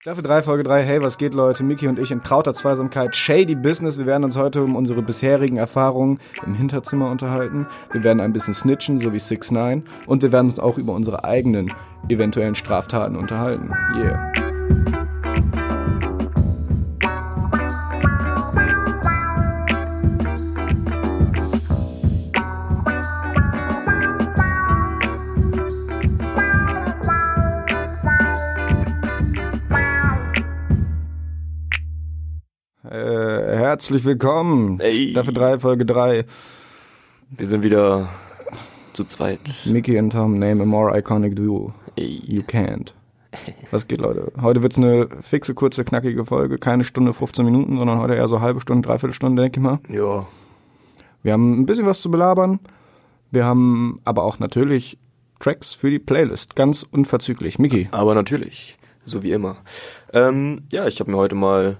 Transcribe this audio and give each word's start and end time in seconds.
Staffel 0.00 0.22
3, 0.22 0.42
Folge 0.42 0.62
3, 0.62 0.84
hey, 0.84 1.02
was 1.02 1.18
geht, 1.18 1.34
Leute? 1.34 1.64
Miki 1.64 1.88
und 1.88 1.98
ich 1.98 2.12
in 2.12 2.22
trauter 2.22 2.54
Zweisamkeit, 2.54 3.16
Shady 3.16 3.56
Business. 3.56 3.98
Wir 3.98 4.06
werden 4.06 4.22
uns 4.22 4.36
heute 4.36 4.62
um 4.62 4.76
unsere 4.76 5.02
bisherigen 5.02 5.56
Erfahrungen 5.56 6.20
im 6.46 6.54
Hinterzimmer 6.54 7.10
unterhalten. 7.10 7.66
Wir 7.90 8.04
werden 8.04 8.20
ein 8.20 8.32
bisschen 8.32 8.54
snitchen, 8.54 8.98
so 8.98 9.12
wie 9.12 9.18
6 9.18 9.50
9 9.50 9.82
Und 10.06 10.22
wir 10.22 10.30
werden 10.30 10.50
uns 10.50 10.60
auch 10.60 10.78
über 10.78 10.92
unsere 10.92 11.24
eigenen 11.24 11.74
eventuellen 12.08 12.54
Straftaten 12.54 13.16
unterhalten. 13.16 13.72
Yeah. 13.96 14.47
Herzlich 33.78 34.04
willkommen. 34.04 34.80
Ey. 34.80 35.10
Staffel 35.12 35.34
3, 35.34 35.60
Folge 35.60 35.86
3. 35.86 36.24
Wir 37.30 37.46
sind 37.46 37.62
wieder 37.62 38.08
zu 38.92 39.04
zweit. 39.04 39.38
Mickey 39.66 39.96
und 40.00 40.10
Tom 40.10 40.36
name 40.36 40.64
a 40.64 40.66
more 40.66 40.98
iconic 40.98 41.36
duo. 41.36 41.72
Ey. 41.94 42.20
You 42.26 42.42
can't. 42.42 42.92
Was 43.70 43.86
geht, 43.86 44.00
Leute? 44.00 44.32
Heute 44.42 44.64
wird's 44.64 44.78
eine 44.78 45.06
fixe, 45.20 45.54
kurze, 45.54 45.84
knackige 45.84 46.24
Folge. 46.24 46.58
Keine 46.58 46.82
Stunde, 46.82 47.12
15 47.12 47.44
Minuten, 47.44 47.76
sondern 47.76 48.00
heute 48.00 48.16
eher 48.16 48.26
so 48.26 48.40
halbe 48.40 48.60
Stunde, 48.60 48.88
dreiviertel 48.88 49.14
Stunde, 49.14 49.42
denke 49.42 49.60
ich 49.60 49.64
mal. 49.64 49.78
Ja. 49.88 50.26
Wir 51.22 51.32
haben 51.34 51.60
ein 51.60 51.66
bisschen 51.66 51.86
was 51.86 52.00
zu 52.00 52.10
belabern. 52.10 52.58
Wir 53.30 53.44
haben 53.44 54.00
aber 54.04 54.24
auch 54.24 54.40
natürlich 54.40 54.98
Tracks 55.38 55.72
für 55.72 55.88
die 55.88 56.00
Playlist. 56.00 56.56
Ganz 56.56 56.84
unverzüglich. 56.90 57.60
Mickey. 57.60 57.86
Aber 57.92 58.16
natürlich. 58.16 58.76
So 59.04 59.22
wie 59.22 59.30
immer. 59.30 59.58
Ähm, 60.12 60.62
ja, 60.72 60.88
ich 60.88 60.98
habe 60.98 61.12
mir 61.12 61.16
heute 61.16 61.36
mal 61.36 61.76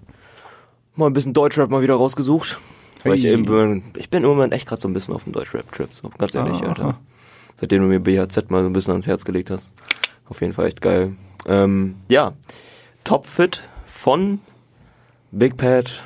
mal 0.98 1.06
ein 1.06 1.12
bisschen 1.12 1.32
Deutschrap 1.32 1.70
mal 1.70 1.82
wieder 1.82 1.94
rausgesucht. 1.94 2.58
Weil 3.04 3.14
ich, 3.14 3.24
Hey. 3.24 3.32
eben, 3.34 3.44
bin- 3.44 3.82
ich 3.96 4.10
bin 4.10 4.22
im 4.24 4.28
Moment 4.28 4.52
echt 4.52 4.66
gerade 4.68 4.80
so 4.82 4.88
ein 4.88 4.92
bisschen 4.92 5.14
auf 5.14 5.24
dem 5.24 5.32
Deutschrap-Trip. 5.32 5.92
So, 5.94 6.10
ganz 6.18 6.34
ehrlich, 6.34 6.62
Ah, 6.62 6.68
Alter. 6.68 6.84
aha. 6.84 6.98
Seitdem 7.60 7.82
du 7.82 7.88
mir 7.88 8.00
BHZ 8.00 8.50
mal 8.50 8.60
so 8.62 8.66
ein 8.66 8.72
bisschen 8.72 8.92
ans 8.92 9.06
Herz 9.06 9.24
gelegt 9.24 9.50
hast. 9.50 9.74
Auf 10.28 10.40
jeden 10.40 10.52
Fall 10.52 10.66
echt 10.66 10.80
geil. 10.80 11.14
Ähm, 11.46 11.94
ja. 12.08 12.32
Top 13.04 13.24
Fit 13.26 13.62
von 13.86 14.40
Big 15.30 15.56
Pat, 15.56 16.02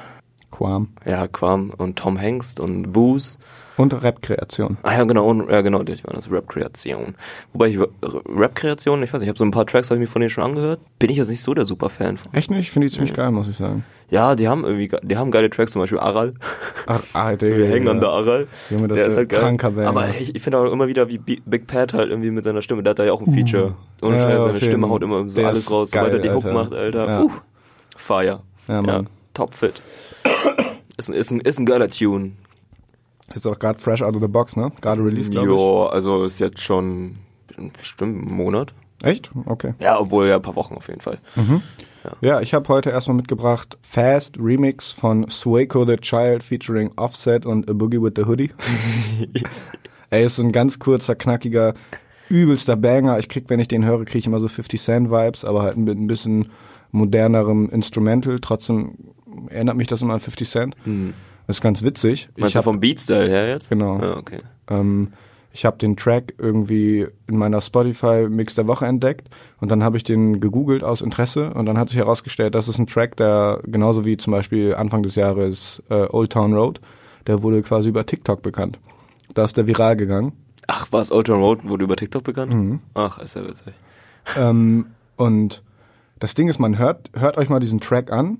Quam. 0.50 0.88
ja, 1.06 1.26
Quam 1.28 1.70
und 1.70 1.98
Tom 1.98 2.16
Hengst 2.18 2.60
und 2.60 2.92
Booze. 2.92 3.38
Und 3.78 4.02
Rap-Kreation. 4.02 4.76
Ah 4.82 4.98
ja, 4.98 5.04
genau, 5.04 5.26
und, 5.26 5.48
ja 5.50 5.62
genau, 5.62 5.82
das 5.82 6.04
war 6.04 6.12
das 6.12 6.30
Rap-Kreation. 6.30 7.14
Wobei 7.52 7.68
ich 7.68 7.78
Rap-Kreation, 7.80 9.02
ich 9.02 9.12
weiß 9.12 9.20
nicht, 9.20 9.26
ich 9.26 9.28
habe 9.30 9.38
so 9.38 9.44
ein 9.44 9.50
paar 9.50 9.66
Tracks 9.66 9.90
habe 9.90 9.96
ich 9.96 10.00
mir 10.08 10.12
von 10.12 10.20
denen 10.20 10.30
schon 10.30 10.44
angehört. 10.44 10.80
Bin 10.98 11.10
ich 11.10 11.16
jetzt 11.16 11.28
nicht 11.30 11.42
so 11.42 11.54
der 11.54 11.64
Super-Fan 11.64 12.16
von. 12.18 12.34
Echt 12.34 12.50
nicht? 12.50 12.60
Ich 12.60 12.70
finde 12.70 12.88
die 12.88 12.92
ziemlich 12.94 13.14
geil, 13.14 13.30
muss 13.30 13.48
ich 13.48 13.56
sagen. 13.56 13.84
Ja, 14.10 14.34
die 14.34 14.46
haben 14.48 14.64
irgendwie, 14.64 14.88
ge- 14.88 15.00
die 15.02 15.16
haben 15.16 15.30
geile 15.30 15.48
Tracks, 15.48 15.72
zum 15.72 15.80
Beispiel 15.80 15.98
Aral. 15.98 16.34
Ach, 16.86 17.00
ah, 17.14 17.34
Digga. 17.34 17.56
Wir 17.56 17.66
hängen 17.66 17.88
an 17.88 18.00
der 18.00 18.10
Aral. 18.10 18.46
Junge, 18.68 18.88
das 18.88 18.98
der 18.98 19.06
ist 19.06 19.16
halt 19.16 19.28
geil. 19.30 19.40
kranker 19.40 19.70
Banger. 19.70 19.88
Aber 19.88 20.08
ich, 20.20 20.34
ich 20.34 20.42
finde 20.42 20.58
auch 20.58 20.70
immer 20.70 20.86
wieder, 20.86 21.08
wie 21.08 21.16
Big 21.18 21.66
Pat 21.66 21.94
halt 21.94 22.10
irgendwie 22.10 22.30
mit 22.30 22.44
seiner 22.44 22.60
Stimme, 22.60 22.82
der 22.82 22.90
hat 22.90 22.98
da 22.98 23.04
ja 23.04 23.12
auch 23.12 23.22
ein 23.22 23.32
Feature. 23.32 23.74
Ohne 24.02 24.16
Uh. 24.16 24.18
Ja, 24.18 24.28
Scheiß, 24.28 24.42
seine 24.48 24.60
Stimme 24.60 24.88
haut 24.90 25.02
immer 25.02 25.26
so 25.28 25.40
Der 25.40 25.48
alles 25.48 25.70
raus, 25.70 25.90
sobald 25.90 26.12
geil, 26.12 26.20
er 26.20 26.22
die 26.22 26.30
Hook 26.30 26.44
Alter. 26.44 26.52
macht, 26.58 26.74
Alter. 26.74 27.06
Ja. 27.08 27.22
Uh, 27.22 27.30
Fire. 27.96 28.42
Ja, 28.68 28.82
Mann. 28.82 29.08
top 29.32 29.54
fit. 29.54 29.80
ist, 30.98 31.08
ein, 31.08 31.14
ist, 31.14 31.30
ein, 31.30 31.40
ist 31.40 31.58
ein 31.58 31.66
geiler 31.66 31.88
Tune. 31.88 32.32
Ist 33.34 33.46
auch 33.46 33.58
gerade 33.58 33.78
fresh 33.78 34.02
out 34.02 34.14
of 34.14 34.20
the 34.20 34.28
box, 34.28 34.56
ne? 34.56 34.72
Gerade 34.80 35.02
released, 35.02 35.30
glaube 35.30 35.52
ich. 35.52 35.58
Ja, 35.58 35.86
also 35.88 36.24
ist 36.24 36.38
jetzt 36.38 36.60
schon 36.60 37.16
bestimmt 37.78 38.26
ein 38.26 38.34
Monat. 38.34 38.74
Echt? 39.02 39.30
Okay. 39.46 39.74
Ja, 39.80 39.98
obwohl 39.98 40.28
ja 40.28 40.36
ein 40.36 40.42
paar 40.42 40.56
Wochen 40.56 40.74
auf 40.74 40.88
jeden 40.88 41.00
Fall. 41.00 41.18
Ja, 42.20 42.40
ich 42.40 42.54
habe 42.54 42.68
heute 42.68 42.90
erstmal 42.90 43.16
mitgebracht 43.16 43.78
Fast 43.82 44.38
Remix 44.38 44.92
von 44.92 45.28
Swayco 45.28 45.84
the 45.86 45.96
Child 45.96 46.42
featuring 46.42 46.90
Offset 46.96 47.46
und 47.46 47.68
A 47.70 47.72
Boogie 47.72 48.02
with 48.02 48.12
the 48.16 48.24
Hoodie. 48.24 48.50
Ey, 50.10 50.24
ist 50.24 50.36
so 50.36 50.42
ein 50.42 50.52
ganz 50.52 50.78
kurzer, 50.78 51.14
knackiger, 51.14 51.74
übelster 52.28 52.76
Banger. 52.76 53.18
Ich 53.18 53.28
krieg, 53.28 53.44
wenn 53.48 53.60
ich 53.60 53.68
den 53.68 53.84
höre, 53.84 54.04
kriege 54.04 54.18
ich 54.18 54.26
immer 54.26 54.40
so 54.40 54.48
50 54.48 54.80
Cent 54.80 55.10
Vibes, 55.10 55.44
aber 55.44 55.62
halt 55.62 55.76
mit 55.76 55.96
ein 55.96 56.06
bisschen 56.06 56.50
modernerem 56.90 57.70
Instrumental. 57.70 58.38
Trotzdem 58.40 58.94
erinnert 59.48 59.76
mich 59.76 59.86
das 59.86 60.02
immer 60.02 60.14
an 60.14 60.20
50 60.20 60.48
Cent. 60.48 60.76
Das 61.46 61.56
ist 61.56 61.62
ganz 61.62 61.82
witzig. 61.82 62.28
Meinst 62.36 62.56
ich 62.56 62.60
du 62.60 62.62
vom 62.62 62.80
Beatstyle 62.80 63.28
her 63.28 63.48
jetzt? 63.48 63.68
Genau. 63.68 64.00
Ja, 64.00 64.16
okay. 64.16 64.38
ähm, 64.68 65.12
ich 65.52 65.64
habe 65.64 65.76
den 65.76 65.96
Track 65.96 66.34
irgendwie 66.38 67.06
in 67.26 67.36
meiner 67.36 67.60
Spotify-Mix 67.60 68.54
der 68.54 68.66
Woche 68.66 68.86
entdeckt 68.86 69.28
und 69.60 69.70
dann 69.70 69.82
habe 69.84 69.96
ich 69.96 70.04
den 70.04 70.40
gegoogelt 70.40 70.82
aus 70.82 71.02
Interesse 71.02 71.52
und 71.52 71.66
dann 71.66 71.76
hat 71.78 71.90
sich 71.90 71.98
herausgestellt, 71.98 72.54
das 72.54 72.68
ist 72.68 72.78
ein 72.78 72.86
Track, 72.86 73.16
der 73.16 73.60
genauso 73.64 74.04
wie 74.04 74.16
zum 74.16 74.32
Beispiel 74.32 74.74
Anfang 74.74 75.02
des 75.02 75.14
Jahres 75.16 75.82
äh, 75.90 76.06
Old 76.08 76.32
Town 76.32 76.54
Road, 76.54 76.80
der 77.26 77.42
wurde 77.42 77.60
quasi 77.62 77.90
über 77.90 78.06
TikTok 78.06 78.40
bekannt. 78.42 78.78
Da 79.34 79.44
ist 79.44 79.56
der 79.56 79.66
viral 79.66 79.96
gegangen. 79.96 80.32
Ach, 80.68 80.86
was 80.90 81.12
Old 81.12 81.26
Town 81.26 81.40
Road 81.40 81.64
wurde 81.64 81.84
über 81.84 81.96
TikTok 81.96 82.24
bekannt? 82.24 82.54
Mhm. 82.54 82.80
Ach, 82.94 83.18
ist 83.18 83.34
ja 83.36 83.46
witzig. 83.46 83.74
Ähm, 84.38 84.86
und 85.16 85.62
das 86.18 86.34
Ding 86.34 86.48
ist, 86.48 86.58
man 86.58 86.78
hört, 86.78 87.10
hört 87.14 87.36
euch 87.36 87.48
mal 87.48 87.60
diesen 87.60 87.80
Track 87.80 88.10
an 88.10 88.38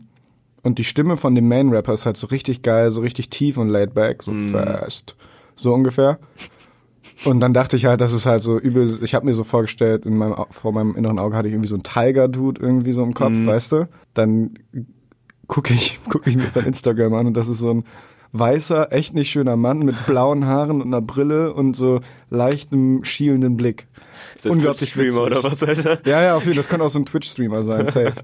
und 0.62 0.78
die 0.78 0.84
Stimme 0.84 1.16
von 1.16 1.34
dem 1.34 1.48
Main-Rapper 1.48 1.92
ist 1.92 2.06
halt 2.06 2.16
so 2.16 2.28
richtig 2.28 2.62
geil, 2.62 2.90
so 2.90 3.00
richtig 3.00 3.30
tief 3.30 3.58
und 3.58 3.68
laid 3.68 3.94
back, 3.94 4.22
so 4.22 4.32
fast. 4.32 5.16
So 5.56 5.74
ungefähr. 5.74 6.18
Und 7.24 7.40
dann 7.40 7.52
dachte 7.52 7.76
ich 7.76 7.86
halt, 7.86 8.00
das 8.00 8.12
ist 8.12 8.26
halt 8.26 8.42
so 8.42 8.58
übel, 8.58 8.98
ich 9.02 9.14
habe 9.14 9.26
mir 9.26 9.34
so 9.34 9.44
vorgestellt, 9.44 10.06
in 10.06 10.16
meinem, 10.16 10.36
vor 10.50 10.72
meinem 10.72 10.94
inneren 10.94 11.18
Auge 11.18 11.36
hatte 11.36 11.48
ich 11.48 11.54
irgendwie 11.54 11.68
so 11.68 11.74
einen 11.74 11.82
Tiger-Dude 11.82 12.60
irgendwie 12.60 12.92
so 12.92 13.02
im 13.02 13.14
Kopf, 13.14 13.34
weißt 13.34 13.72
du? 13.72 13.88
Dann 14.14 14.54
gucke 15.46 15.74
ich, 15.74 15.98
guck 16.08 16.26
ich 16.26 16.36
mir 16.36 16.48
sein 16.50 16.66
Instagram 16.66 17.14
an 17.14 17.26
und 17.26 17.36
das 17.36 17.48
ist 17.48 17.58
so 17.58 17.74
ein 17.74 17.84
weißer, 18.32 18.92
echt 18.92 19.14
nicht 19.14 19.30
schöner 19.30 19.56
Mann 19.56 19.80
mit 19.80 20.06
blauen 20.06 20.46
Haaren 20.46 20.80
und 20.80 20.86
einer 20.86 21.02
Brille 21.02 21.52
und 21.52 21.76
so 21.76 22.00
leichtem, 22.30 23.04
schielenden 23.04 23.56
Blick. 23.56 23.86
Ist 24.36 24.46
Unglaublich 24.46 24.92
Twitch-Streamer 24.92 25.26
oder 25.26 25.42
was, 25.44 25.62
Alter? 25.62 25.98
Ja, 26.06 26.22
ja, 26.22 26.36
auf 26.36 26.42
jeden 26.42 26.54
Fall. 26.54 26.62
Das 26.62 26.68
könnte 26.68 26.84
auch 26.86 26.90
so 26.90 26.98
ein 26.98 27.04
Twitch-Streamer 27.04 27.62
sein, 27.62 27.86
safe. 27.86 28.14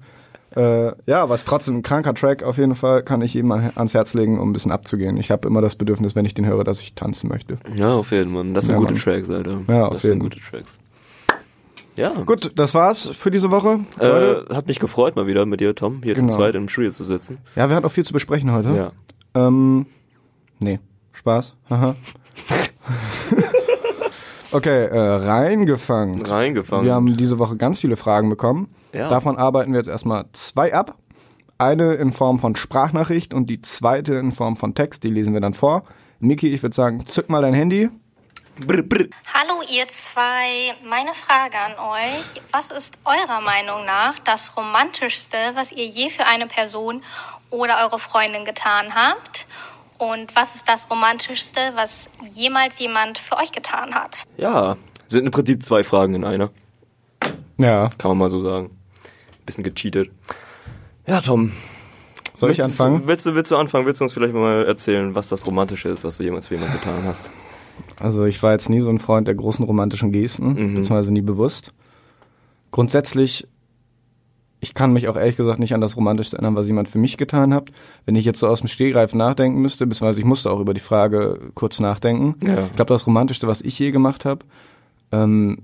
äh, 0.57 0.93
ja, 1.07 1.25
ist 1.35 1.47
trotzdem 1.47 1.77
ein 1.79 1.83
kranker 1.83 2.15
Track. 2.15 2.43
Auf 2.43 2.59
jeden 2.59 2.75
Fall 2.75 3.03
kann 3.03 3.21
ich 3.23 3.37
ihm 3.37 3.51
an- 3.53 3.73
ans 3.75 3.95
Herz 3.95 4.15
legen, 4.15 4.39
um 4.39 4.51
ein 4.51 4.53
bisschen 4.53 4.73
abzugehen. 4.73 5.17
Ich 5.17 5.31
habe 5.31 5.47
immer 5.49 5.61
das 5.61 5.75
Bedürfnis, 5.77 6.15
wenn 6.17 6.25
ich 6.25 6.35
den 6.35 6.47
höre, 6.47 6.65
dass 6.65 6.81
ich 6.81 6.95
tanzen 6.95 7.29
möchte. 7.29 7.59
Ja, 7.77 7.95
auf 7.95 8.11
jeden 8.13 8.33
Fall. 8.35 8.53
Das 8.53 8.67
sind 8.67 8.75
Ja, 8.75 8.79
gute 8.81 8.95
Mann. 8.95 9.03
Tracks, 9.03 9.31
Alter. 9.31 9.61
Ja, 9.69 9.85
auf 9.87 9.93
das 9.93 10.03
sind 10.03 10.11
jeden. 10.13 10.21
gute 10.21 10.41
Tracks. 10.41 10.79
Ja. 11.97 12.11
Gut, 12.25 12.53
das 12.55 12.75
war's 12.75 13.09
für 13.09 13.31
diese 13.31 13.51
Woche. 13.51 13.81
Äh, 13.99 14.55
hat 14.55 14.69
mich 14.69 14.79
gefreut, 14.79 15.17
mal 15.17 15.27
wieder 15.27 15.45
mit 15.47 15.61
dir, 15.61 15.75
Tom, 15.75 16.01
hier 16.05 16.15
Genau. 16.15 16.29
zu 16.29 16.37
zweit 16.37 16.55
im 16.55 16.69
Studio 16.69 16.93
zu 16.93 17.03
sitzen. 17.05 17.39
Ja, 17.57 17.69
wir 17.69 17.75
hatten 17.77 17.85
auch 17.87 17.91
viel 17.91 18.05
zu 18.05 18.13
besprechen 18.13 18.53
heute. 18.53 18.69
Ja. 18.71 18.93
Ähm, 19.35 19.87
nee, 20.61 20.79
Spaß. 21.13 21.55
Haha. 21.69 21.97
okay, 24.53 24.87
äh, 24.87 24.99
reingefangen. 24.99 26.25
Reingefangen. 26.25 26.85
Wir 26.85 26.95
haben 26.95 27.17
diese 27.17 27.39
Woche 27.39 27.57
ganz 27.57 27.81
viele 27.81 27.97
Fragen 27.97 28.29
bekommen. 28.29 28.75
Ja. 28.93 29.09
Davon 29.09 29.37
arbeiten 29.37 29.73
wir 29.73 29.79
jetzt 29.79 29.89
erstmal 29.89 30.27
zwei 30.33 30.75
ab. 30.75 30.97
Eine 31.59 31.95
in 31.95 32.13
Form 32.13 32.39
von 32.39 32.55
Sprachnachricht 32.55 33.35
und 33.35 33.49
die 33.49 33.61
zweite 33.63 34.15
in 34.15 34.31
Form 34.33 34.57
von 34.57 34.75
Text. 34.75 35.03
Die 35.05 35.11
lesen 35.11 35.35
wir 35.35 35.41
dann 35.41 35.55
vor. 35.55 35.85
Miki, 36.21 36.53
ich 36.53 36.63
würde 36.63 36.75
sagen, 36.75 37.05
zück 37.07 37.29
mal 37.29 37.43
dein 37.43 37.55
Handy. 37.55 37.91
Brr, 38.61 38.83
brr. 38.83 39.07
Hallo 39.35 39.63
ihr 39.71 39.87
zwei, 39.87 40.75
meine 40.85 41.15
Frage 41.15 41.57
an 41.59 41.75
euch. 41.79 42.43
Was 42.51 42.73
ist 42.73 42.99
eurer 43.05 43.41
Meinung 43.41 43.85
nach 43.85 44.19
das 44.19 44.57
Romantischste, 44.57 45.37
was 45.55 45.71
ihr 45.71 45.87
je 45.87 46.09
für 46.09 46.27
eine 46.27 46.49
Person 46.49 47.05
oder 47.51 47.85
eure 47.85 48.01
Freundin 48.01 48.45
getan 48.45 48.97
habt? 48.97 49.47
Und 49.99 50.35
was 50.37 50.55
ist 50.55 50.69
das 50.69 50.91
Romantischste, 50.91 51.61
was 51.75 52.11
jemals 52.25 52.79
jemand 52.79 53.19
für 53.19 53.37
euch 53.37 53.53
getan 53.53 53.95
hat? 53.95 54.25
Ja, 54.37 54.77
sind 55.07 55.25
im 55.25 55.31
Prinzip 55.33 55.63
zwei 55.63 55.83
Fragen 55.83 56.15
in 56.15 56.25
einer. 56.25 56.51
Ja. 57.57 57.89
Kann 57.99 58.11
man 58.11 58.19
mal 58.19 58.29
so 58.29 58.41
sagen. 58.41 58.71
Bisschen 59.45 59.65
gecheatet. 59.65 60.11
Ja, 61.07 61.21
Tom. 61.21 61.53
Soll 62.35 62.53
ich 62.53 62.63
anfangen? 62.63 63.07
Willst 63.07 63.27
du, 63.27 63.35
willst 63.35 63.51
du 63.51 63.57
anfangen? 63.57 63.87
Willst 63.87 64.01
du 64.01 64.05
uns 64.05 64.13
vielleicht 64.13 64.35
mal 64.35 64.65
erzählen, 64.65 65.17
was 65.17 65.29
das 65.29 65.45
Romantische 65.47 65.89
ist, 65.89 66.05
was 66.05 66.19
du 66.19 66.23
jemals 66.23 66.47
für 66.47 66.55
jemanden 66.55 66.75
getan 66.75 67.03
hast? 67.05 67.33
Also 67.99 68.25
ich 68.27 68.41
war 68.43 68.53
jetzt 68.53 68.69
nie 68.69 68.81
so 68.81 68.91
ein 68.91 69.01
Freund 69.01 69.27
der 69.27 69.35
großen 69.35 69.65
romantischen 69.65 70.13
Gesten, 70.13 70.55
beziehungsweise 70.55 71.13
nie 71.13 71.21
bewusst. 71.21 71.73
Grundsätzlich, 72.71 73.49
ich 74.61 74.75
kann 74.75 74.93
mich 74.93 75.09
auch 75.09 75.17
ehrlich 75.17 75.37
gesagt 75.37 75.61
nicht 75.61 75.75
an 75.75 75.81
das 75.81 75.97
Romantischste 75.97 76.37
erinnern, 76.37 76.57
was 76.57 76.67
jemand 76.67 76.89
für 76.89 76.99
mich 76.99 77.17
getan 77.17 77.55
hat. 77.55 77.71
Wenn 78.07 78.17
ich 78.17 78.25
jetzt 78.25 78.41
so 78.41 78.49
aus 78.49 78.61
dem 78.61 78.69
Stehgreif 78.69 79.15
nachdenken 79.15 79.61
müsste, 79.61 79.87
beziehungsweise 79.87 80.21
ich 80.21 80.27
musste 80.27 80.51
auch 80.51 80.61
über 80.61 80.75
die 80.75 80.81
Frage 80.81 81.39
kurz 81.55 81.79
nachdenken. 81.81 82.35
Ja. 82.47 82.67
Ich 82.67 82.77
glaube, 82.77 82.93
das 82.93 83.07
Romantischste, 83.07 83.47
was 83.47 83.61
ich 83.61 83.79
je 83.79 83.91
gemacht 83.91 84.25
habe, 84.25 84.45
ähm, 85.13 85.59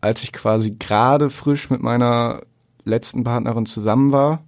als 0.00 0.22
ich 0.22 0.32
quasi 0.32 0.76
gerade 0.78 1.28
frisch 1.28 1.70
mit 1.70 1.82
meiner 1.82 2.42
letzten 2.84 3.24
Partnerin 3.24 3.66
zusammen 3.66 4.12
war, 4.12 4.42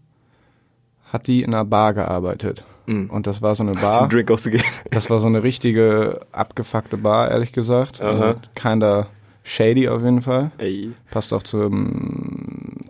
hat 1.12 1.26
die 1.26 1.42
in 1.42 1.52
einer 1.52 1.64
Bar 1.64 1.92
gearbeitet. 1.92 2.64
Und 2.86 3.26
das 3.26 3.42
war 3.42 3.54
so 3.54 3.62
eine 3.62 3.72
Bar. 3.72 4.08
Drink? 4.08 4.30
Das 4.90 5.10
war 5.10 5.18
so 5.18 5.26
eine 5.26 5.42
richtige 5.42 6.20
abgefuckte 6.32 6.96
Bar, 6.96 7.30
ehrlich 7.30 7.52
gesagt. 7.52 8.00
Aha. 8.00 8.36
Kinda 8.54 9.08
shady 9.44 9.88
auf 9.88 10.02
jeden 10.02 10.22
Fall. 10.22 10.50
Ey. 10.58 10.92
Passt 11.10 11.32
auch 11.32 11.42
zum, 11.42 12.41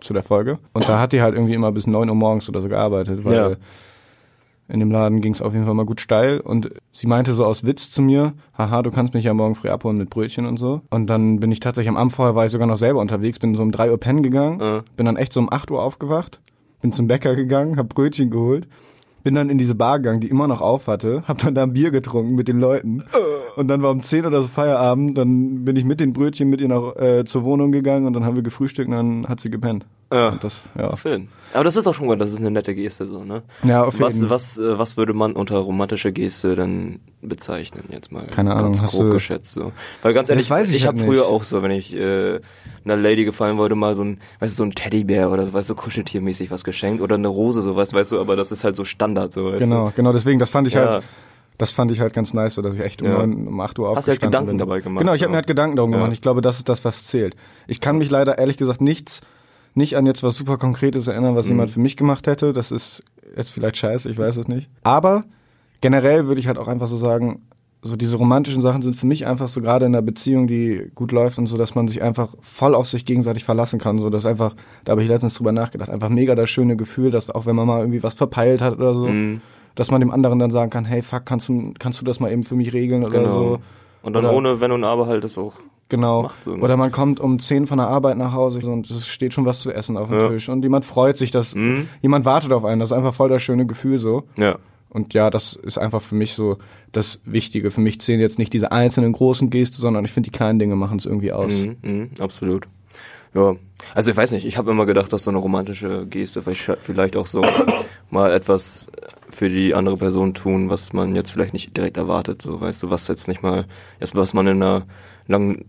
zu 0.03 0.13
der 0.13 0.23
Folge. 0.23 0.59
Und 0.73 0.87
da 0.87 0.99
hat 0.99 1.11
die 1.13 1.21
halt 1.21 1.33
irgendwie 1.35 1.53
immer 1.53 1.71
bis 1.71 1.87
9 1.87 2.09
Uhr 2.09 2.15
morgens 2.15 2.47
oder 2.49 2.61
so 2.61 2.69
gearbeitet, 2.69 3.25
weil 3.25 3.33
Ja. 3.33 3.51
in 4.69 4.79
dem 4.79 4.91
Laden 4.91 5.21
ging 5.21 5.33
es 5.33 5.41
auf 5.41 5.53
jeden 5.53 5.65
Fall 5.65 5.73
mal 5.73 5.85
gut 5.85 5.99
steil. 5.99 6.39
Und 6.39 6.71
sie 6.91 7.07
meinte 7.07 7.33
so 7.33 7.45
aus 7.45 7.65
Witz 7.65 7.91
zu 7.91 8.01
mir, 8.01 8.33
haha, 8.57 8.81
du 8.81 8.91
kannst 8.91 9.13
mich 9.13 9.25
ja 9.25 9.33
morgen 9.33 9.55
früh 9.55 9.69
abholen 9.69 9.97
mit 9.97 10.09
Brötchen 10.09 10.45
und 10.45 10.57
so. 10.57 10.81
Und 10.89 11.07
dann 11.07 11.39
bin 11.39 11.51
ich 11.51 11.59
tatsächlich 11.59 11.89
am 11.89 11.97
Abend 11.97 12.13
vorher, 12.13 12.35
war 12.35 12.45
ich 12.45 12.51
sogar 12.51 12.67
noch 12.67 12.77
selber 12.77 12.99
unterwegs, 13.01 13.39
bin 13.39 13.55
so 13.55 13.63
um 13.63 13.71
3 13.71 13.91
Uhr 13.91 13.97
pennen 13.99 14.23
gegangen, 14.23 14.59
Ja. 14.59 14.83
bin 14.95 15.05
dann 15.05 15.17
echt 15.17 15.33
so 15.33 15.39
um 15.39 15.51
8 15.51 15.69
Uhr 15.71 15.81
aufgewacht, 15.81 16.39
bin 16.81 16.91
zum 16.91 17.07
Bäcker 17.07 17.35
gegangen, 17.35 17.77
hab 17.77 17.89
Brötchen 17.89 18.29
geholt, 18.29 18.67
bin 19.23 19.35
dann 19.35 19.49
in 19.49 19.57
diese 19.57 19.75
Bar 19.75 19.99
gegangen, 19.99 20.19
die 20.19 20.29
immer 20.29 20.47
noch 20.47 20.61
auf 20.61 20.87
hatte, 20.87 21.23
hab 21.27 21.37
dann 21.39 21.55
da 21.55 21.63
ein 21.63 21.73
Bier 21.73 21.91
getrunken 21.91 22.35
mit 22.35 22.47
den 22.47 22.59
Leuten. 22.59 23.03
Und 23.55 23.67
dann 23.67 23.81
war 23.81 23.91
um 23.91 24.01
10 24.01 24.25
oder 24.25 24.41
so 24.41 24.47
Feierabend, 24.47 25.17
dann 25.17 25.63
bin 25.63 25.75
ich 25.75 25.85
mit 25.85 25.99
den 25.99 26.13
Brötchen 26.13 26.49
mit 26.49 26.59
ihr 26.59 26.67
nach, 26.67 26.95
äh, 26.95 27.23
zur 27.23 27.43
Wohnung 27.43 27.71
gegangen 27.71 28.05
und 28.05 28.13
dann 28.13 28.25
haben 28.25 28.35
wir 28.35 28.43
gefrühstückt 28.43 28.89
und 28.89 28.95
dann 28.95 29.29
hat 29.29 29.39
sie 29.39 29.49
gepennt. 29.49 29.85
Ja. 30.13 30.29
Und 30.29 30.43
das, 30.43 30.61
ja. 30.77 30.95
Schön. 30.95 31.27
Aber 31.53 31.63
das 31.63 31.75
ist 31.75 31.85
auch 31.87 31.93
schon 31.93 32.07
mal, 32.07 32.17
das 32.17 32.31
ist 32.31 32.39
eine 32.39 32.51
nette 32.51 32.73
Geste 32.75 33.05
so, 33.05 33.23
ne? 33.23 33.43
Ja, 33.63 33.83
auf 33.83 33.99
Was, 33.99 34.15
jeden 34.17 34.29
was, 34.29 34.57
äh, 34.59 34.77
was 34.79 34.97
würde 34.97 35.13
man 35.13 35.33
unter 35.33 35.57
romantische 35.57 36.11
Geste 36.11 36.55
denn 36.55 36.99
bezeichnen, 37.21 37.83
jetzt 37.89 38.11
mal? 38.11 38.25
Keine 38.27 38.51
Ahnung, 38.51 38.65
Ganz 38.73 38.81
hast 38.81 38.91
grob 38.91 39.05
du- 39.07 39.11
geschätzt, 39.11 39.51
so. 39.53 39.71
Weil 40.01 40.13
ganz 40.13 40.29
ehrlich, 40.29 40.49
ich 40.49 40.75
ich 40.75 40.85
halt 40.85 40.97
habe 40.97 41.05
früher 41.05 41.25
auch 41.27 41.43
so, 41.43 41.61
wenn 41.63 41.71
ich 41.71 41.95
äh, 41.95 42.39
einer 42.85 42.97
Lady 42.97 43.23
gefallen 43.25 43.57
wollte, 43.57 43.75
mal 43.75 43.95
so 43.95 44.03
ein, 44.03 44.19
weißt 44.39 44.53
du, 44.53 44.57
so 44.57 44.63
ein 44.63 44.71
Teddybär 44.71 45.29
oder 45.31 45.51
weißt 45.51 45.69
du, 45.69 45.75
kuscheltiermäßig 45.75 46.49
was 46.51 46.63
geschenkt 46.63 47.01
oder 47.01 47.15
eine 47.15 47.27
Rose, 47.27 47.61
sowas, 47.61 47.93
weißt 47.93 48.11
du, 48.13 48.19
aber 48.19 48.35
das 48.35 48.51
ist 48.51 48.63
halt 48.63 48.75
so 48.75 48.83
Standard, 48.85 49.31
so, 49.33 49.45
weißt 49.45 49.59
Genau, 49.61 49.91
genau, 49.95 50.11
deswegen, 50.11 50.39
das 50.39 50.49
fand 50.49 50.67
ich 50.67 50.73
Ja. 50.73 50.89
halt, 50.93 51.03
das 51.59 51.71
fand 51.71 51.91
ich 51.91 51.99
halt 51.99 52.13
ganz 52.13 52.33
nice, 52.33 52.55
so 52.55 52.61
dass 52.63 52.73
ich 52.73 52.81
echt 52.81 53.01
um, 53.03 53.07
Ja. 53.09 53.17
9, 53.19 53.47
um 53.47 53.61
8 53.61 53.77
Uhr 53.77 53.95
Hast 53.95 54.07
du 54.07 54.11
halt 54.11 54.17
aufgestanden 54.23 54.29
Gedanken 54.31 54.47
bin. 54.47 54.57
dabei 54.57 54.81
gemacht, 54.81 55.01
Genau, 55.01 55.13
ich 55.13 55.21
habe 55.21 55.27
so. 55.27 55.31
mir 55.31 55.35
halt 55.37 55.47
Gedanken 55.47 55.75
darum 55.75 55.91
Ja. 55.91 55.97
gemacht. 55.97 56.13
Ich 56.13 56.21
glaube, 56.21 56.41
das 56.41 56.57
ist 56.57 56.67
das, 56.67 56.83
was 56.83 57.05
zählt. 57.05 57.35
Ich 57.67 57.79
kann 57.79 57.97
mich 57.99 58.09
leider 58.09 58.37
ehrlich 58.39 58.57
gesagt 58.57 58.81
nichts, 58.81 59.21
nicht 59.75 59.95
an 59.97 60.05
jetzt 60.05 60.23
was 60.23 60.35
super 60.37 60.57
Konkretes 60.57 61.07
erinnern, 61.07 61.33
Mhm. 61.33 61.37
was 61.37 61.47
jemand 61.47 61.69
für 61.69 61.79
mich 61.79 61.97
gemacht 61.97 62.27
hätte. 62.27 62.53
Das 62.53 62.71
ist 62.71 63.03
jetzt 63.35 63.49
vielleicht 63.51 63.77
scheiße, 63.77 64.09
ich 64.09 64.17
weiß 64.17 64.37
es 64.37 64.47
nicht. 64.47 64.69
Aber 64.83 65.23
generell 65.81 66.27
würde 66.27 66.39
ich 66.39 66.47
halt 66.47 66.57
auch 66.57 66.67
einfach 66.67 66.87
so 66.87 66.97
sagen, 66.97 67.41
so 67.85 67.97
diese 67.97 68.15
romantischen 68.15 68.61
Sachen 68.61 68.81
sind 68.81 68.95
für 68.95 69.05
mich 69.07 69.27
einfach 69.27 69.49
so 69.49 69.59
gerade 69.59 69.85
in 69.85 69.93
einer 69.93 70.01
Beziehung, 70.01 70.47
die 70.47 70.89
gut 70.95 71.11
läuft 71.11 71.37
und 71.37 71.47
so, 71.47 71.57
dass 71.57 71.75
man 71.75 71.89
sich 71.89 72.01
einfach 72.01 72.29
voll 72.39 72.75
auf 72.75 72.87
sich 72.87 73.03
gegenseitig 73.03 73.43
verlassen 73.43 73.77
kann. 73.77 73.97
So, 73.97 74.09
das 74.09 74.25
einfach, 74.25 74.55
da 74.85 74.91
habe 74.91 75.03
ich 75.03 75.09
letztens 75.09 75.33
drüber 75.33 75.51
nachgedacht, 75.51 75.89
einfach 75.89 76.07
mega 76.07 76.33
das 76.33 76.49
schöne 76.49 76.77
Gefühl, 76.77 77.11
dass 77.11 77.29
auch 77.29 77.45
wenn 77.45 77.57
man 77.57 77.67
mal 77.67 77.79
irgendwie 77.81 78.01
was 78.01 78.13
verpeilt 78.13 78.61
hat 78.61 78.75
oder 78.77 78.93
so, 78.93 79.07
Mhm. 79.07 79.41
dass 79.75 79.91
man 79.91 79.99
dem 79.99 80.11
anderen 80.11 80.39
dann 80.39 80.49
sagen 80.51 80.69
kann, 80.69 80.85
hey 80.85 81.01
fuck, 81.01 81.25
kannst 81.25 81.49
du, 81.49 81.73
kannst 81.77 81.99
du 81.99 82.05
das 82.05 82.21
mal 82.21 82.31
eben 82.31 82.43
für 82.43 82.55
mich 82.55 82.71
regeln 82.71 83.03
oder 83.03 83.19
Genau. 83.23 83.29
so. 83.33 83.59
Und 84.03 84.13
dann 84.13 84.25
Oder- 84.25 84.33
ohne 84.35 84.59
Wenn 84.61 84.71
und 84.71 84.83
Aber 84.83 85.07
halt 85.07 85.23
das 85.23 85.37
auch. 85.37 85.53
Genau. 85.89 86.29
Oder 86.47 86.75
man 86.77 86.91
kommt 86.91 87.19
um 87.19 87.39
10 87.39 87.67
von 87.67 87.77
der 87.77 87.87
Arbeit 87.87 88.17
nach 88.17 88.33
Hause 88.33 88.59
und 88.71 88.89
es 88.89 89.07
steht 89.07 89.33
schon 89.33 89.45
was 89.45 89.59
zu 89.61 89.71
essen 89.71 89.95
auf 89.97 90.09
dem 90.09 90.19
Ja. 90.19 90.29
Tisch 90.29 90.49
und 90.49 90.63
jemand 90.63 90.85
freut 90.85 91.17
sich, 91.17 91.29
dass 91.31 91.53
Mhm. 91.55 91.87
jemand 92.01 92.25
wartet 92.25 92.51
auf 92.51 92.65
einen. 92.65 92.79
Das 92.79 92.89
ist 92.89 92.93
einfach 92.97 93.13
voll 93.13 93.29
das 93.29 93.41
schöne 93.43 93.65
Gefühl 93.65 93.97
so. 93.97 94.23
Ja. 94.37 94.57
Und 94.89 95.13
ja, 95.13 95.29
das 95.29 95.53
ist 95.53 95.77
einfach 95.77 96.01
für 96.01 96.15
mich 96.15 96.33
so 96.35 96.57
das 96.91 97.21
Wichtige. 97.25 97.71
Für 97.71 97.81
mich 97.81 97.99
zählen 98.01 98.19
jetzt 98.19 98.39
nicht 98.39 98.53
diese 98.53 98.71
einzelnen 98.71 99.11
großen 99.11 99.49
Geste, 99.49 99.81
sondern 99.81 100.05
ich 100.05 100.11
finde, 100.11 100.29
die 100.29 100.35
kleinen 100.37 100.59
Dinge 100.59 100.75
machen 100.75 100.97
es 100.97 101.05
irgendwie 101.05 101.31
aus. 101.31 101.51
Mhm, 101.61 101.77
mhm, 101.81 102.09
absolut. 102.19 102.67
Ja, 103.35 103.55
also 103.95 104.11
ich 104.11 104.17
weiß 104.17 104.31
nicht, 104.33 104.45
ich 104.45 104.57
habe 104.57 104.69
immer 104.71 104.85
gedacht, 104.85 105.11
dass 105.13 105.23
so 105.23 105.31
eine 105.31 105.39
romantische 105.39 106.05
Geste 106.07 106.41
vielleicht 106.43 107.17
auch 107.17 107.25
so 107.27 107.43
mal 108.11 108.31
etwas 108.31 108.87
für 109.33 109.49
die 109.49 109.73
andere 109.73 109.97
Person 109.97 110.33
tun, 110.33 110.69
was 110.69 110.93
man 110.93 111.15
jetzt 111.15 111.31
vielleicht 111.31 111.53
nicht 111.53 111.75
direkt 111.75 111.97
erwartet, 111.97 112.41
so 112.41 112.59
weißt 112.61 112.83
du, 112.83 112.89
was 112.89 113.07
jetzt 113.07 113.27
nicht 113.27 113.41
mal, 113.43 113.65
erst 113.99 114.15
was 114.15 114.33
man 114.33 114.47
in 114.47 114.61
einer 114.61 114.85
langen 115.27 115.65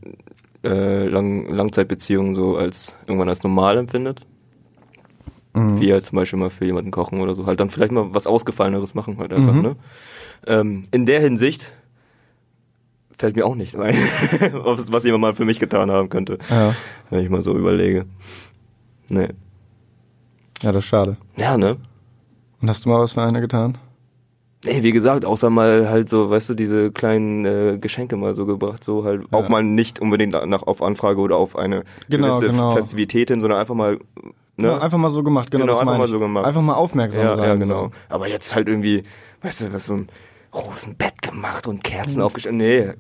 äh, 0.65 1.07
lang, 1.07 1.47
Langzeitbeziehung 1.53 2.35
so 2.35 2.57
als 2.57 2.97
irgendwann 3.07 3.29
als 3.29 3.43
normal 3.43 3.77
empfindet. 3.79 4.21
Wie 5.57 5.93
halt 5.93 6.05
zum 6.05 6.17
Beispiel 6.17 6.37
mal 6.41 6.51
für 6.51 6.65
jemanden 6.65 6.91
kochen 6.91 7.21
oder 7.21 7.37
so, 7.37 7.47
halt 7.47 7.61
dann 7.61 7.71
vielleicht 7.71 7.93
mal 7.93 8.13
was 8.13 8.27
Ausgefalleneres 8.27 8.97
machen 8.97 9.19
halt 9.19 9.33
einfach, 9.33 9.55
ne? 9.55 9.77
Ähm, 10.49 10.83
in 10.91 11.07
der 11.07 11.21
Hinsicht 11.21 11.73
fällt 13.17 13.37
mir 13.37 13.47
auch 13.47 13.55
nichts 13.55 13.77
ein, 13.77 13.95
was 14.53 14.91
was 14.91 15.05
jemand 15.05 15.21
mal 15.23 15.33
für 15.35 15.45
mich 15.45 15.61
getan 15.61 15.93
haben 15.93 16.09
könnte, 16.09 16.39
Ja. 16.51 16.75
wenn 17.11 17.23
ich 17.23 17.31
mal 17.31 17.41
so 17.41 17.57
überlege. 17.57 18.05
Nee. 19.09 19.29
ja, 20.61 20.73
das 20.73 20.83
ist 20.83 20.89
schade. 20.89 21.19
Ja, 21.39 21.57
ne? 21.57 21.77
Und 22.65 22.71
hast 22.71 22.87
du 22.87 22.89
mal 22.89 22.99
was 22.99 23.13
für 23.13 23.21
eine 23.21 23.43
getan? 23.43 23.77
Nee, 24.65 24.83
wie 24.83 24.93
gesagt, 24.93 25.27
außer 25.27 25.51
mal 25.51 25.91
halt 25.91 26.09
so, 26.09 26.31
weißt 26.31 26.49
du, 26.49 26.55
diese 26.55 26.91
kleinen 26.93 27.45
äh, 27.45 27.77
Geschenke 27.79 28.17
mal 28.17 28.35
so 28.35 28.47
gebracht, 28.47 28.83
so 28.83 29.05
halt 29.05 29.31
auch 29.33 29.51
mal 29.51 29.63
nicht 29.63 30.01
unbedingt 30.01 30.33
nach 30.33 30.63
auf 30.63 30.81
Anfrage 30.81 31.21
oder 31.21 31.37
auf 31.37 31.57
eine 31.57 31.85
Genau, 32.09 32.39
gewisse 32.39 32.53
genau. 32.53 32.71
Festivität 32.71 33.29
hin, 33.29 33.39
sondern 33.39 33.61
einfach 33.61 33.75
mal 33.75 33.99
ne? 34.57 34.69
Ja, 34.69 34.79
einfach 34.79 34.97
mal 34.97 35.11
so 35.11 35.23
gemacht, 35.23 35.51
genau. 35.51 35.67
Genau, 35.67 35.77
einfach 35.79 35.99
mal 35.99 36.09
so 36.09 36.19
gemacht. 36.19 36.47
Einfach 36.47 36.63
mal 36.63 36.73
aufmerksam 36.73 37.21
ja, 37.23 37.37
sein. 37.37 37.45
ja, 37.45 37.55
genau. 37.57 37.85
So. 37.85 37.91
Aber 38.09 38.29
jetzt 38.29 38.55
halt 38.55 38.67
irgendwie, 38.71 39.03
weißt 39.43 39.61
du, 39.61 39.73
was 39.75 39.85
so 39.85 39.93
ein 39.97 40.09
großen 40.51 40.97
Bett 40.97 41.21
gemacht 41.21 41.67
und 41.67 41.85
Kerzen 41.85 42.21
Mhm. 42.21 42.25
aufgestellt. 42.25 42.55
Nee. 42.55 42.93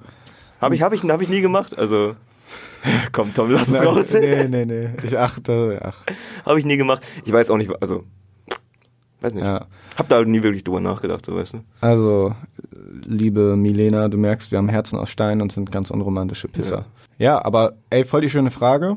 Habe 0.60 0.74
ich, 0.74 0.82
habe 0.82 0.94
ich, 0.94 1.02
hab 1.04 1.22
ich 1.22 1.30
nie 1.30 1.40
gemacht. 1.40 1.78
Also, 1.78 2.16
komm, 3.12 3.32
Tom, 3.32 3.48
lass 3.50 3.68
es 3.68 3.82
raus. 3.82 4.12
nee, 4.12 4.46
nee, 4.46 4.66
nee. 4.66 4.90
Ich 5.02 5.16
achte, 5.16 5.80
ach. 5.82 5.96
Habe 6.44 6.58
ich 6.58 6.66
nie 6.66 6.76
gemacht. 6.76 7.00
Ich 7.24 7.32
weiß 7.32 7.50
auch 7.50 7.56
nicht, 7.56 7.70
also, 7.80 8.04
weiß 9.24 9.34
nicht. 9.34 9.46
Ja. 9.46 9.66
Hab 9.96 10.08
da 10.08 10.22
nie 10.24 10.42
wirklich 10.42 10.64
drüber 10.64 10.80
nachgedacht, 10.80 11.26
so 11.26 11.34
weißt 11.34 11.54
du. 11.54 11.58
Also, 11.80 12.34
liebe 13.04 13.56
Milena, 13.56 14.08
du 14.08 14.18
merkst, 14.18 14.50
wir 14.50 14.58
haben 14.58 14.68
Herzen 14.68 14.98
aus 14.98 15.10
Stein 15.10 15.40
und 15.40 15.52
sind 15.52 15.72
ganz 15.72 15.90
unromantische 15.90 16.48
Pisser. 16.48 16.84
Ja, 17.18 17.44
aber 17.44 17.74
ey, 17.90 18.04
voll 18.04 18.20
die 18.20 18.30
schöne 18.30 18.50
Frage. 18.50 18.96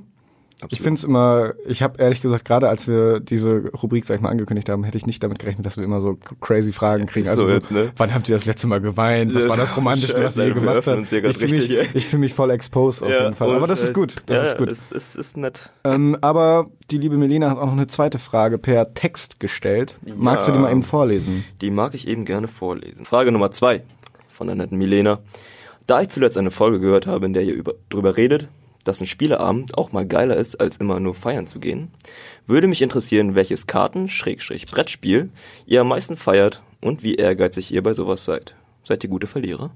Ich 0.69 0.81
find's 0.81 1.03
immer, 1.03 1.53
ich 1.67 1.83
habe 1.83 2.01
ehrlich 2.01 2.19
gesagt, 2.21 2.43
gerade 2.43 2.67
als 2.67 2.87
wir 2.87 3.19
diese 3.19 3.69
Rubrik, 3.81 4.05
sag 4.05 4.15
ich 4.15 4.21
mal, 4.21 4.29
angekündigt 4.29 4.69
haben, 4.69 4.83
hätte 4.83 4.97
ich 4.97 5.05
nicht 5.05 5.21
damit 5.21 5.37
gerechnet, 5.37 5.67
dass 5.67 5.77
wir 5.77 5.83
immer 5.83 6.01
so 6.01 6.17
crazy 6.41 6.71
Fragen 6.73 7.05
kriegen. 7.05 7.27
Also 7.27 7.47
so 7.47 7.53
jetzt, 7.53 7.71
ne? 7.71 7.91
wann 7.95 8.11
habt 8.11 8.27
ihr 8.27 8.35
das 8.35 8.45
letzte 8.45 8.65
Mal 8.65 8.81
geweint? 8.81 9.35
Was 9.35 9.43
Das- 9.43 9.49
war 9.51 9.57
das 9.57 9.77
Romantischste, 9.77 10.23
was 10.23 10.35
ihr 10.37 10.47
je 10.47 10.53
gemacht 10.53 10.87
habt? 10.87 11.13
Ich 11.13 11.37
fühle 11.37 11.51
mich, 11.51 11.95
ich 11.95 12.05
fühl 12.07 12.19
mich 12.19 12.33
voll 12.33 12.49
exposed 12.49 13.03
auf 13.03 13.09
jeden 13.09 13.35
Fall. 13.35 13.51
Aber 13.55 13.67
das 13.67 13.83
ist 13.83 13.93
gut, 13.93 14.15
das 14.25 14.37
ja, 14.37 14.51
ist 14.51 14.57
gut. 14.57 14.69
Ist, 14.69 14.91
ist, 14.91 15.15
ist 15.15 15.37
nett. 15.37 15.71
Ähm, 15.83 16.17
aber 16.21 16.71
die 16.89 16.97
liebe 16.97 17.17
Melina 17.17 17.51
hat 17.51 17.57
auch 17.59 17.67
noch 17.67 17.73
eine 17.73 17.87
zweite 17.87 18.17
Frage 18.17 18.57
per 18.57 18.95
Text 18.95 19.39
gestellt. 19.39 19.95
Magst 20.05 20.47
du 20.47 20.51
die 20.53 20.57
mal 20.57 20.71
eben 20.71 20.81
vorlesen? 20.83 21.45
Die 21.61 21.69
mag 21.69 21.93
ich 21.93 22.07
eben 22.07 22.25
gerne 22.25 22.47
vorlesen. 22.47 23.05
Frage 23.05 23.31
Nummer 23.31 23.51
zwei 23.51 23.83
von 24.27 24.47
der 24.47 24.55
netten 24.55 24.77
Milena. 24.79 25.19
Da 25.85 26.01
ich 26.01 26.09
zuletzt 26.09 26.37
eine 26.37 26.51
Folge 26.51 26.79
gehört 26.79 27.05
habe, 27.07 27.27
in 27.27 27.33
der 27.33 27.43
ihr 27.43 27.53
über, 27.53 27.73
drüber 27.89 28.17
redet, 28.17 28.47
dass 28.87 29.01
ein 29.01 29.07
Spieleabend 29.07 29.77
auch 29.77 29.91
mal 29.91 30.05
geiler 30.07 30.37
ist, 30.37 30.59
als 30.59 30.77
immer 30.77 30.99
nur 30.99 31.15
feiern 31.15 31.47
zu 31.47 31.59
gehen, 31.59 31.91
würde 32.45 32.67
mich 32.67 32.81
interessieren, 32.81 33.35
welches 33.35 33.67
Karten-Brettspiel 33.67 35.29
ihr 35.65 35.81
am 35.81 35.87
meisten 35.87 36.15
feiert 36.17 36.63
und 36.81 37.03
wie 37.03 37.15
ehrgeizig 37.15 37.71
ihr 37.73 37.83
bei 37.83 37.93
sowas 37.93 38.23
seid. 38.23 38.55
Seid 38.83 39.03
ihr 39.03 39.09
gute 39.09 39.27
Verlierer? 39.27 39.71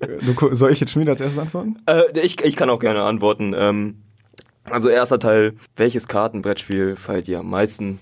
Du, 0.00 0.34
gu- 0.34 0.54
soll 0.54 0.72
ich 0.72 0.80
jetzt 0.80 0.92
schon 0.92 1.02
wieder 1.02 1.12
als 1.12 1.20
erstes 1.20 1.38
antworten? 1.38 1.76
Äh, 1.86 2.02
ich, 2.20 2.44
ich 2.44 2.56
kann 2.56 2.68
auch 2.68 2.78
gerne 2.78 3.02
antworten. 3.04 3.54
Ähm, 3.56 4.02
also 4.64 4.88
erster 4.90 5.18
Teil, 5.18 5.54
welches 5.76 6.08
Kartenbrettspiel 6.08 6.96
feiert 6.96 7.28
ihr 7.28 7.38
am 7.38 7.48
meisten? 7.48 8.00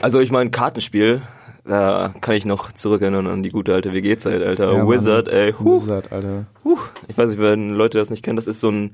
Also 0.00 0.20
ich 0.20 0.30
meine 0.30 0.50
Kartenspiel, 0.50 1.20
da 1.64 2.14
kann 2.20 2.34
ich 2.34 2.44
noch 2.44 2.72
zurückerinnern 2.72 3.26
an 3.26 3.42
die 3.42 3.50
gute 3.50 3.72
alte 3.74 3.92
WG-Zeit, 3.92 4.42
Alter. 4.42 4.72
Ja, 4.74 4.88
Wizard, 4.88 5.26
Mann. 5.26 5.34
ey. 5.36 5.52
Huh, 5.52 5.80
Wizard, 5.80 6.12
Alter. 6.12 6.46
huh. 6.64 6.78
Ich 7.08 7.16
weiß 7.16 7.30
nicht, 7.30 7.40
wenn 7.40 7.70
Leute 7.70 7.98
das 7.98 8.10
nicht 8.10 8.24
kennen, 8.24 8.36
das 8.36 8.46
ist 8.46 8.60
so 8.60 8.70
ein 8.70 8.92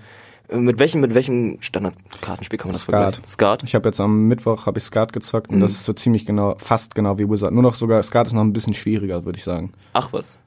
mit 0.51 0.79
welchem 0.79 1.03
mit 1.03 1.13
welchem 1.15 1.59
Standardkartenspiel 1.61 2.59
kann 2.59 2.69
man 2.69 2.73
das 2.73 2.83
Skat. 2.85 2.95
vergleichen? 2.95 3.25
Skat. 3.27 3.63
Ich 3.65 3.75
habe 3.75 3.87
jetzt 3.87 4.01
am 4.01 4.29
Mittwoch 4.29 4.65
habe 4.65 4.79
ich 4.79 4.85
Skat 4.85 5.13
gezockt 5.13 5.51
Mhm. 5.51 5.57
und 5.57 5.61
das 5.61 5.73
ist 5.73 5.85
so 5.85 5.93
ziemlich 5.93 6.25
genau, 6.25 6.55
fast 6.57 6.95
genau 6.95 7.19
wie 7.19 7.29
Wizard. 7.29 7.53
Nur 7.53 7.63
noch 7.63 7.75
sogar, 7.75 8.03
Skat 8.03 8.27
ist 8.29 8.33
noch 8.33 8.41
ein 8.43 8.53
bisschen 8.55 8.73
schwieriger, 8.73 9.27
würde 9.27 9.37
ich 9.39 9.45
sagen. 9.45 9.73
Ach 9.93 10.11
was. 10.13 10.39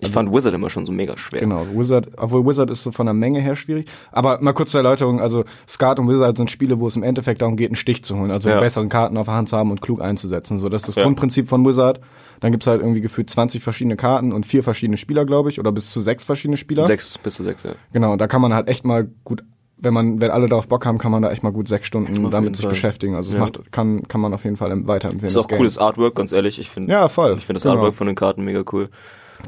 Ich 0.00 0.10
fand 0.10 0.30
Wizard 0.32 0.52
immer 0.52 0.68
schon 0.68 0.84
so 0.84 0.92
mega 0.92 1.16
schwer. 1.16 1.40
Genau, 1.40 1.64
Wizard, 1.72 2.08
obwohl 2.18 2.44
Wizard 2.46 2.68
ist 2.70 2.82
so 2.82 2.92
von 2.92 3.06
der 3.06 3.14
Menge 3.14 3.40
her 3.40 3.56
schwierig. 3.56 3.88
Aber 4.12 4.38
mal 4.42 4.52
kurz 4.52 4.72
zur 4.72 4.80
Erläuterung, 4.80 5.20
also 5.20 5.44
Skat 5.66 5.98
und 5.98 6.08
Wizard 6.08 6.36
sind 6.36 6.50
Spiele, 6.50 6.78
wo 6.80 6.86
es 6.86 6.96
im 6.96 7.02
Endeffekt 7.02 7.40
darum 7.40 7.56
geht, 7.56 7.68
einen 7.70 7.76
Stich 7.76 8.04
zu 8.04 8.18
holen, 8.18 8.30
also 8.30 8.50
Ja. 8.50 8.60
bessere 8.60 8.86
Karten 8.88 9.16
auf 9.16 9.24
der 9.26 9.34
Hand 9.34 9.48
zu 9.48 9.56
haben 9.56 9.70
und 9.70 9.80
klug 9.80 10.02
einzusetzen. 10.02 10.58
So, 10.58 10.68
das 10.68 10.82
ist 10.82 10.88
das 10.88 10.94
Ja. 10.96 11.04
Grundprinzip 11.04 11.48
von 11.48 11.64
Wizard. 11.64 12.00
Dann 12.40 12.52
gibt's 12.52 12.66
halt 12.66 12.82
irgendwie 12.82 13.00
gefühlt 13.00 13.30
20 13.30 13.62
verschiedene 13.62 13.96
Karten 13.96 14.32
und 14.32 14.44
vier 14.44 14.62
verschiedene 14.62 14.98
Spieler, 14.98 15.24
glaube 15.24 15.48
ich, 15.48 15.58
oder 15.58 15.72
bis 15.72 15.90
zu 15.90 16.02
sechs 16.02 16.24
verschiedene 16.24 16.58
Spieler. 16.58 16.84
Sechs 16.84 17.16
bis 17.16 17.34
zu 17.36 17.42
sechs, 17.42 17.62
ja. 17.62 17.70
Genau, 17.94 18.12
und 18.12 18.20
da 18.20 18.26
kann 18.26 18.42
man 18.42 18.52
halt 18.52 18.68
echt 18.68 18.84
mal 18.84 19.08
gut, 19.24 19.42
wenn 19.78 19.94
man, 19.94 20.20
wenn 20.20 20.30
alle 20.30 20.46
darauf 20.46 20.68
Bock 20.68 20.84
haben, 20.84 20.98
kann 20.98 21.10
man 21.10 21.22
da 21.22 21.30
echt 21.30 21.42
mal 21.42 21.52
gut 21.52 21.68
sechs 21.68 21.86
Stunden 21.86 22.30
damit 22.30 22.56
sich 22.56 22.64
Fall. 22.64 22.70
beschäftigen. 22.72 23.14
Also 23.14 23.30
es 23.30 23.34
Ja. 23.36 23.40
macht, 23.40 23.72
kann, 23.72 24.06
kann 24.08 24.20
man 24.20 24.34
auf 24.34 24.44
jeden 24.44 24.56
Fall 24.56 24.70
weiterempfehlen. 24.86 25.28
Ist 25.28 25.38
auch 25.38 25.48
cooles 25.48 25.78
Artwork, 25.78 26.14
ganz 26.14 26.32
ehrlich. 26.32 26.58
Ich 26.58 26.68
finde, 26.68 26.92
Ja, 26.92 27.08
voll. 27.08 27.36
Ich 27.38 27.44
finde 27.46 27.54
das 27.56 27.62
Genau. 27.62 27.76
Artwork 27.76 27.94
von 27.94 28.06
den 28.06 28.16
Karten 28.16 28.44
mega 28.44 28.62
cool. 28.72 28.90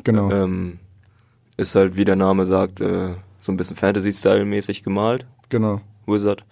Genau. 0.04 0.30
Ähm, 0.30 0.78
ist 1.56 1.74
halt, 1.74 1.96
wie 1.96 2.04
der 2.04 2.16
Name 2.16 2.44
sagt, 2.46 2.80
äh, 2.80 3.10
so 3.40 3.52
ein 3.52 3.56
bisschen 3.56 3.76
Fantasy-Style-mäßig 3.76 4.82
gemalt. 4.82 5.26
genau. 5.48 5.80
Wizard. 6.06 6.44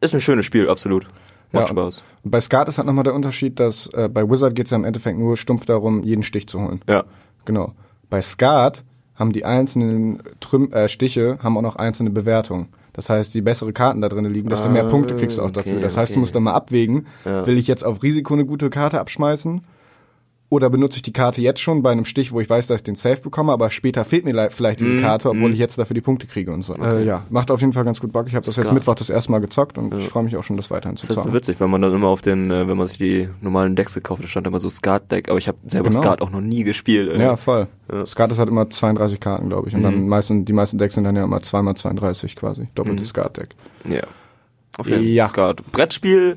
Ist 0.00 0.14
ein 0.14 0.20
schönes 0.20 0.44
Spiel, 0.46 0.68
absolut. 0.68 1.04
Macht 1.52 1.64
Ja, 1.64 1.68
Spaß. 1.68 2.04
Bei 2.24 2.40
Skat 2.40 2.66
ist 2.68 2.76
halt 2.78 2.86
nochmal 2.86 3.04
der 3.04 3.14
Unterschied, 3.14 3.60
dass 3.60 3.86
äh, 3.94 4.08
bei 4.12 4.28
Wizard 4.28 4.54
geht's 4.56 4.72
ja 4.72 4.76
im 4.76 4.84
Endeffekt 4.84 5.16
nur 5.18 5.36
stumpf 5.36 5.64
darum, 5.64 6.02
jeden 6.02 6.24
Stich 6.24 6.48
zu 6.48 6.60
holen. 6.60 6.80
Ja. 6.88 7.04
Genau. 7.44 7.72
Bei 8.10 8.20
Skat 8.20 8.82
haben 9.14 9.32
die 9.32 9.44
einzelnen 9.44 10.22
Trüm 10.40 10.72
äh, 10.72 10.88
Stiche 10.88 11.38
haben 11.42 11.56
auch 11.56 11.62
noch 11.62 11.76
einzelne 11.76 12.10
Bewertungen. 12.10 12.68
Das 12.92 13.08
heißt, 13.08 13.34
je 13.34 13.42
bessere 13.42 13.72
Karten 13.72 14.00
da 14.00 14.08
drin 14.08 14.24
liegen, 14.24 14.48
desto 14.48 14.68
mehr 14.68 14.86
Ah, 14.86 14.90
Punkte 14.90 15.16
kriegst 15.16 15.38
du 15.38 15.42
auch 15.42 15.46
okay, 15.46 15.54
dafür. 15.54 15.80
Das 15.80 15.96
heißt, 15.96 16.10
okay. 16.10 16.14
du 16.14 16.20
musst 16.20 16.34
dann 16.34 16.42
mal 16.42 16.54
abwägen, 16.54 17.06
Ja. 17.24 17.46
will 17.46 17.58
ich 17.58 17.68
jetzt 17.68 17.84
auf 17.84 18.02
Risiko 18.02 18.34
eine 18.34 18.44
gute 18.44 18.70
Karte 18.70 18.98
abschmeißen? 19.00 19.62
Oder 20.48 20.70
benutze 20.70 20.98
ich 20.98 21.02
die 21.02 21.12
Karte 21.12 21.42
jetzt 21.42 21.60
schon 21.60 21.82
bei 21.82 21.90
einem 21.90 22.04
Stich, 22.04 22.30
wo 22.30 22.38
ich 22.40 22.48
weiß, 22.48 22.68
dass 22.68 22.76
ich 22.80 22.84
den 22.84 22.94
Safe 22.94 23.20
bekomme, 23.20 23.50
aber 23.52 23.68
später 23.70 24.04
fehlt 24.04 24.24
mir 24.24 24.32
le- 24.32 24.50
vielleicht 24.52 24.78
diese 24.78 24.96
Karte, 24.98 25.28
obwohl 25.30 25.52
ich 25.52 25.58
jetzt 25.58 25.76
dafür 25.76 25.94
die 25.94 26.00
Punkte 26.00 26.28
kriege 26.28 26.52
und 26.52 26.62
so. 26.62 26.74
Äh, 26.74 27.04
ja, 27.04 27.24
macht 27.30 27.50
auf 27.50 27.60
jeden 27.60 27.72
Fall 27.72 27.82
ganz 27.84 28.00
gut 28.00 28.12
Bock. 28.12 28.28
Ich 28.28 28.36
habe 28.36 28.46
das 28.46 28.54
jetzt 28.54 28.66
Skat. 28.66 28.72
Mittwoch 28.74 28.94
das 28.94 29.10
erste 29.10 29.32
Mal 29.32 29.40
gezockt 29.40 29.76
und 29.76 29.92
ich 29.98 30.08
freue 30.08 30.22
mich 30.22 30.36
auch 30.36 30.44
schon, 30.44 30.56
das 30.56 30.70
weiterhin 30.70 30.96
zu 30.96 31.02
Das 31.04 31.10
ist 31.10 31.14
so 31.16 31.22
zocken. 31.22 31.34
witzig, 31.36 31.58
weil 31.60 31.66
man 31.66 31.82
dann 31.82 31.92
immer 31.92 32.06
auf 32.06 32.22
den, 32.22 32.48
äh, 32.52 32.68
wenn 32.68 32.76
man 32.76 32.86
sich 32.86 32.98
die 32.98 33.28
normalen 33.40 33.74
Decks 33.74 33.94
gekauft 33.94 34.22
hat, 34.22 34.28
stand 34.28 34.46
immer 34.46 34.60
so 34.60 34.70
Skat-Deck, 34.70 35.28
aber 35.30 35.38
ich 35.38 35.48
habe 35.48 35.58
selber 35.66 35.90
Genau. 35.90 36.00
Skat 36.00 36.22
auch 36.22 36.30
noch 36.30 36.40
nie 36.40 36.62
gespielt. 36.62 37.10
ey. 37.10 37.20
Ja, 37.20 37.34
voll. 37.34 37.66
Skat 38.06 38.30
ist 38.30 38.38
halt 38.38 38.48
immer 38.48 38.70
32 38.70 39.18
Karten, 39.18 39.48
glaube 39.48 39.66
ich. 39.68 39.74
Und 39.74 39.80
Mhm. 39.80 39.84
dann 39.84 40.06
meisten, 40.08 40.44
die 40.44 40.52
meisten 40.52 40.78
Decks 40.78 40.94
sind 40.94 41.02
dann 41.02 41.16
ja 41.16 41.24
immer 41.24 41.38
2x32 41.42 42.36
quasi. 42.36 42.68
Doppeltes 42.76 43.06
Mhm. 43.06 43.10
Skat-Deck. 43.10 43.48
Ja. 43.90 44.02
Auf 44.78 44.86
jeden 44.86 44.98
Fall. 45.00 45.08
Ja. 45.08 45.26
Skat. 45.26 45.72
Brettspiel. 45.72 46.36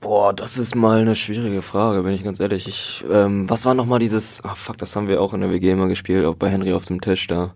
Boah, 0.00 0.32
das 0.32 0.58
ist 0.58 0.76
mal 0.76 1.00
eine 1.00 1.16
schwierige 1.16 1.60
Frage, 1.60 2.02
bin 2.04 2.12
ich 2.12 2.22
ganz 2.22 2.38
ehrlich. 2.38 2.68
Ich, 2.68 3.04
ähm, 3.10 3.50
was 3.50 3.66
war 3.66 3.74
nochmal 3.74 3.98
dieses, 3.98 4.44
ah 4.44 4.54
fuck, 4.54 4.78
das 4.78 4.94
haben 4.94 5.08
wir 5.08 5.20
auch 5.20 5.34
in 5.34 5.40
der 5.40 5.50
WG 5.50 5.72
immer 5.72 5.88
gespielt, 5.88 6.24
auch 6.24 6.36
bei 6.36 6.50
Henry 6.50 6.72
auf 6.72 6.84
dem 6.84 7.00
Tisch 7.00 7.26
da. 7.26 7.54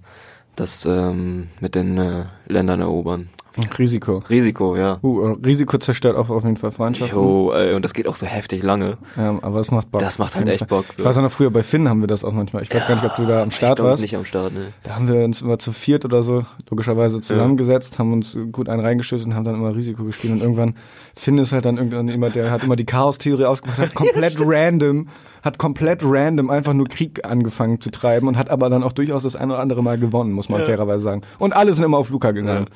Das 0.56 0.84
ähm, 0.84 1.50
mit 1.60 1.76
den 1.76 1.96
äh, 1.98 2.24
Ländern 2.46 2.80
erobern. 2.80 3.30
Risiko. 3.78 4.22
Risiko, 4.28 4.76
ja. 4.76 4.98
Uh, 5.02 5.32
Risiko 5.44 5.78
zerstört 5.78 6.16
auch 6.16 6.30
auf 6.30 6.44
jeden 6.44 6.56
Fall 6.56 6.70
Freundschaften. 6.70 7.18
Jo, 7.18 7.52
ey, 7.52 7.74
und 7.74 7.84
das 7.84 7.92
geht 7.92 8.08
auch 8.08 8.16
so 8.16 8.26
heftig 8.26 8.62
lange. 8.62 8.98
Ja, 9.16 9.38
aber 9.42 9.60
es 9.60 9.70
macht 9.70 9.90
Bock. 9.90 10.00
Das 10.00 10.18
macht 10.18 10.36
halt 10.36 10.48
echt. 10.48 10.66
Bock, 10.68 10.86
so. 10.92 11.02
Ich 11.02 11.04
weiß 11.04 11.18
auch 11.18 11.22
noch, 11.22 11.30
früher 11.30 11.50
bei 11.50 11.62
Finn 11.62 11.88
haben 11.88 12.00
wir 12.00 12.06
das 12.06 12.24
auch 12.24 12.32
manchmal. 12.32 12.62
Ich 12.62 12.74
weiß 12.74 12.86
gar 12.86 12.94
nicht, 12.94 13.04
ob 13.04 13.16
du 13.16 13.26
da 13.26 13.42
am 13.42 13.50
Start 13.50 13.72
ich 13.72 13.76
glaub, 13.76 13.88
warst. 13.88 14.02
nicht 14.02 14.16
am 14.16 14.24
Start, 14.24 14.54
ne. 14.54 14.72
Da 14.82 14.96
haben 14.96 15.08
wir 15.08 15.24
uns 15.24 15.42
immer 15.42 15.58
zu 15.58 15.72
viert 15.72 16.04
oder 16.04 16.22
so 16.22 16.44
logischerweise 16.70 17.20
zusammengesetzt, 17.20 17.98
haben 17.98 18.12
uns 18.12 18.36
gut 18.52 18.68
einen 18.68 18.80
reingeschüttet 18.80 19.26
und 19.26 19.34
haben 19.34 19.44
dann 19.44 19.54
immer 19.54 19.74
Risiko 19.74 20.04
gespielt. 20.04 20.32
Und 20.34 20.40
irgendwann, 20.40 20.74
Finn 21.14 21.38
ist 21.38 21.52
halt 21.52 21.64
dann 21.64 21.76
irgendwann 21.76 22.08
immer, 22.08 22.30
der 22.30 22.50
hat 22.50 22.64
immer 22.64 22.76
die 22.76 22.86
Chaos-Theorie 22.86 23.44
ausgemacht, 23.44 23.78
hat 23.78 23.94
komplett 23.94 24.36
random, 24.38 25.08
hat 25.42 25.58
komplett 25.58 26.00
random 26.04 26.50
einfach 26.50 26.72
nur 26.72 26.88
Krieg 26.88 27.24
angefangen 27.24 27.80
zu 27.80 27.90
treiben 27.90 28.28
und 28.28 28.36
hat 28.36 28.48
aber 28.50 28.70
dann 28.70 28.82
auch 28.82 28.92
durchaus 28.92 29.24
das 29.24 29.36
ein 29.36 29.50
oder 29.50 29.60
andere 29.60 29.82
Mal 29.82 29.98
gewonnen, 29.98 30.32
muss 30.32 30.48
man 30.48 30.64
fairerweise 30.64 31.04
sagen. 31.04 31.22
Und 31.38 31.54
alle 31.54 31.74
sind 31.74 31.84
immer 31.84 31.98
auf 31.98 32.10
Luca 32.10 32.30
gegangen. 32.30 32.66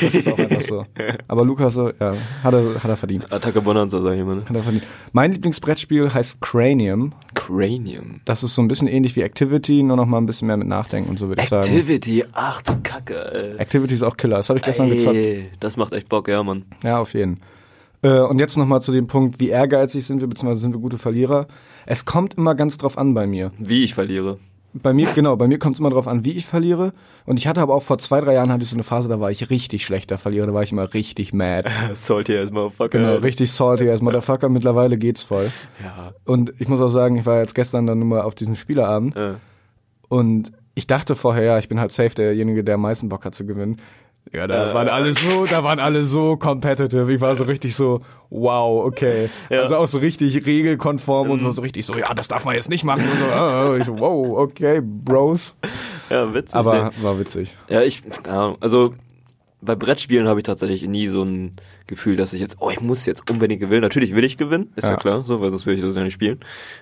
Das 0.00 0.14
ist 0.14 0.28
auch 0.28 0.36
einfach 0.36 0.60
so. 0.62 0.84
Aber 1.28 1.44
Luca 1.44 1.70
so, 1.70 1.90
ja, 2.00 2.14
hat 2.42 2.54
er, 2.54 2.74
hat 2.82 2.90
er 2.90 2.96
verdient. 2.96 3.32
Attacke 3.32 3.60
Bonanza, 3.60 4.00
sag 4.02 4.14
ich 4.14 4.20
immer, 4.20 4.34
ne. 4.34 4.42
Hat 4.48 4.56
er 4.56 4.62
verdient. 4.62 4.84
Mein 5.12 5.30
Lieblingsbrettspiel 5.30 6.12
heißt 6.12 6.40
Cranium. 6.40 7.12
Cranium. 7.34 8.20
Das 8.24 8.42
ist 8.42 8.56
so 8.56 8.62
ein 8.62 8.68
bisschen 8.68 8.88
ähnlich 8.88 9.14
wie 9.14 9.22
Activity, 9.22 9.84
nur 9.84 9.96
noch 9.96 10.06
mal 10.06 10.18
ein 10.18 10.26
bisschen 10.26 10.48
mehr 10.48 10.56
mit 10.56 10.66
Nachdenken 10.66 11.10
und 11.10 11.20
so 11.20 11.28
würde 11.28 11.42
ich 11.42 11.48
sagen. 11.48 11.64
Activity, 11.64 12.24
ach 12.32 12.62
du 12.62 12.72
Kacke, 12.82 13.32
ey. 13.32 13.58
Activity 13.58 13.94
ist 13.94 14.02
auch 14.02 14.16
Killer. 14.16 14.38
Das 14.38 14.48
habe 14.48 14.58
ich 14.58 14.64
gestern 14.64 14.88
gezockt. 14.90 15.14
Ey, 15.14 15.50
das 15.60 15.76
macht 15.76 15.92
echt 15.92 16.08
Bock, 16.08 16.26
ja, 16.26 16.42
Mann. 16.42 16.64
Ja, 16.82 16.98
auf 16.98 17.14
jeden. 17.14 17.38
Äh, 18.02 18.20
und 18.20 18.38
jetzt 18.38 18.56
nochmal 18.56 18.82
zu 18.82 18.92
dem 18.92 19.06
Punkt, 19.06 19.40
wie 19.40 19.48
ehrgeizig 19.48 20.04
sind 20.06 20.20
wir, 20.20 20.28
beziehungsweise 20.28 20.60
sind 20.60 20.74
wir 20.74 20.80
gute 20.80 20.98
Verlierer. 20.98 21.46
Es 21.86 22.04
kommt 22.04 22.34
immer 22.34 22.54
ganz 22.54 22.78
drauf 22.78 22.98
an 22.98 23.14
bei 23.14 23.26
mir. 23.26 23.52
Wie 23.58 23.84
ich 23.84 23.94
verliere. 23.94 24.38
Bei 24.74 24.92
mir, 24.92 25.08
genau, 25.14 25.36
bei 25.36 25.48
mir 25.48 25.58
kommt 25.58 25.74
es 25.76 25.80
immer 25.80 25.88
drauf 25.88 26.06
an, 26.06 26.24
wie 26.26 26.32
ich 26.32 26.44
verliere. 26.44 26.92
Und 27.24 27.38
ich 27.38 27.46
hatte 27.46 27.62
aber 27.62 27.74
auch 27.74 27.82
vor 27.82 27.96
zwei, 27.96 28.20
drei 28.20 28.34
Jahren 28.34 28.52
hatte 28.52 28.62
ich 28.62 28.68
so 28.68 28.76
eine 28.76 28.82
Phase, 28.82 29.08
da 29.08 29.20
war 29.20 29.30
ich 29.30 29.48
richtig 29.48 29.86
schlechter 29.86 30.18
Verlierer, 30.18 30.46
da 30.48 30.52
war 30.52 30.62
ich 30.62 30.70
immer 30.72 30.92
richtig 30.92 31.32
mad. 31.32 31.66
Salty 31.94 32.36
as 32.36 32.50
motherfucker. 32.50 32.98
Genau, 32.98 33.14
richtig 33.16 33.50
salty 33.50 33.88
als 33.88 34.02
Motherfucker. 34.02 34.50
Mittlerweile 34.50 34.98
geht's 34.98 35.22
voll. 35.22 35.50
Ja. 35.82 36.12
Und 36.26 36.52
ich 36.58 36.68
muss 36.68 36.82
auch 36.82 36.88
sagen, 36.88 37.16
ich 37.16 37.24
war 37.24 37.38
jetzt 37.40 37.54
gestern 37.54 37.86
dann 37.86 38.00
nur 38.00 38.08
mal 38.08 38.20
auf 38.20 38.34
diesem 38.34 38.54
Spielerabend 38.54 39.16
Äh. 39.16 39.36
und 40.08 40.52
ich 40.74 40.86
dachte 40.86 41.14
vorher, 41.14 41.42
ja, 41.44 41.58
ich 41.58 41.68
bin 41.68 41.80
halt 41.80 41.90
safe 41.90 42.14
derjenige, 42.14 42.62
der 42.62 42.74
am 42.74 42.82
meisten 42.82 43.08
Bock 43.08 43.24
hat 43.24 43.34
zu 43.34 43.46
gewinnen. 43.46 43.78
Ja, 44.32 44.46
da 44.46 44.74
waren 44.74 44.88
alle 44.88 45.14
so, 45.14 45.46
da 45.46 45.62
waren 45.62 45.78
alle 45.78 46.04
so 46.04 46.36
competitive. 46.36 47.12
Ich 47.12 47.20
war 47.20 47.36
so 47.36 47.44
richtig 47.44 47.74
so, 47.76 48.02
wow, 48.30 48.84
okay. 48.84 49.30
Also 49.50 49.76
auch 49.76 49.86
so 49.86 49.98
richtig 49.98 50.46
regelkonform 50.46 51.30
und 51.30 51.40
so, 51.40 51.52
so 51.52 51.62
richtig 51.62 51.86
so, 51.86 51.96
ja, 51.96 52.12
das 52.12 52.28
darf 52.28 52.44
man 52.44 52.54
jetzt 52.54 52.68
nicht 52.68 52.84
machen. 52.84 53.04
Und 53.04 53.18
so, 53.18 53.24
ah, 53.26 53.76
ich 53.78 53.84
so, 53.84 53.98
wow, 53.98 54.38
okay, 54.38 54.80
Bros. 54.82 55.56
Ja, 56.10 56.34
witzig. 56.34 56.56
Aber 56.56 56.84
ne? 56.84 56.90
war 57.02 57.18
witzig. 57.18 57.56
Ja, 57.68 57.82
ich, 57.82 58.02
also 58.60 58.94
bei 59.62 59.74
Brettspielen 59.74 60.28
habe 60.28 60.40
ich 60.40 60.44
tatsächlich 60.44 60.86
nie 60.86 61.06
so 61.06 61.22
ein 61.22 61.56
Gefühl, 61.86 62.16
dass 62.16 62.32
ich 62.32 62.40
jetzt, 62.40 62.56
oh, 62.60 62.70
ich 62.70 62.80
muss 62.80 63.06
jetzt 63.06 63.30
unbedingt 63.30 63.60
gewinnen. 63.60 63.82
Natürlich 63.82 64.14
will 64.14 64.24
ich 64.24 64.36
gewinnen, 64.36 64.72
ist 64.76 64.84
ja, 64.84 64.92
Ja. 64.92 64.96
klar, 64.96 65.24
so, 65.24 65.40
weil 65.40 65.50
sonst 65.50 65.66
würde 65.66 65.78
ich 65.78 65.84
das 65.84 65.96
ja 65.96 66.02
nicht 66.02 66.12
spielen. 66.12 66.40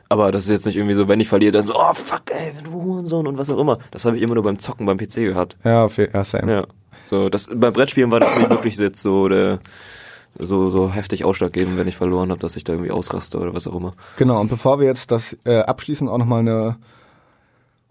Aber 0.08 0.32
das 0.32 0.44
ist 0.44 0.50
jetzt 0.50 0.66
nicht 0.66 0.76
irgendwie 0.76 0.94
so, 0.94 1.08
wenn 1.08 1.20
ich 1.20 1.28
verliere, 1.28 1.52
dann 1.52 1.62
so, 1.62 1.74
oh 1.76 1.94
fuck, 1.94 2.22
ey, 2.30 2.52
du 2.64 2.72
Hurensohn 2.72 3.26
und 3.26 3.38
was 3.38 3.50
auch 3.50 3.58
immer. 3.58 3.78
Das 3.90 4.04
habe 4.04 4.16
ich 4.16 4.22
immer 4.22 4.34
nur 4.34 4.44
beim 4.44 4.58
Zocken 4.58 4.86
beim 4.86 4.98
PC 4.98 5.16
gehabt. 5.16 5.56
Ja, 5.64 5.86
ja 5.86 6.24
same. 6.24 6.52
Ja. 6.52 6.66
So, 7.04 7.28
das 7.28 7.48
bei 7.54 7.70
Brettspielen 7.70 8.10
war 8.10 8.20
das 8.20 8.36
nicht 8.38 8.50
wirklich 8.50 8.76
jetzt 8.76 9.00
so 9.02 9.28
der 9.28 9.58
so 10.38 10.68
so 10.70 10.90
heftig 10.92 11.24
ausschlaggebend, 11.24 11.76
wenn 11.78 11.86
ich 11.86 11.94
verloren 11.96 12.30
habe, 12.30 12.40
dass 12.40 12.56
ich 12.56 12.64
da 12.64 12.72
irgendwie 12.72 12.90
ausraste 12.90 13.38
oder 13.38 13.54
was 13.54 13.68
auch 13.68 13.76
immer. 13.76 13.94
Genau, 14.16 14.40
und 14.40 14.48
bevor 14.48 14.80
wir 14.80 14.86
jetzt 14.86 15.10
das 15.10 15.36
äh, 15.44 15.58
abschließen, 15.60 16.08
auch 16.08 16.18
nochmal 16.18 16.40
eine 16.40 16.76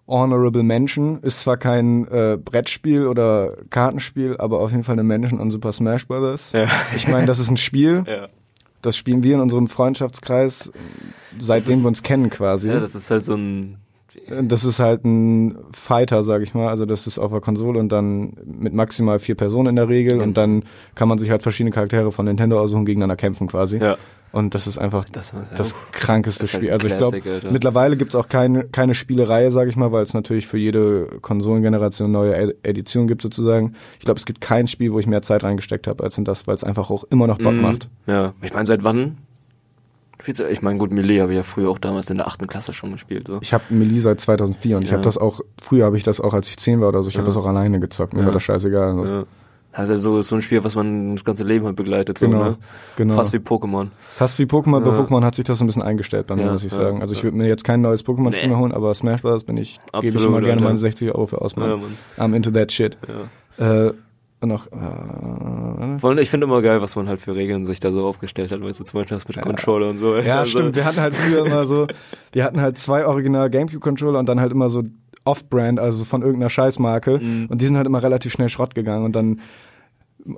Honorable 0.07 0.63
Mention. 0.63 1.19
Ist 1.21 1.39
zwar 1.39 1.55
kein 1.57 2.05
äh, 2.09 2.37
Brettspiel 2.43 3.07
oder 3.07 3.53
Kartenspiel, 3.69 4.35
aber 4.37 4.59
auf 4.59 4.71
jeden 4.71 4.83
Fall 4.83 4.93
eine 4.93 5.03
Mention 5.03 5.39
an 5.39 5.49
Super 5.51 5.71
Smash 5.71 6.07
Brothers. 6.07 6.51
Ja. 6.51 6.67
Ich 6.95 7.07
meine, 7.07 7.25
das 7.25 7.39
ist 7.39 7.49
ein 7.49 7.55
Spiel. 7.57 8.03
Ja. 8.05 8.27
Das 8.81 8.97
spielen 8.97 9.23
wir 9.23 9.35
in 9.35 9.39
unserem 9.39 9.67
Freundschaftskreis, 9.69 10.69
seitdem 11.39 11.75
ist- 11.75 11.81
wir 11.83 11.87
uns 11.87 12.03
kennen 12.03 12.29
quasi. 12.29 12.67
Ja, 12.67 12.81
das 12.81 12.95
ist 12.95 13.09
halt 13.09 13.23
so 13.23 13.35
ein 13.35 13.77
Das 14.41 14.63
ist 14.63 14.79
halt 14.79 15.03
ein 15.05 15.57
Fighter, 15.71 16.23
sag 16.23 16.41
ich 16.41 16.53
mal. 16.53 16.67
Also 16.69 16.85
das 16.85 17.07
ist 17.07 17.19
auf 17.19 17.31
der 17.31 17.41
Konsole 17.41 17.79
und 17.79 17.89
dann 17.91 18.33
mit 18.45 18.73
maximal 18.73 19.19
vier 19.19 19.35
Personen 19.35 19.69
in 19.69 19.75
der 19.75 19.89
Regel 19.89 20.21
und 20.21 20.35
dann 20.37 20.63
kann 20.95 21.07
man 21.07 21.17
sich 21.17 21.29
halt 21.31 21.41
verschiedene 21.43 21.71
Charaktere 21.71 22.11
von 22.11 22.25
Nintendo 22.25 22.59
aussuchen, 22.59 22.85
gegeneinander 22.85 23.15
kämpfen 23.15 23.47
quasi. 23.47 23.77
Ja. 23.77 23.97
Und 24.31 24.55
das 24.55 24.65
ist 24.65 24.79
einfach 24.79 25.05
Das 25.05 25.33
war- 25.35 25.45
krankeste 25.91 26.43
Das 26.43 26.53
halt 26.53 26.59
Spiel. 26.61 26.69
ein 26.69 26.73
Also 26.73 26.87
ich 26.87 26.97
glaube, 26.97 27.21
mittlerweile 27.51 27.95
gibt's 27.97 28.15
auch 28.15 28.27
keine, 28.27 28.63
keine 28.63 28.95
Spielereihe, 28.95 29.51
sag 29.51 29.67
ich 29.67 29.75
mal, 29.75 29.91
weil 29.91 30.01
es 30.01 30.15
natürlich 30.15 30.47
für 30.47 30.57
jede 30.57 31.05
Konsolengeneration 31.21 32.11
neue 32.11 32.35
Ed- 32.35 32.55
Edition 32.63 33.05
gibt 33.07 33.21
sozusagen. 33.21 33.73
Ich 33.99 34.05
glaube, 34.05 34.17
es 34.19 34.25
gibt 34.25 34.41
kein 34.41 34.67
Spiel, 34.67 34.91
wo 34.91 34.97
ich 34.99 35.05
mehr 35.05 35.21
Zeit 35.21 35.43
reingesteckt 35.43 35.85
habe 35.85 36.03
als 36.03 36.17
in 36.17 36.25
das, 36.25 36.47
weil 36.47 36.55
es 36.55 36.63
einfach 36.63 36.89
auch 36.89 37.03
immer 37.11 37.27
noch 37.27 37.37
Bock 37.37 37.53
Mhm. 37.53 37.61
macht. 37.61 37.89
Ja, 38.07 38.33
ich 38.41 38.53
meine, 38.53 38.65
seit 38.65 38.83
wann? 38.83 39.17
Spielst 40.23 40.41
du- 40.41 40.49
Ich 40.49 40.61
meine, 40.61 40.79
gut, 40.79 40.91
Melee 40.91 41.21
habe 41.21 41.31
ich 41.31 41.37
ja 41.37 41.43
früher 41.43 41.69
auch 41.69 41.77
damals 41.77 42.09
in 42.09 42.17
der 42.17 42.27
achten 42.27 42.47
Klasse 42.47 42.73
schon 42.73 42.91
gespielt. 42.93 43.27
So. 43.27 43.37
Ich 43.41 43.53
habe 43.53 43.63
Melee 43.69 43.99
seit 43.99 44.19
2004 44.19 44.77
und 44.77 44.83
ich 44.83 44.89
Ja. 44.89 44.93
habe 44.95 45.03
das 45.03 45.17
auch, 45.17 45.41
früher 45.61 45.85
habe 45.85 45.97
ich 45.97 46.03
das 46.03 46.19
auch, 46.19 46.33
als 46.33 46.49
ich 46.49 46.57
10 46.57 46.81
war 46.81 46.87
oder 46.89 47.03
so, 47.03 47.09
ich 47.09 47.17
habe 47.17 47.27
das 47.27 47.37
auch 47.37 47.45
alleine 47.45 47.79
gezockt. 47.79 48.13
Mir 48.13 48.21
Ja. 48.21 48.25
war 48.27 48.33
das 48.33 48.43
scheißegal. 48.43 48.95
So. 48.95 49.05
Ja. 49.05 49.23
Also 49.75 49.97
so, 49.97 50.21
so 50.21 50.35
ein 50.35 50.41
Spiel, 50.43 50.63
was 50.63 50.75
man 50.75 51.15
das 51.15 51.23
ganze 51.25 51.43
Leben 51.43 51.65
halt 51.65 51.75
begleitet. 51.75 52.19
So, 52.19 52.27
Genau, 52.27 52.43
ne? 52.43 52.57
genau. 52.95 53.15
Fast 53.15 53.33
wie 53.33 53.37
Pokémon. 53.37 53.87
Fast 54.01 54.37
wie 54.37 54.43
Pokémon, 54.43 54.81
bei 54.83 54.91
Ja. 54.91 54.99
Pokémon 54.99 55.23
hat 55.23 55.33
sich 55.33 55.45
das 55.45 55.57
so 55.57 55.63
ein 55.63 55.67
bisschen 55.67 55.81
eingestellt 55.81 56.27
bei 56.27 56.35
mir, 56.35 56.45
Ja, 56.45 56.53
muss 56.53 56.63
ich 56.63 56.71
ja, 56.71 56.77
sagen. 56.77 57.01
Also 57.01 57.11
ich 57.13 57.19
ja. 57.19 57.23
würde 57.23 57.37
mir 57.37 57.47
jetzt 57.47 57.63
kein 57.63 57.81
neues 57.81 58.05
Pokémon-Spiel 58.05 58.43
Nee. 58.43 58.49
mehr 58.53 58.59
holen, 58.59 58.71
aber 58.71 58.93
Smash 58.93 59.23
Bros. 59.23 59.43
bin 59.43 59.57
ich, 59.57 59.79
gebe 59.99 60.05
ich 60.19 60.25
immer 60.25 60.41
gerne 60.41 60.61
meine 60.61 60.77
60 60.77 61.09
Euro 61.11 61.25
für 61.25 61.41
aus, 61.41 61.55
Mann. 61.55 61.69
Ja, 61.71 61.77
Mann. 61.77 62.33
I'm 62.33 62.35
into 62.35 62.51
that 62.51 62.71
shit. 62.71 62.97
Ja. 63.57 63.87
Äh, 63.87 63.93
und 64.43 64.49
noch, 64.49 64.67
äh, 64.67 66.21
ich 66.21 66.29
finde 66.29 66.45
immer 66.45 66.61
geil, 66.61 66.81
was 66.81 66.95
man 66.95 67.07
halt 67.07 67.21
für 67.21 67.35
Regeln 67.35 67.65
sich 67.65 67.79
da 67.79 67.91
so 67.91 68.05
aufgestellt 68.05 68.51
hat, 68.51 68.61
weißt 68.61 68.79
du, 68.79 68.83
zum 68.83 68.99
Beispiel 68.99 69.15
das 69.17 69.27
mit 69.27 69.37
dem 69.37 69.43
Controller 69.43 69.89
und 69.89 69.99
so. 69.99 70.15
ja, 70.15 70.39
Also, 70.39 70.59
stimmt. 70.59 70.75
Wir 70.75 70.85
hatten 70.85 70.99
halt 70.99 71.15
früher 71.15 71.45
immer 71.45 71.65
so, 71.65 71.87
wir 72.31 72.43
hatten 72.43 72.61
halt 72.61 72.77
zwei 72.77 73.05
original 73.05 73.49
Gamecube-Controller 73.49 74.19
und 74.19 74.27
dann 74.27 74.39
halt 74.39 74.51
immer 74.51 74.69
so 74.69 74.83
Off-Brand, 75.25 75.79
also 75.79 76.03
von 76.05 76.21
irgendeiner 76.21 76.49
Scheißmarke. 76.49 77.19
Mhm. 77.19 77.47
Und 77.49 77.61
die 77.61 77.65
sind 77.65 77.77
halt 77.77 77.87
immer 77.87 78.03
relativ 78.03 78.33
schnell 78.33 78.49
Schrott 78.49 78.75
gegangen 78.75 79.05
und 79.05 79.15
dann 79.15 79.39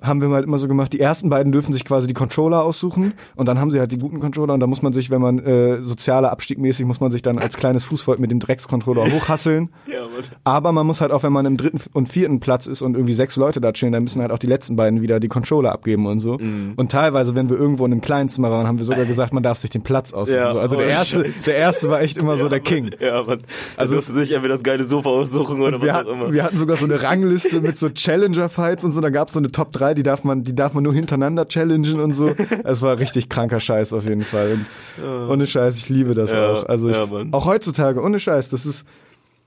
haben 0.02 0.22
wir 0.22 0.30
halt 0.30 0.46
immer 0.46 0.58
so 0.58 0.68
gemacht, 0.68 0.94
die 0.94 1.00
ersten 1.00 1.30
beiden 1.30 1.52
dürfen 1.52 1.74
sich 1.74 1.86
quasi 1.86 2.08
die 2.08 2.14
Controller 2.14 2.64
aussuchen 2.64 3.14
und 3.36 3.48
dann 3.48 3.60
haben 3.60 3.70
sie 3.70 3.80
halt 3.80 3.92
die 3.92 3.98
guten 3.98 4.20
Controller 4.20 4.54
und 4.54 4.60
da 4.60 4.68
muss 4.68 4.82
man 4.82 4.94
sich, 4.94 5.12
wenn 5.12 5.22
man 5.22 5.40
äh, 5.40 5.82
sozialer 5.84 6.32
Abstieg 6.32 6.58
mäßig, 6.58 6.86
muss 6.86 7.00
man 7.00 7.12
sich 7.12 7.22
dann 7.22 7.38
als 7.38 7.58
kleines 7.58 7.86
Fußvolk 7.86 8.20
mit 8.20 8.32
dem 8.32 8.40
Dreckscontroller 8.40 9.12
hochhasseln. 9.12 9.70
Ja, 9.88 10.02
Mann. 10.02 10.24
Aber 10.44 10.72
man 10.72 10.88
muss 10.88 11.00
halt 11.00 11.12
auch, 11.12 11.24
wenn 11.24 11.32
man 11.32 11.46
im 11.46 11.58
dritten 11.58 11.80
und 11.94 12.10
vierten 12.10 12.40
Platz 12.40 12.66
ist 12.66 12.82
und 12.82 12.96
irgendwie 12.96 13.14
sechs 13.14 13.36
Leute 13.36 13.62
da 13.62 13.72
chillen, 13.72 13.94
dann 13.94 14.04
müssen 14.04 14.22
halt 14.22 14.32
auch 14.32 14.40
die 14.40 14.48
letzten 14.48 14.76
beiden 14.76 15.02
wieder 15.02 15.20
die 15.20 15.28
Controller 15.28 15.72
abgeben 15.72 16.08
und 16.08 16.20
so. 16.20 16.38
Mhm. 16.38 16.74
Und 16.76 16.92
teilweise, 16.92 17.36
wenn 17.36 17.50
wir 17.50 17.58
irgendwo 17.58 17.86
in 17.86 17.92
einem 17.92 18.02
kleinen 18.02 18.28
Zimmer 18.28 18.50
waren, 18.52 18.68
haben 18.68 18.78
wir 18.80 18.86
sogar 18.86 19.06
gesagt, 19.06 19.32
man 19.32 19.44
darf 19.44 19.58
sich 19.60 19.70
den 19.70 19.84
Platz 19.84 20.12
aussuchen. 20.12 20.38
Ja, 20.38 20.52
so. 20.54 20.60
Also 20.60 20.76
der 20.76 20.88
oh, 20.88 20.90
erste, 20.90 21.24
Scheiße. 21.24 21.44
der 21.46 21.58
erste 21.58 21.90
war 21.90 22.02
echt 22.02 22.18
immer 22.18 22.36
so 22.38 22.50
der 22.50 22.60
King. 22.60 22.92
Ja, 23.00 23.22
Mann. 23.24 23.40
Also, 23.78 23.78
Also 23.78 23.96
musst 23.96 24.10
du 24.10 24.14
sich 24.14 24.32
entweder 24.32 24.56
das 24.56 24.64
geile 24.64 24.84
Sofa 24.84 25.10
aussuchen 25.10 25.62
oder 25.62 25.82
was 25.82 26.06
auch 26.06 26.12
immer. 26.12 26.34
wir 26.34 26.44
hatten 26.44 26.58
sogar 26.58 26.78
so 26.78 26.86
eine 26.86 27.02
Rangliste 27.02 27.62
mit 27.62 27.78
so 27.78 27.90
Challenger-Fights 27.90 28.84
und 28.84 28.92
so. 28.92 29.02
Da 29.02 29.10
gab 29.12 29.28
es 29.28 29.36
so 29.36 29.40
eine 29.40 29.52
Top 29.52 29.72
3, 29.76 29.94
die 29.94 30.04
darf 30.04 30.24
man, 30.24 30.44
die 30.44 30.56
darf 30.56 30.74
man 30.74 30.84
nur 30.84 30.94
hintereinander 30.94 31.48
challengen 31.48 32.00
und 32.00 32.12
so. 32.14 32.32
Es 32.64 32.82
war 32.82 32.98
richtig 33.00 33.30
kranker 33.30 33.60
Scheiß 33.60 33.94
auf 33.94 34.04
jeden 34.06 34.24
Fall. 34.24 34.58
Und 35.02 35.30
ohne 35.30 35.46
Scheiß, 35.46 35.78
ich 35.78 35.90
liebe 35.90 36.14
das 36.14 36.32
Ja, 36.32 36.52
auch. 36.52 36.66
Also 36.66 36.90
ich, 36.90 36.96
ja, 36.96 37.06
auch 37.32 37.46
heutzutage, 37.46 38.02
ohne 38.02 38.20
Scheiß, 38.20 38.50
das 38.50 38.66
ist 38.66 38.86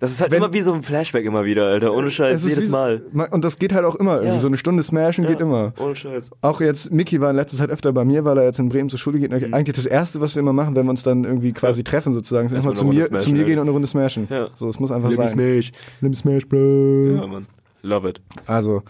das 0.01 0.13
ist 0.13 0.21
halt 0.21 0.31
wenn- 0.31 0.39
immer 0.39 0.53
wie 0.53 0.61
so 0.61 0.73
ein 0.73 0.83
Flashback 0.85 1.25
immer 1.25 1.45
wieder, 1.45 1.67
Alter. 1.67 1.93
Ohne 1.93 2.09
Scheiß, 2.11 2.49
jedes 2.49 2.69
wie, 2.69 2.71
Mal. 2.71 3.03
Und 3.33 3.45
das 3.45 3.59
geht 3.59 3.73
halt 3.73 3.85
auch 3.85 3.97
immer 3.97 4.17
irgendwie. 4.19 4.35
Ja. 4.35 4.39
So 4.39 4.47
eine 4.47 4.57
Stunde 4.57 4.83
smashen 4.85 5.27
geht 5.27 5.41
Ja, 5.41 5.45
immer. 5.47 5.73
Ohne 5.77 5.97
Scheiß. 5.97 6.31
Auch 6.41 6.61
jetzt, 6.61 6.93
Mickey 6.93 7.21
war 7.21 7.31
in 7.31 7.37
letzter 7.37 7.57
Zeit 7.57 7.71
öfter 7.71 7.93
bei 7.93 8.05
mir, 8.05 8.25
weil 8.25 8.39
er 8.39 8.45
jetzt 8.45 8.61
in 8.61 8.69
Bremen 8.69 8.89
zur 8.89 9.01
Schule 9.01 9.19
geht. 9.19 9.33
Und 9.33 9.53
Eigentlich 9.53 9.75
das 9.75 9.87
Erste, 9.87 10.21
was 10.21 10.37
wir 10.37 10.41
immer 10.41 10.53
machen, 10.53 10.77
wenn 10.77 10.87
wir 10.87 10.91
uns 10.91 11.03
dann 11.03 11.25
irgendwie 11.25 11.53
quasi 11.53 11.83
treffen, 11.83 12.15
sozusagen, 12.15 12.47
ist 12.47 12.53
Erstmal 12.53 12.77
zu 12.77 12.85
mir, 12.85 13.03
smashen, 13.05 13.29
zu 13.29 13.33
mir 13.35 13.41
ja. 13.41 13.47
gehen 13.47 13.59
und 13.59 13.63
eine 13.65 13.73
Runde 13.73 13.89
smashen. 13.89 14.29
Ja. 14.31 14.49
So, 14.55 14.69
es 14.69 14.79
muss 14.79 14.93
einfach 14.93 15.11
Liebe 15.11 15.23
sein. 15.25 15.31
Smash. 15.33 15.73
Nimm 16.01 16.15
Smash, 16.15 16.47
Bro. 16.49 17.17
Ja, 17.17 17.27
Mann. 17.27 17.47
Love 17.83 18.09
it. 18.11 18.21
Also, 18.47 18.83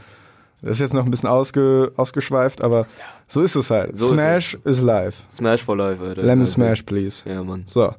Das 0.63 0.73
ist 0.73 0.81
jetzt 0.81 0.95
noch 0.95 1.05
ein 1.05 1.11
bisschen 1.11 1.29
ausge, 1.29 1.93
ausgeschweift, 1.97 2.63
aber 2.63 2.87
so 3.29 3.43
ist 3.43 3.55
es 3.55 3.71
halt. 3.71 3.97
So 3.97 4.07
ist 4.07 4.11
Smash 4.13 4.59
is 4.65 4.81
live. 4.81 5.17
Smash 5.31 5.63
for 5.63 5.77
life, 5.77 6.03
Alter. 6.03 6.23
Lemon 6.23 6.41
Also, 6.41 6.55
Smash, 6.55 6.83
please. 6.83 7.23
Ja, 7.29 7.43
Mann. 7.45 7.63
So, 7.67 7.95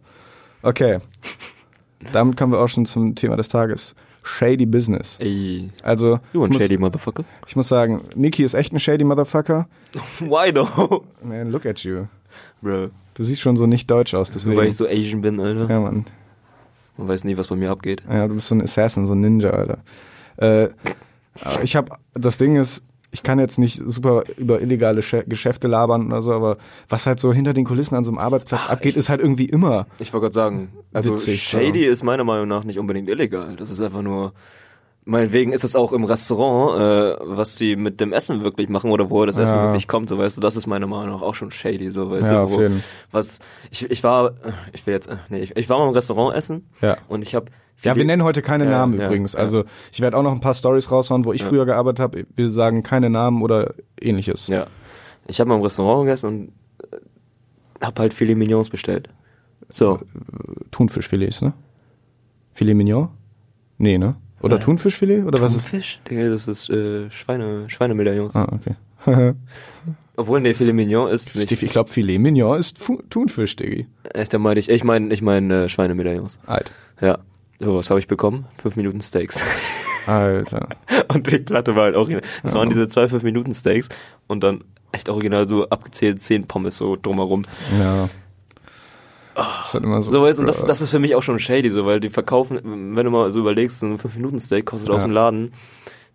okay. 0.62 1.00
Damit 2.14 2.38
kommen 2.38 2.52
wir 2.54 2.60
auch 2.60 2.68
schon 2.68 2.86
zum 2.86 3.16
Thema 3.16 3.36
des 3.38 3.48
Tages. 3.48 3.96
Shady 4.24 4.66
Business. 4.66 5.18
Ey. 5.20 5.70
Also, 5.84 6.20
You 6.34 6.46
muss, 6.46 6.56
shady 6.58 6.78
motherfucker? 6.78 7.24
ich 7.48 7.56
muss 7.56 7.68
sagen, 7.70 8.02
Niki 8.16 8.44
ist 8.44 8.54
echt 8.54 8.74
ein 8.74 8.80
shady 8.80 9.04
Motherfucker. 9.04 9.68
Why 10.20 10.52
though? 10.54 11.06
Man, 11.24 11.52
look 11.52 11.66
at 11.66 11.80
you. 11.80 12.06
Bro. 12.62 12.90
Du 13.16 13.24
siehst 13.24 13.42
schon 13.42 13.56
so 13.58 13.66
nicht 13.66 13.90
deutsch 13.90 14.14
aus, 14.14 14.30
Nur 14.30 14.34
deswegen. 14.36 14.58
weil 14.58 14.68
ich 14.68 14.76
so 14.78 14.86
Asian 14.88 15.22
bin, 15.22 15.40
Alter. 15.40 15.68
ja, 15.70 15.80
Mann. 15.80 16.06
Man 16.98 17.08
weiß 17.08 17.24
nie, 17.24 17.38
was 17.38 17.48
bei 17.48 17.56
mir 17.56 17.72
abgeht. 17.72 18.04
Ja, 18.10 18.28
du 18.28 18.36
bist 18.36 18.50
so 18.50 18.56
ein 18.56 18.62
Assassin, 18.62 19.06
so 19.06 19.14
ein 19.14 19.22
Ninja, 19.22 19.50
Alter. 19.52 19.78
Äh, 20.38 20.70
ich 21.64 21.76
habe, 21.76 21.92
das 22.14 22.38
Ding 22.38 22.56
ist, 22.56 22.84
ich 23.12 23.24
kann 23.24 23.40
jetzt 23.40 23.58
nicht 23.58 23.82
super 23.86 24.24
über 24.38 24.62
illegale 24.62 25.02
Geschäfte 25.26 25.68
labern 25.68 26.08
oder 26.08 26.22
so, 26.22 26.32
aber 26.32 26.58
was 26.90 27.06
halt 27.08 27.20
so 27.20 27.34
hinter 27.34 27.54
den 27.54 27.66
Kulissen 27.66 27.96
an 27.96 28.04
so 28.04 28.12
einem 28.12 28.20
Arbeitsplatz 28.20 28.62
Ach, 28.68 28.72
abgeht, 28.74 28.92
ich- 28.92 28.98
ist 28.98 29.10
halt 29.10 29.20
irgendwie 29.22 29.46
immer. 29.46 29.88
Ich 30.00 30.14
wollte 30.14 30.26
gerade 30.26 30.36
sagen, 30.36 30.70
also 30.94 31.14
Witzig, 31.16 31.42
shady 31.42 31.86
ist 31.86 32.04
meiner 32.04 32.24
Meinung 32.24 32.48
nach 32.48 32.64
nicht 32.64 32.78
unbedingt 32.78 33.10
illegal. 33.10 33.56
Das 33.58 33.72
ist 33.72 33.82
einfach 33.82 34.04
nur, 34.04 34.34
meinetwegen 35.06 35.54
ist 35.54 35.64
es 35.64 35.76
auch 35.76 35.92
im 35.92 36.04
Restaurant, 36.04 36.80
äh, 36.80 37.24
was 37.36 37.56
die 37.56 37.76
mit 37.76 38.00
dem 38.00 38.14
Essen 38.14 38.44
wirklich 38.44 38.70
machen 38.70 38.92
oder 38.92 39.10
wo 39.10 39.26
das 39.26 39.38
Essen 39.38 39.56
Ja. 39.56 39.64
wirklich 39.64 39.88
kommt, 39.88 40.08
so 40.10 40.20
weißt 40.20 40.38
du, 40.38 40.42
das 40.42 40.56
ist 40.56 40.68
meiner 40.68 40.86
Meinung 40.86 41.10
nach 41.10 41.24
auch 41.24 41.34
schon 41.34 41.50
shady, 41.50 41.90
so 41.90 42.12
weißt 42.12 42.30
Ja, 42.30 42.46
du. 42.46 42.52
Wo, 42.52 42.70
was, 43.12 43.40
ich, 43.72 43.90
ich 43.90 44.04
war, 44.04 44.34
ich 44.72 44.86
will 44.86 44.94
jetzt, 44.94 45.08
äh, 45.08 45.16
nee, 45.30 45.40
ich, 45.40 45.58
ich 45.58 45.68
war 45.68 45.80
mal 45.80 45.88
im 45.88 45.94
Restaurant 45.96 46.36
essen 46.38 46.70
Ja. 46.82 46.98
und 47.08 47.24
ich 47.24 47.34
habe 47.34 47.48
Ja, 47.82 47.96
wir 47.96 48.04
nennen 48.06 48.24
heute 48.24 48.42
keine 48.42 48.66
Ja, 48.66 48.72
Namen 48.72 49.00
ja, 49.00 49.06
übrigens. 49.08 49.34
ja. 49.34 49.40
Also 49.40 49.64
ich 49.92 50.02
werde 50.02 50.18
auch 50.18 50.24
noch 50.24 50.32
ein 50.34 50.42
paar 50.42 50.54
Stories 50.54 50.92
raushauen, 50.92 51.26
wo 51.26 51.34
ich 51.34 51.44
früher 51.44 51.66
gearbeitet 51.66 52.00
habe. 52.00 52.26
Wir 52.36 52.50
sagen 52.50 52.84
keine 52.84 53.10
Namen 53.10 53.42
oder 53.42 53.74
ähnliches. 54.02 54.48
Ja. 54.48 54.68
Ich 55.28 55.40
habe 55.40 55.48
mal 55.50 55.56
im 55.56 55.62
Restaurant 55.62 56.06
gegessen 56.06 56.28
und 56.28 56.52
habe 57.84 58.02
halt 58.02 58.14
Filet 58.14 58.36
Mignons 58.36 58.70
bestellt. 58.70 59.10
So. 59.72 60.00
Thunfischfilets, 60.72 61.42
ne? 61.42 61.54
Filet 62.54 62.74
Mignon? 62.74 63.10
Nee, 63.78 63.98
ne? 63.98 64.16
Oder 64.42 64.58
Ja. 64.58 64.62
Thunfischfilet? 64.64 65.26
Oder 65.26 65.42
was 65.42 65.56
ist? 65.56 65.66
Fisch? 65.66 66.00
Digga, 66.10 66.30
das 66.30 66.48
ist 66.48 66.70
äh, 66.70 67.10
Schweine, 67.12 67.70
Schweinemedaillons. 67.70 68.36
Ah, 68.36 68.48
okay. 68.52 68.76
Obwohl, 70.18 70.42
nee, 70.42 70.54
Filet 70.54 70.74
Mignon 70.74 71.10
ist 71.10 71.36
nicht. 71.36 71.52
ich 71.52 71.72
glaube, 71.72 71.90
Filet 71.90 72.18
Mignon 72.20 72.58
ist 72.58 72.78
Thunfisch, 73.10 73.56
Diggi. 73.56 73.88
Echt, 74.14 74.34
da 74.34 74.40
meine 74.40 74.60
ich, 74.60 74.70
ich 74.70 74.84
meine, 74.84 75.14
ich 75.14 75.22
meine 75.22 75.64
äh, 75.66 75.70
Schweinemedaillons. 75.70 76.42
Alt. 76.46 76.72
Ja. 77.00 77.20
So, 77.60 77.76
was 77.76 77.90
habe 77.90 78.00
ich 78.00 78.08
bekommen? 78.08 78.46
Fünf 78.56 78.76
Minuten 78.78 79.02
Steaks. 79.02 79.44
Alter. 80.08 80.70
und 81.14 81.30
die 81.30 81.40
Platte 81.40 81.76
war 81.76 81.84
halt 81.84 81.96
original. 81.96 82.22
Das 82.42 82.54
waren 82.54 82.70
diese 82.70 82.88
zwei 82.88 83.08
fünf 83.08 83.24
Minuten 83.24 83.54
Steaks 83.54 83.90
und 84.28 84.44
dann 84.44 84.64
echt 84.92 85.10
original 85.10 85.48
so 85.48 85.68
abgezählt 85.68 86.22
zehn 86.22 86.48
Pommes 86.48 86.78
so 86.78 86.96
drumherum. 86.96 87.44
Ja. 87.78 88.10
Das 89.36 89.68
ist 89.68 89.74
halt 89.74 89.84
immer 89.84 90.02
so. 90.02 90.12
So, 90.12 90.22
weißt 90.22 90.40
und 90.40 90.48
das, 90.48 90.66
das 90.66 90.82
ist 90.82 90.90
für 90.92 91.00
mich 91.00 91.16
auch 91.16 91.22
schon 91.22 91.38
shady, 91.40 91.70
so, 91.70 91.86
weil 91.86 92.00
die 92.00 92.10
verkaufen, 92.10 92.60
wenn 92.96 93.06
du 93.06 93.12
mal 93.12 93.30
so 93.32 93.40
überlegst, 93.40 93.84
ein 93.84 93.98
fünf 93.98 94.16
Minuten 94.16 94.40
Steak 94.40 94.66
kostet 94.66 94.90
aus 94.90 95.02
Ja. 95.02 95.08
dem 95.08 95.12
Laden 95.12 95.52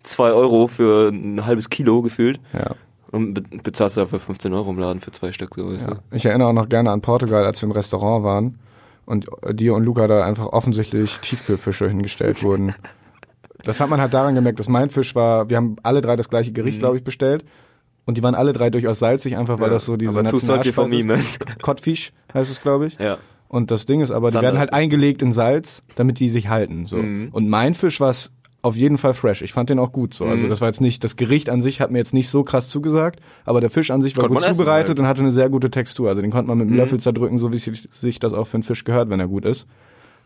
zwei 0.03 0.31
Euro 0.31 0.67
für 0.67 1.09
ein 1.09 1.45
halbes 1.45 1.69
Kilo 1.69 2.01
gefühlt 2.01 2.39
ja. 2.53 2.75
und 3.11 3.33
be 3.33 3.41
bezahlst 3.63 3.97
dafür 3.97 4.19
15 4.19 4.53
Euro 4.53 4.69
im 4.69 4.77
Laden 4.77 4.99
für 4.99 5.11
zwei 5.11 5.31
Stück, 5.31 5.55
so, 5.55 5.73
weißt 5.73 5.89
ja. 5.89 5.95
Ich 6.11 6.25
erinnere 6.25 6.49
auch 6.49 6.53
noch 6.53 6.69
gerne 6.69 6.91
an 6.91 7.01
Portugal, 7.01 7.45
als 7.45 7.61
wir 7.61 7.67
im 7.67 7.71
Restaurant 7.71 8.23
waren 8.23 8.59
und 9.05 9.27
dir 9.53 9.73
und 9.73 9.83
Luca 9.83 10.07
da 10.07 10.25
einfach 10.25 10.47
offensichtlich 10.47 11.17
Tiefkühlfische 11.19 11.87
hingestellt 11.87 12.43
wurden. 12.43 12.73
Das 13.63 13.79
hat 13.79 13.89
man 13.89 13.99
halt 13.99 14.13
daran 14.13 14.35
gemerkt, 14.35 14.59
dass 14.59 14.69
mein 14.69 14.89
Fisch 14.89 15.15
war, 15.15 15.49
wir 15.49 15.57
haben 15.57 15.77
alle 15.81 16.01
drei 16.01 16.15
das 16.15 16.29
gleiche 16.29 16.51
Gericht, 16.51 16.79
glaube 16.79 16.97
ich, 16.97 17.03
bestellt. 17.03 17.43
Und 18.05 18.17
die 18.17 18.23
waren 18.23 18.35
alle 18.35 18.53
drei 18.53 18.69
durchaus 18.69 18.99
salzig, 18.99 19.35
einfach 19.35 19.59
weil 19.59 19.67
Mhm. 19.67 19.71
Ja, 19.71 19.75
das 19.75 19.85
so 19.85 19.97
diese 19.97 20.11
Nationalspeise 20.13 21.13
ist. 21.13 21.61
Codfish 21.61 22.13
heißt 22.33 22.51
es, 22.51 22.61
glaube 22.61 22.87
ich. 22.87 22.99
Ja. 22.99 23.17
Und 23.47 23.71
das 23.71 23.85
Ding 23.85 24.01
ist 24.01 24.11
aber, 24.11 24.27
die 24.27 24.33
Zander 24.33 24.49
werden 24.49 24.59
halt 24.59 24.73
eingelegt 24.73 25.21
in 25.21 25.31
Salz, 25.31 25.81
damit 25.95 26.19
die 26.19 26.29
sich 26.29 26.49
halten. 26.49 26.85
So. 26.85 26.97
Mhm. 26.97 27.29
Und 27.31 27.49
mein 27.49 27.73
Fisch 27.73 27.99
war 27.99 28.13
auf 28.65 28.75
jeden 28.75 28.97
Fall 28.97 29.13
fresh. 29.13 29.41
Ich 29.41 29.53
fand 29.53 29.69
den 29.69 29.79
auch 29.79 29.91
gut 29.91 30.13
so. 30.13 30.25
Mhm. 30.25 30.31
Also 30.31 30.47
das 30.47 30.59
war 30.61 30.67
jetzt 30.67 30.81
nicht, 30.81 31.03
das 31.03 31.15
Gericht 31.15 31.49
an 31.49 31.61
sich 31.61 31.79
hat 31.81 31.91
mir 31.91 31.99
jetzt 31.99 32.13
nicht 32.13 32.29
so 32.29 32.43
krass 32.43 32.67
zugesagt, 32.69 33.19
aber 33.45 33.61
der 33.61 33.69
Fisch 33.69 33.91
an 33.91 34.01
sich 34.01 34.17
war 34.17 34.27
gut 34.27 34.37
essen 34.43 34.53
zubereitet 34.55 34.89
halt. 34.89 34.99
und 34.99 35.07
hatte 35.07 35.21
eine 35.21 35.31
sehr 35.31 35.49
gute 35.49 35.69
Textur. 35.71 36.09
Also 36.09 36.21
den 36.21 36.31
konnte 36.31 36.47
man 36.47 36.57
mit 36.57 36.65
einem 36.67 36.73
Mhm. 36.73 36.79
Löffel 36.79 36.99
zerdrücken, 36.99 37.37
so 37.37 37.53
wie 37.53 37.57
sich, 37.57 38.19
das 38.19 38.33
auch 38.33 38.45
für 38.47 38.55
einen 38.55 38.63
Fisch 38.63 38.83
gehört, 38.83 39.09
wenn 39.09 39.19
er 39.19 39.27
gut 39.27 39.45
ist. 39.45 39.67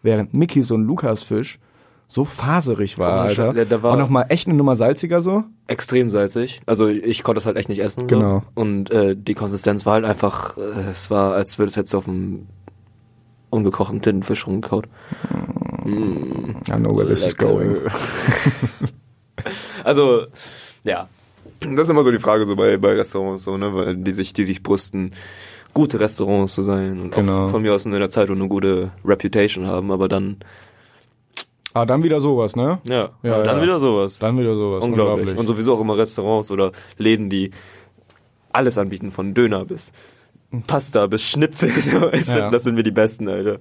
Während 0.01 0.33
Mickys 0.33 0.71
und 0.71 0.85
Lukas 0.85 1.23
Fisch 1.23 1.59
so 2.07 2.25
faserig 2.25 2.97
war, 2.97 3.17
Oh, 3.25 3.27
Alter. 3.27 3.65
der- 3.65 3.83
war- 3.83 3.93
und 3.93 3.99
nochmal 3.99 4.25
echt 4.29 4.47
eine 4.47 4.57
Nummer 4.57 4.75
salziger 4.75 5.21
so. 5.21 5.43
Extrem 5.67 6.09
salzig. 6.09 6.61
Also 6.65 6.87
ich 6.87 7.21
konnte 7.23 7.35
das 7.37 7.45
halt 7.45 7.55
echt 7.57 7.69
nicht 7.69 7.81
essen. 7.83 7.99
So. 8.01 8.07
Genau. 8.07 8.41
Und 8.55 8.89
äh, 8.89 9.15
die 9.15 9.35
Konsistenz 9.35 9.85
war 9.85 9.93
halt 9.93 10.05
einfach, 10.05 10.57
äh, 10.57 10.61
es 10.89 11.11
war, 11.11 11.33
als 11.33 11.59
würde 11.59 11.69
es 11.69 11.75
jetzt 11.75 11.93
auf 11.93 12.07
einem 12.07 12.47
ungekochten 13.51 14.01
Tintenfisch 14.01 14.47
rumgekaut. 14.47 14.87
I 15.85 16.75
know 16.77 16.95
where 16.95 17.05
this 17.07 17.23
is 17.25 17.33
Lecker. 17.37 17.47
going. 17.53 17.75
Also, 19.83 20.25
ja. 20.83 21.07
Das 21.61 21.87
ist 21.87 21.89
immer 21.89 22.03
so 22.03 22.11
die 22.11 22.19
Frage 22.19 22.45
so 22.45 22.55
bei, 22.55 22.77
bei 22.77 22.93
Restaurants, 22.93 23.43
so, 23.43 23.57
ne, 23.57 23.73
weil 23.73 23.95
die 23.97 24.11
sich, 24.11 24.33
die 24.33 24.43
sich 24.43 24.63
brüsten, 24.63 25.13
gute 25.73 25.99
Restaurants 25.99 26.53
zu 26.53 26.61
sein 26.61 26.99
und 26.99 27.11
Genau. 27.15 27.45
auch 27.45 27.49
von 27.51 27.61
mir 27.61 27.73
aus 27.73 27.85
in 27.85 27.91
der 27.93 28.09
Zeitung 28.09 28.37
eine 28.37 28.47
gute 28.47 28.91
Reputation 29.05 29.67
haben, 29.67 29.91
aber 29.91 30.07
dann, 30.07 30.37
Ah, 31.73 31.85
dann 31.85 32.03
wieder 32.03 32.19
sowas, 32.19 32.55
ne? 32.55 32.79
ja, 32.87 33.11
Ja, 33.23 33.43
dann 33.43 33.57
ja. 33.57 33.63
wieder 33.63 33.79
sowas. 33.79 34.19
Dann 34.19 34.37
wieder 34.37 34.55
sowas. 34.55 34.83
Unglaublich. 34.83 35.19
Unglaublich. 35.19 35.37
Und 35.39 35.45
sowieso 35.45 35.75
auch 35.75 35.81
immer 35.81 35.97
Restaurants 35.97 36.49
oder 36.51 36.71
Läden, 36.97 37.29
die 37.29 37.51
alles 38.51 38.77
anbieten, 38.77 39.11
von 39.11 39.33
Döner 39.33 39.65
bis 39.65 39.91
Pasta 40.67 41.05
bis 41.07 41.23
Schnitzel. 41.23 41.69
So, 41.81 42.09
Ja. 42.33 42.49
Das 42.51 42.63
sind 42.63 42.75
wir 42.75 42.83
die 42.83 42.91
Besten, 42.91 43.27
Alter. 43.29 43.59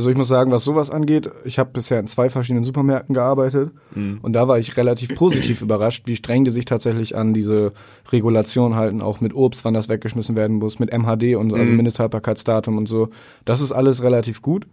Also 0.00 0.10
ich 0.10 0.16
muss 0.16 0.28
sagen, 0.28 0.50
was 0.50 0.64
sowas 0.64 0.88
angeht, 0.90 1.28
ich 1.44 1.58
habe 1.58 1.68
bisher 1.74 2.00
in 2.00 2.06
zwei 2.06 2.30
verschiedenen 2.30 2.64
Supermärkten 2.64 3.14
gearbeitet 3.14 3.70
und 3.94 4.32
da 4.32 4.48
war 4.48 4.58
ich 4.58 4.78
relativ 4.78 5.14
positiv 5.14 5.60
überrascht, 5.66 6.04
wie 6.06 6.16
streng 6.16 6.44
die 6.44 6.50
sich 6.50 6.64
tatsächlich 6.64 7.16
an 7.16 7.34
diese 7.34 7.72
Regulation 8.10 8.76
halten, 8.76 9.02
auch 9.02 9.20
mit 9.20 9.34
Obst, 9.34 9.62
wann 9.66 9.74
das 9.74 9.90
weggeschmissen 9.90 10.36
werden 10.38 10.56
muss, 10.56 10.78
mit 10.78 10.90
MHD 10.90 11.36
und 11.36 11.50
so, 11.50 11.56
also 11.56 11.70
Mindesthaltbarkeitsdatum 11.74 12.78
und 12.78 12.86
so. 12.86 13.10
Das 13.44 13.60
ist 13.60 13.72
alles 13.72 14.02
relativ 14.02 14.40
gut. 14.40 14.66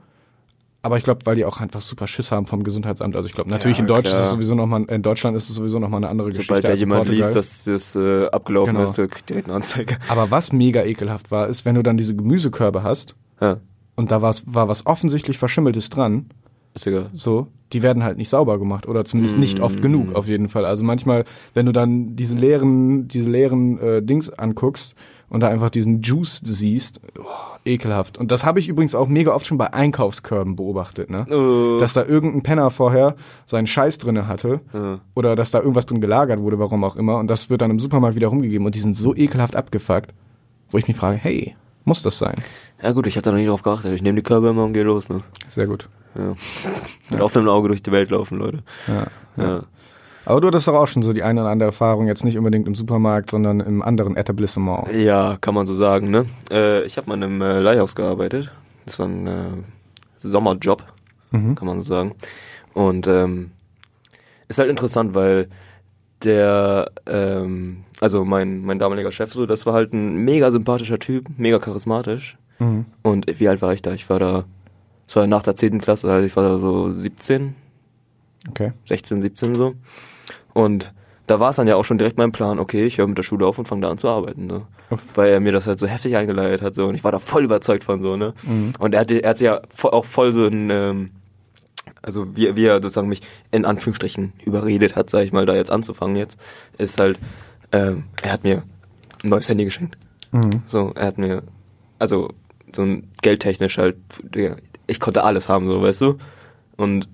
Aber 0.82 0.98
ich 0.98 1.04
glaube, 1.04 1.26
weil 1.26 1.36
die 1.36 1.44
auch 1.44 1.60
einfach 1.60 1.82
super 1.82 2.08
Schiss 2.08 2.32
haben 2.32 2.46
vom 2.46 2.64
Gesundheitsamt. 2.64 3.14
Also 3.18 3.28
ich 3.28 3.36
glaube, 3.36 3.50
natürlich 3.50 3.80
Ja, 3.80 3.82
in 3.84 3.88
Deutsch 3.88 4.08
ist 4.08 4.20
es 4.22 4.30
sowieso 4.30 4.56
noch 4.56 4.68
mal, 4.68 4.86
in 4.86 5.02
Deutschland 5.02 5.36
ist 5.36 5.50
es 5.50 5.56
sowieso 5.56 5.80
noch 5.80 5.90
mal 5.90 5.98
eine 5.98 6.08
andere 6.08 6.32
Sobald 6.32 6.48
Geschichte. 6.48 6.62
da 6.62 6.70
als 6.70 6.80
in 6.82 6.88
jemand 6.88 7.00
Portugal. 7.08 7.18
liest, 7.28 7.36
dass 7.36 7.64
das 7.66 7.96
äh, 7.98 8.28
abgelaufen 8.28 8.76
Genau. 8.76 8.86
ist, 8.88 8.96
kriegt 8.96 9.28
direkt 9.28 9.48
eine 9.48 9.58
Anzeige. 9.58 9.98
Aber 10.08 10.32
was 10.32 10.54
mega 10.54 10.86
ekelhaft 10.86 11.32
war, 11.32 11.50
ist, 11.50 11.66
wenn 11.66 11.76
du 11.76 11.84
dann 11.84 11.98
diese 11.98 12.16
Gemüsekörbe 12.16 12.84
hast 12.84 13.16
Ja, 13.42 13.58
und 13.98 14.12
da 14.12 14.22
war 14.22 14.68
was 14.70 14.86
offensichtlich 14.86 15.38
Verschimmeltes 15.38 15.90
dran, 15.90 16.28
ist 16.74 16.88
egal. 16.88 17.10
so, 17.14 17.48
die 17.74 17.84
werden 17.84 18.04
halt 18.04 18.18
nicht 18.18 18.30
sauber 18.30 18.58
gemacht 18.60 18.88
oder 18.88 19.04
zumindest 19.04 19.38
nicht 19.38 19.60
oft 19.60 19.82
genug 19.82 20.16
auf 20.16 20.28
jeden 20.30 20.48
Fall. 20.48 20.64
Also 20.66 20.86
manchmal, 20.86 21.26
wenn 21.54 21.66
du 21.66 21.74
dann 21.74 22.16
diese 22.16 22.36
leeren, 22.36 23.10
diese 23.10 23.30
leeren 23.30 23.78
äh, 23.80 24.02
Dings 24.02 24.30
anguckst 24.30 24.96
und 25.30 25.42
da 25.42 25.50
einfach 25.50 25.70
diesen 25.70 26.02
Juice 26.02 26.40
siehst, 26.46 27.02
oh, 27.20 27.24
ekelhaft. 27.66 28.18
Und 28.18 28.32
das 28.32 28.46
habe 28.46 28.60
ich 28.60 28.70
übrigens 28.70 28.96
auch 28.96 29.10
mega 29.10 29.34
oft 29.34 29.46
schon 29.46 29.58
bei 29.58 29.74
Einkaufskörben 29.74 30.56
beobachtet, 30.56 31.10
ne? 31.10 31.26
Äh, 31.30 31.80
Dass 31.82 31.92
da 31.94 32.06
irgendein 32.06 32.44
Penner 32.44 32.70
vorher 32.70 33.16
seinen 33.46 33.68
Scheiß 33.68 33.98
drinne 33.98 34.28
hatte 34.30 34.62
Ja. 34.74 35.00
oder 35.16 35.36
dass 35.36 35.52
da 35.52 35.60
irgendwas 35.60 35.86
drin 35.88 36.00
gelagert 36.00 36.40
wurde, 36.40 36.60
warum 36.60 36.84
auch 36.86 36.96
immer, 36.96 37.18
und 37.18 37.28
das 37.28 37.50
wird 37.50 37.62
dann 37.62 37.72
im 37.72 37.80
Supermarkt 37.80 38.16
wieder 38.16 38.28
rumgegeben 38.30 38.66
und 38.66 38.76
die 38.76 38.80
sind 38.80 38.96
so 38.96 39.14
ekelhaft 39.16 39.58
abgefuckt, 39.58 40.14
wo 40.70 40.78
ich 40.78 40.88
mich 40.88 40.96
frage, 40.96 41.18
hey, 41.18 41.56
muss 41.88 42.02
das 42.04 42.20
sein? 42.20 42.36
ja 42.82 42.92
gut, 42.92 43.08
ich 43.08 43.16
habe 43.16 43.24
da 43.24 43.32
noch 43.32 43.40
nie 43.40 43.48
drauf 43.48 43.64
geachtet. 43.64 43.94
Ich 43.94 44.02
nehme 44.04 44.18
die 44.18 44.24
Körbe 44.24 44.50
immer 44.50 44.64
und 44.66 44.74
gehe 44.74 44.84
los, 44.84 45.10
ne? 45.10 45.22
Sehr 45.50 45.66
gut. 45.68 45.90
Ja. 46.16 46.36
Mit 47.10 47.22
offenem 47.22 47.50
Auge 47.50 47.70
durch 47.70 47.82
die 47.82 47.92
Welt 47.92 48.12
laufen, 48.12 48.38
Leute. 48.40 48.60
Ja. 48.88 49.44
Ja. 49.44 49.64
Aber 50.26 50.42
du 50.42 50.48
hattest 50.48 50.68
doch 50.68 50.74
auch 50.76 50.88
schon 50.88 51.04
so 51.04 51.14
die 51.14 51.24
eine 51.24 51.42
oder 51.42 51.50
andere 51.52 51.68
Erfahrung, 51.68 52.08
jetzt 52.08 52.24
nicht 52.26 52.38
unbedingt 52.38 52.68
im 52.68 52.76
Supermarkt, 52.76 53.32
sondern 53.32 53.62
im 53.62 53.82
anderen 53.82 54.18
Etablissement. 54.18 54.92
Ja, 54.94 55.38
kann 55.40 55.54
man 55.54 55.66
so 55.66 55.74
sagen, 55.74 56.10
ne? 56.10 56.26
Äh, 56.52 56.84
ich 56.84 56.98
habe 56.98 57.08
mal 57.08 57.16
in 57.16 57.24
einem 57.24 57.42
äh, 57.42 57.60
Leihhaus 57.60 57.96
gearbeitet. 57.96 58.52
Das 58.86 59.00
war 59.00 59.08
ein 59.08 59.26
äh, 59.28 59.46
Sommerjob, 60.18 60.84
Mhm. 61.32 61.56
kann 61.56 61.68
man 61.68 61.82
so 61.82 61.88
sagen. 61.90 62.14
Und 62.74 63.08
ähm, 63.08 63.52
ist 64.50 64.60
halt 64.60 64.70
interessant, 64.70 65.14
weil 65.16 65.48
der, 66.24 66.92
ähm, 67.06 67.84
also 68.02 68.26
mein, 68.26 68.62
mein 68.62 68.80
damaliger 68.80 69.12
Chef, 69.12 69.34
so, 69.34 69.46
das 69.46 69.66
war 69.66 69.74
halt 69.74 69.94
ein 69.94 70.18
mega 70.18 70.52
sympathischer 70.52 71.00
Typ, 71.00 71.28
mega 71.38 71.60
charismatisch. 71.60 72.38
Mhm. 72.60 72.86
Und 73.04 73.26
wie 73.40 73.48
alt 73.48 73.62
war 73.62 73.74
ich 73.74 73.82
da? 73.82 73.94
Ich 73.94 74.10
war 74.10 74.20
da, 74.20 74.46
das 75.06 75.16
war 75.16 75.28
nach 75.28 75.44
der 75.44 75.56
10. 75.56 75.80
Klasse, 75.80 76.12
also 76.12 76.26
ich 76.26 76.36
war 76.36 76.44
da 76.44 76.58
so 76.58 76.90
17, 76.90 77.56
Okay. 78.50 78.74
16, 78.86 79.22
17 79.22 79.56
so. 79.56 79.74
Und 80.54 80.94
da 81.28 81.40
war 81.40 81.50
es 81.50 81.58
dann 81.58 81.68
ja 81.68 81.76
auch 81.76 81.84
schon 81.84 81.98
direkt 81.98 82.18
mein 82.18 82.32
Plan, 82.32 82.60
okay, 82.60 82.86
ich 82.86 82.98
höre 82.98 83.08
mit 83.08 83.18
der 83.18 83.24
Schule 83.24 83.46
auf 83.46 83.60
und 83.60 83.68
fange 83.68 83.82
da 83.82 83.92
an 83.92 83.98
zu 83.98 84.08
arbeiten. 84.08 84.48
Ne? 84.48 84.62
Weil 85.16 85.30
er 85.32 85.40
mir 85.40 85.52
das 85.52 85.68
halt 85.68 85.80
so 85.80 85.88
heftig 85.88 86.16
eingeleitet 86.16 86.62
hat. 86.62 86.76
So, 86.76 86.86
und 86.88 86.96
ich 86.96 87.04
war 87.04 87.12
da 87.12 87.20
voll 87.20 87.44
überzeugt 87.44 87.84
von 87.84 88.02
so, 88.02 88.16
ne? 88.16 88.34
Und 88.80 88.94
er 88.94 89.02
hat, 89.02 89.12
er 89.12 89.30
hat 89.30 89.38
sich 89.38 89.46
ja 89.46 89.62
auch 89.84 90.06
voll 90.06 90.32
so 90.32 90.46
ein, 90.48 90.70
ähm, 90.70 91.12
also 92.08 92.38
wie, 92.38 92.56
wie 92.56 92.66
er 92.66 92.76
sozusagen 92.76 93.10
mich 93.10 93.22
in 93.52 93.66
Anführungsstrichen 93.66 94.32
überredet 94.46 94.96
hat, 94.96 95.10
sag 95.10 95.26
ich 95.26 95.34
mal, 95.34 95.46
da 95.46 95.56
jetzt 95.56 95.70
anzufangen 95.70 96.16
jetzt, 96.16 96.40
ist 96.78 96.98
halt, 97.00 97.20
ähm, 97.74 98.06
er 98.22 98.32
hat 98.32 98.46
mir 98.46 98.64
ein 99.24 99.30
neues 99.30 99.50
Handy 99.50 99.66
geschenkt. 99.66 99.98
So, 100.68 100.94
er 100.96 101.06
hat 101.06 101.18
mir, 101.18 101.44
also 102.00 102.30
so 102.74 102.84
ein 102.84 103.10
geldtechnisch 103.22 103.78
halt, 103.78 103.98
ich 104.88 105.02
konnte 105.02 105.26
alles 105.26 105.50
haben, 105.50 105.68
so, 105.68 105.82
weißt 105.82 106.00
du? 106.00 106.18
Und 106.78 107.10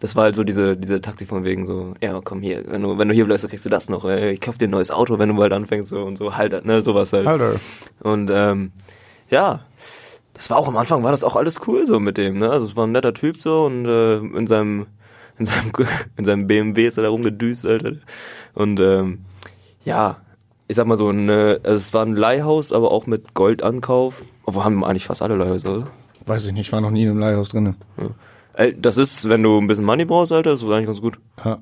das 0.00 0.16
war 0.16 0.24
halt 0.24 0.34
so 0.34 0.44
diese, 0.44 0.78
diese 0.78 1.02
Taktik 1.02 1.28
von 1.28 1.44
wegen 1.44 1.66
so, 1.66 1.92
ja, 2.00 2.18
komm 2.24 2.40
hier, 2.40 2.64
wenn 2.68 2.80
du, 2.82 2.96
wenn 2.96 3.08
du 3.08 3.14
hier 3.14 3.26
bleibst, 3.26 3.44
dann 3.44 3.50
kriegst 3.50 3.66
du 3.66 3.70
das 3.70 3.90
noch, 3.90 4.06
ey, 4.06 4.32
ich 4.32 4.40
kauf 4.40 4.56
dir 4.56 4.68
ein 4.68 4.70
neues 4.70 4.90
Auto, 4.90 5.18
wenn 5.18 5.28
du 5.28 5.34
bald 5.34 5.52
anfängst, 5.52 5.90
so 5.90 6.04
und 6.04 6.16
so, 6.16 6.38
halt, 6.38 6.64
ne, 6.64 6.82
sowas 6.82 7.12
halt. 7.12 7.26
Alter. 7.26 7.56
Und 8.00 8.30
ähm, 8.32 8.72
ja, 9.28 9.60
das 10.38 10.50
war 10.50 10.56
auch 10.56 10.68
am 10.68 10.76
Anfang, 10.76 11.02
war 11.02 11.10
das 11.10 11.24
auch 11.24 11.34
alles 11.34 11.60
cool 11.66 11.84
so 11.84 11.98
mit 11.98 12.16
dem, 12.16 12.38
ne? 12.38 12.48
Also 12.48 12.64
es 12.64 12.76
war 12.76 12.86
ein 12.86 12.92
netter 12.92 13.12
Typ 13.12 13.42
so 13.42 13.66
und 13.66 13.86
äh, 13.86 14.18
in 14.18 14.46
seinem 14.46 14.86
in 15.36 15.46
seinem 15.46 15.72
in 16.16 16.24
seinem 16.24 16.46
BMW 16.46 16.86
ist 16.86 16.96
er 16.96 17.02
da 17.02 17.08
rumgedüst, 17.10 17.66
Alter. 17.66 17.94
Und 18.54 18.78
ähm, 18.78 19.24
ja, 19.84 20.18
ich 20.68 20.76
sag 20.76 20.86
mal 20.86 20.96
so, 20.96 21.08
eine, 21.08 21.60
also 21.64 21.76
es 21.76 21.92
war 21.92 22.06
ein 22.06 22.14
Leihhaus, 22.14 22.72
aber 22.72 22.92
auch 22.92 23.06
mit 23.06 23.34
Goldankauf. 23.34 24.24
Obwohl 24.44 24.64
haben 24.64 24.84
eigentlich 24.84 25.06
fast 25.06 25.22
alle 25.22 25.34
Leihhäuser, 25.34 25.76
oder? 25.76 25.86
Weiß 26.26 26.46
ich 26.46 26.52
nicht, 26.52 26.68
ich 26.68 26.72
war 26.72 26.80
noch 26.80 26.90
nie 26.90 27.02
in 27.02 27.10
einem 27.10 27.18
Leihhaus 27.18 27.48
drin. 27.48 27.74
Ja. 27.96 28.70
Das 28.76 28.96
ist, 28.96 29.28
wenn 29.28 29.42
du 29.42 29.58
ein 29.58 29.66
bisschen 29.66 29.84
Money 29.84 30.04
brauchst, 30.04 30.30
Alter, 30.32 30.52
ist 30.52 30.62
das 30.62 30.70
eigentlich 30.70 30.86
ganz 30.86 31.00
gut. 31.00 31.18
Ja. 31.44 31.58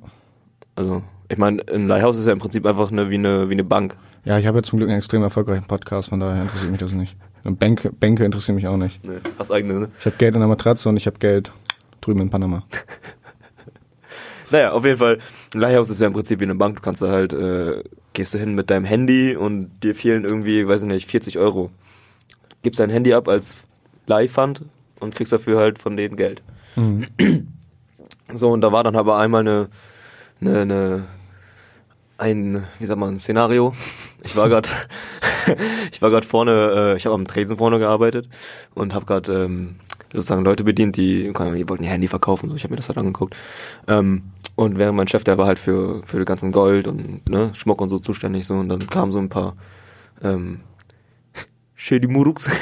Also, 0.75 1.03
ich 1.29 1.39
meine, 1.39 1.63
ein 1.73 1.89
Leihhaus 1.89 2.19
ist 2.19 2.27
ja 2.27 2.33
im 2.33 2.39
Prinzip 2.39 2.67
einfach 2.67 2.91
eine, 2.91 3.11
wie 3.11 3.15
eine 3.15 3.49
wie 3.49 3.55
eine 3.55 3.65
Bank. 3.65 3.97
Ja, 4.25 4.39
ich 4.39 4.47
habe 4.47 4.59
ja 4.59 4.63
zum 4.63 4.79
Glück 4.79 4.89
einen 4.89 4.99
extrem 4.99 5.23
erfolgreichen 5.23 5.67
Podcast, 5.67 6.09
von 6.09 6.21
daher 6.21 6.43
interessiert 6.43 6.71
mich 6.71 6.81
das 6.81 6.93
nicht. 6.93 7.17
Und 7.45 7.59
Bänke, 7.59 7.93
Bänke 7.93 8.25
interessieren 8.25 8.57
mich 8.57 8.67
auch 8.67 8.77
nicht. 8.77 9.05
Ne, 9.05 9.21
hast 9.39 9.53
eigene, 9.53 9.81
ne? 9.81 9.91
Ich 10.01 10.07
habe 10.07 10.17
Geld 10.17 10.35
in 10.35 10.41
der 10.41 10.49
Matratze 10.49 10.89
und 10.89 10.97
ich 10.97 11.07
habe 11.07 11.19
Geld 11.19 11.53
drüben 12.01 12.21
in 12.21 12.31
Panama. 12.31 12.65
Naja, 14.51 14.73
auf 14.73 14.85
jeden 14.85 14.99
Fall, 14.99 15.19
ein 15.55 15.61
Leihhaus 15.61 15.91
ist 15.91 16.01
ja 16.01 16.07
im 16.07 16.13
Prinzip 16.13 16.39
wie 16.39 16.45
eine 16.45 16.55
Bank. 16.55 16.77
Du 16.77 16.83
kannst 16.83 17.03
da 17.03 17.09
halt, 17.09 17.33
äh, 17.33 17.83
gehst 18.13 18.33
du 18.33 18.39
hin 18.39 18.55
mit 18.55 18.71
deinem 18.71 18.85
Handy 18.85 19.35
und 19.35 19.83
dir 19.83 19.95
fehlen 19.95 20.25
irgendwie, 20.25 20.69
weiß 20.69 20.83
ich 20.83 20.89
nicht, 20.89 21.11
40 21.11 21.39
Euro. 21.39 21.71
Gibst 22.63 22.79
dein 22.79 22.91
Handy 22.91 23.13
ab 23.13 23.29
als 23.29 23.65
Leihfund 24.07 24.63
und 25.01 25.15
kriegst 25.15 25.33
dafür 25.33 25.59
halt 25.59 25.79
von 25.79 25.97
denen 25.97 26.17
Geld. 26.17 26.43
So, 28.33 28.51
und 28.51 28.61
da 28.61 28.73
war 28.73 28.83
dann 28.83 28.97
aber 28.97 29.19
einmal 29.19 29.43
eine, 29.43 29.69
eine, 30.41 30.61
eine 30.63 31.05
ein, 32.19 32.65
wie 32.79 32.87
sagt 32.87 32.99
man, 32.99 33.15
ein 33.15 33.17
Szenario. 33.17 33.75
Ich 34.23 34.37
war 34.37 34.49
gerade, 34.49 34.69
ich 35.93 36.01
war 36.03 36.11
gerade 36.11 36.27
vorne, 36.27 36.73
äh, 36.75 36.97
ich 36.97 37.07
habe 37.07 37.15
am 37.15 37.25
Tresen 37.25 37.59
vorne 37.59 37.79
gearbeitet 37.79 38.29
und 38.75 38.95
habe 38.95 39.07
gerade 39.07 39.45
ähm, 39.45 39.77
sozusagen 40.13 40.45
Leute 40.45 40.65
bedient, 40.65 40.97
die, 40.97 41.33
die 41.33 41.69
wollten 41.69 41.85
ihr 41.85 41.91
Handy 41.91 42.09
verkaufen. 42.09 42.49
So, 42.49 42.57
ich 42.57 42.65
habe 42.65 42.73
mir 42.73 42.77
das 42.77 42.89
halt 42.89 42.99
angeguckt. 42.99 43.37
Ähm, 43.87 44.33
und 44.55 44.79
während 44.79 44.97
mein 44.97 45.09
Chef, 45.09 45.25
der 45.25 45.37
war 45.39 45.47
halt 45.47 45.59
für 45.59 46.03
für 46.05 46.17
den 46.17 46.25
ganzen 46.25 46.53
Gold 46.53 46.89
und 46.89 47.29
ne, 47.29 47.51
Schmuck 47.55 47.81
und 47.81 47.91
so 47.91 47.99
zuständig 47.99 48.47
so 48.47 48.55
und 48.55 48.69
dann 48.69 48.87
kamen 48.87 49.13
so 49.13 49.19
ein 49.19 49.29
paar 49.29 49.57
ähm, 50.23 50.61
Shady 51.75 52.09
Muruks. 52.09 52.51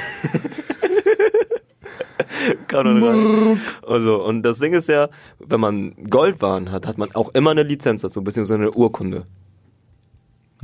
Kam 2.69 2.85
dann 2.85 3.03
rein. 3.03 3.61
Also, 3.87 4.23
und 4.25 4.43
das 4.43 4.59
Ding 4.59 4.75
ist 4.75 4.89
ja, 4.89 5.09
wenn 5.39 5.61
man 5.61 5.95
Goldwaren 6.11 6.73
hat, 6.73 6.87
hat 6.87 6.99
man 6.99 7.15
auch 7.15 7.31
immer 7.35 7.53
eine 7.53 7.63
Lizenz 7.63 8.03
dazu, 8.03 8.23
beziehungsweise 8.23 8.61
eine 8.61 8.73
Urkunde. 8.73 9.27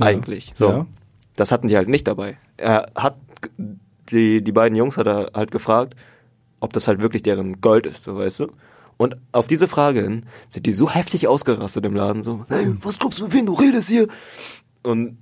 Eigentlich. 0.03 0.51
So. 0.55 0.69
Ja. 0.69 0.85
Das 1.35 1.51
hatten 1.51 1.67
die 1.67 1.77
halt 1.77 1.89
nicht 1.89 2.07
dabei. 2.07 2.37
Er 2.57 2.91
hat, 2.95 3.17
die, 4.09 4.43
die 4.43 4.51
beiden 4.51 4.75
Jungs 4.75 4.97
hat 4.97 5.07
er 5.07 5.31
halt 5.33 5.51
gefragt, 5.51 5.95
ob 6.59 6.73
das 6.73 6.87
halt 6.87 7.01
wirklich 7.01 7.23
deren 7.23 7.61
Gold 7.61 7.85
ist, 7.85 8.03
so 8.03 8.15
weißt 8.17 8.41
du? 8.41 8.47
Und 8.97 9.15
auf 9.31 9.47
diese 9.47 9.67
Frage 9.67 10.01
hin 10.01 10.25
sind 10.47 10.67
die 10.67 10.73
so 10.73 10.89
heftig 10.89 11.27
ausgerastet 11.27 11.85
im 11.85 11.95
Laden, 11.95 12.21
so, 12.21 12.45
hey, 12.49 12.75
was 12.81 12.99
glaubst 12.99 13.17
du, 13.19 13.23
mit 13.23 13.33
wem 13.33 13.45
du 13.47 13.53
redest 13.53 13.89
hier? 13.89 14.07
Und 14.83 15.17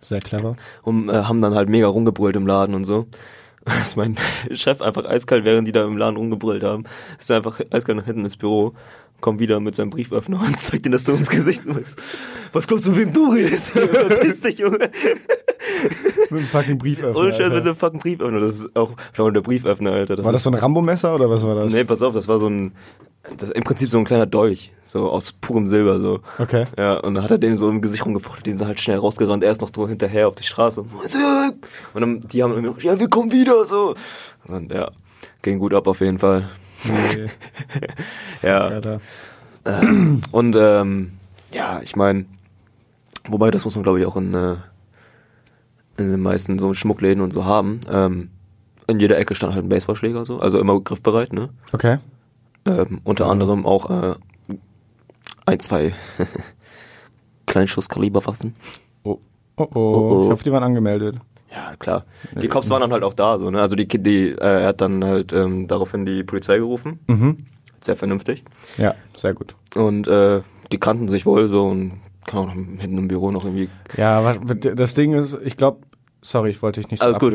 Sehr 0.00 0.20
clever. 0.20 0.56
und 0.82 1.10
äh, 1.10 1.24
haben 1.24 1.42
dann 1.42 1.54
halt 1.54 1.68
mega 1.68 1.88
rumgebrüllt 1.88 2.36
im 2.36 2.46
Laden 2.46 2.74
und 2.74 2.84
so. 2.84 3.06
Dass 3.66 3.96
mein 3.96 4.16
Chef 4.54 4.80
einfach 4.80 5.04
eiskalt, 5.04 5.44
während 5.44 5.66
die 5.68 5.72
da 5.72 5.84
im 5.84 5.96
Laden 5.96 6.16
rumgebrüllt 6.16 6.62
haben, 6.62 6.84
ist 7.18 7.30
einfach 7.30 7.60
eiskalt 7.70 7.98
nach 7.98 8.04
hinten 8.06 8.24
ins 8.24 8.36
Büro, 8.36 8.72
kommt 9.20 9.40
wieder 9.40 9.60
mit 9.60 9.74
seinem 9.74 9.90
Brieföffner 9.90 10.40
und 10.40 10.58
zeigt 10.58 10.86
ihm 10.86 10.92
das 10.92 11.04
so 11.04 11.12
ins 11.12 11.28
Gesicht. 11.28 11.62
Was 12.52 12.66
glaubst 12.66 12.86
du, 12.86 12.90
mit 12.90 12.98
wem 12.98 13.12
du 13.12 13.30
redest? 13.30 13.70
Verpiss 13.72 14.40
dich, 14.40 14.58
Junge. 14.58 14.90
Mit 16.30 16.32
einem 16.32 16.40
fucking 16.42 16.78
Brieföffner. 16.78 17.20
Ohne 17.20 17.32
Scheiß 17.32 17.52
mit 17.52 17.64
dem 17.64 17.76
fucking 17.76 18.00
Brieföffner. 18.00 18.40
Das 18.40 18.54
ist 18.54 18.76
auch 18.76 18.92
schon 19.12 19.34
der 19.34 19.40
Brieföffner, 19.40 19.92
Alter. 19.92 20.22
War 20.24 20.32
das 20.32 20.42
so 20.42 20.50
ein 20.50 20.54
Rambo-Messer 20.54 21.14
oder 21.14 21.30
was 21.30 21.42
war 21.42 21.54
das? 21.54 21.72
Nee, 21.72 21.84
pass 21.84 22.02
auf, 22.02 22.14
das 22.14 22.28
war 22.28 22.38
so 22.38 22.48
ein, 22.48 22.72
das, 23.36 23.50
im 23.50 23.64
Prinzip 23.64 23.90
so 23.90 23.98
ein 23.98 24.04
kleiner 24.04 24.26
Dolch, 24.26 24.72
so 24.84 25.10
aus 25.10 25.32
purem 25.32 25.66
Silber, 25.66 25.98
so. 25.98 26.20
Okay. 26.38 26.64
Ja, 26.78 26.98
und 26.98 27.14
dann 27.14 27.24
hat 27.24 27.30
er 27.30 27.38
den 27.38 27.56
so 27.56 27.68
im 27.68 27.80
Gesicht 27.80 28.04
rumgefuchtelt, 28.04 28.46
die 28.46 28.52
sind 28.52 28.66
halt 28.66 28.80
schnell 28.80 28.98
rausgerannt, 28.98 29.42
er 29.42 29.52
ist 29.52 29.60
noch 29.60 29.70
so 29.74 29.88
hinterher 29.88 30.28
auf 30.28 30.34
die 30.34 30.44
Straße 30.44 30.80
und 30.80 30.88
so, 30.88 30.96
und 31.94 32.00
dann, 32.00 32.20
die 32.20 32.42
haben 32.42 32.52
irgendwie 32.52 32.70
noch, 32.70 32.80
ja, 32.80 32.98
wir 32.98 33.08
kommen 33.08 33.32
wieder, 33.32 33.64
so. 33.64 33.94
Und 34.46 34.72
ja, 34.72 34.90
ging 35.42 35.58
gut 35.58 35.74
ab 35.74 35.86
auf 35.86 36.00
jeden 36.00 36.18
Fall. 36.18 36.48
Nee, 36.88 37.26
Ja, 38.42 38.64
Alter. 38.66 39.00
und 40.32 40.56
ähm, 40.56 41.12
ja, 41.52 41.80
ich 41.82 41.96
meine, 41.96 42.26
wobei, 43.28 43.50
das 43.50 43.64
muss 43.64 43.74
man 43.74 43.82
glaube 43.82 44.00
ich 44.00 44.06
auch 44.06 44.16
in, 44.16 44.34
äh, 44.34 44.54
in 45.96 46.10
den 46.12 46.20
meisten 46.20 46.58
so 46.58 46.72
Schmuckläden 46.74 47.22
und 47.22 47.32
so 47.32 47.44
haben, 47.44 47.80
ähm, 47.90 48.30
in 48.86 49.00
jeder 49.00 49.18
Ecke 49.18 49.34
stand 49.34 49.54
halt 49.54 49.64
ein 49.64 49.68
Baseballschläger, 49.68 50.24
so, 50.24 50.38
also 50.38 50.58
immer 50.60 50.80
griffbereit, 50.80 51.32
ne? 51.32 51.48
Okay. 51.72 51.98
Ähm, 52.66 53.00
unter 53.04 53.26
anderem 53.26 53.66
auch 53.66 53.90
äh, 53.90 54.14
ein, 55.46 55.60
zwei 55.60 55.92
Kleinschusskaliberwaffen. 57.46 58.54
Oh. 59.02 59.18
Oh, 59.56 59.62
oh. 59.62 59.68
oh. 59.74 60.24
Ich 60.24 60.30
hoffe, 60.32 60.44
die 60.44 60.52
waren 60.52 60.62
angemeldet. 60.64 61.16
Ja, 61.56 61.74
klar. 61.78 62.04
Die 62.40 62.48
Cops 62.48 62.68
waren 62.68 62.82
dann 62.82 62.92
halt 62.92 63.02
auch 63.02 63.14
da, 63.14 63.38
so, 63.38 63.50
ne? 63.50 63.60
Also 63.60 63.76
die, 63.76 63.88
die 63.88 64.32
äh, 64.32 64.34
er 64.38 64.66
hat 64.66 64.80
dann 64.82 65.02
halt 65.04 65.32
ähm, 65.32 65.66
daraufhin 65.66 66.04
die 66.04 66.22
Polizei 66.22 66.58
gerufen. 66.58 67.00
Mhm. 67.06 67.46
Sehr 67.80 67.96
vernünftig. 67.96 68.44
Ja, 68.76 68.94
sehr 69.16 69.32
gut. 69.32 69.54
Und 69.74 70.06
äh, 70.06 70.42
die 70.70 70.78
kannten 70.78 71.08
sich 71.08 71.24
wohl 71.24 71.48
so 71.48 71.66
und 71.66 72.00
kann 72.26 72.40
auch 72.40 72.52
hinten 72.52 72.98
im 72.98 73.08
Büro 73.08 73.30
noch 73.30 73.44
irgendwie. 73.44 73.70
Ja, 73.96 74.18
aber 74.18 74.34
das 74.54 74.94
Ding 74.94 75.14
ist, 75.14 75.38
ich 75.42 75.56
glaube, 75.56 75.78
sorry, 76.20 76.50
ich 76.50 76.60
wollte 76.60 76.80
dich 76.80 76.90
nicht 76.90 77.00
so 77.00 77.06
Alles 77.06 77.18
gut. 77.18 77.34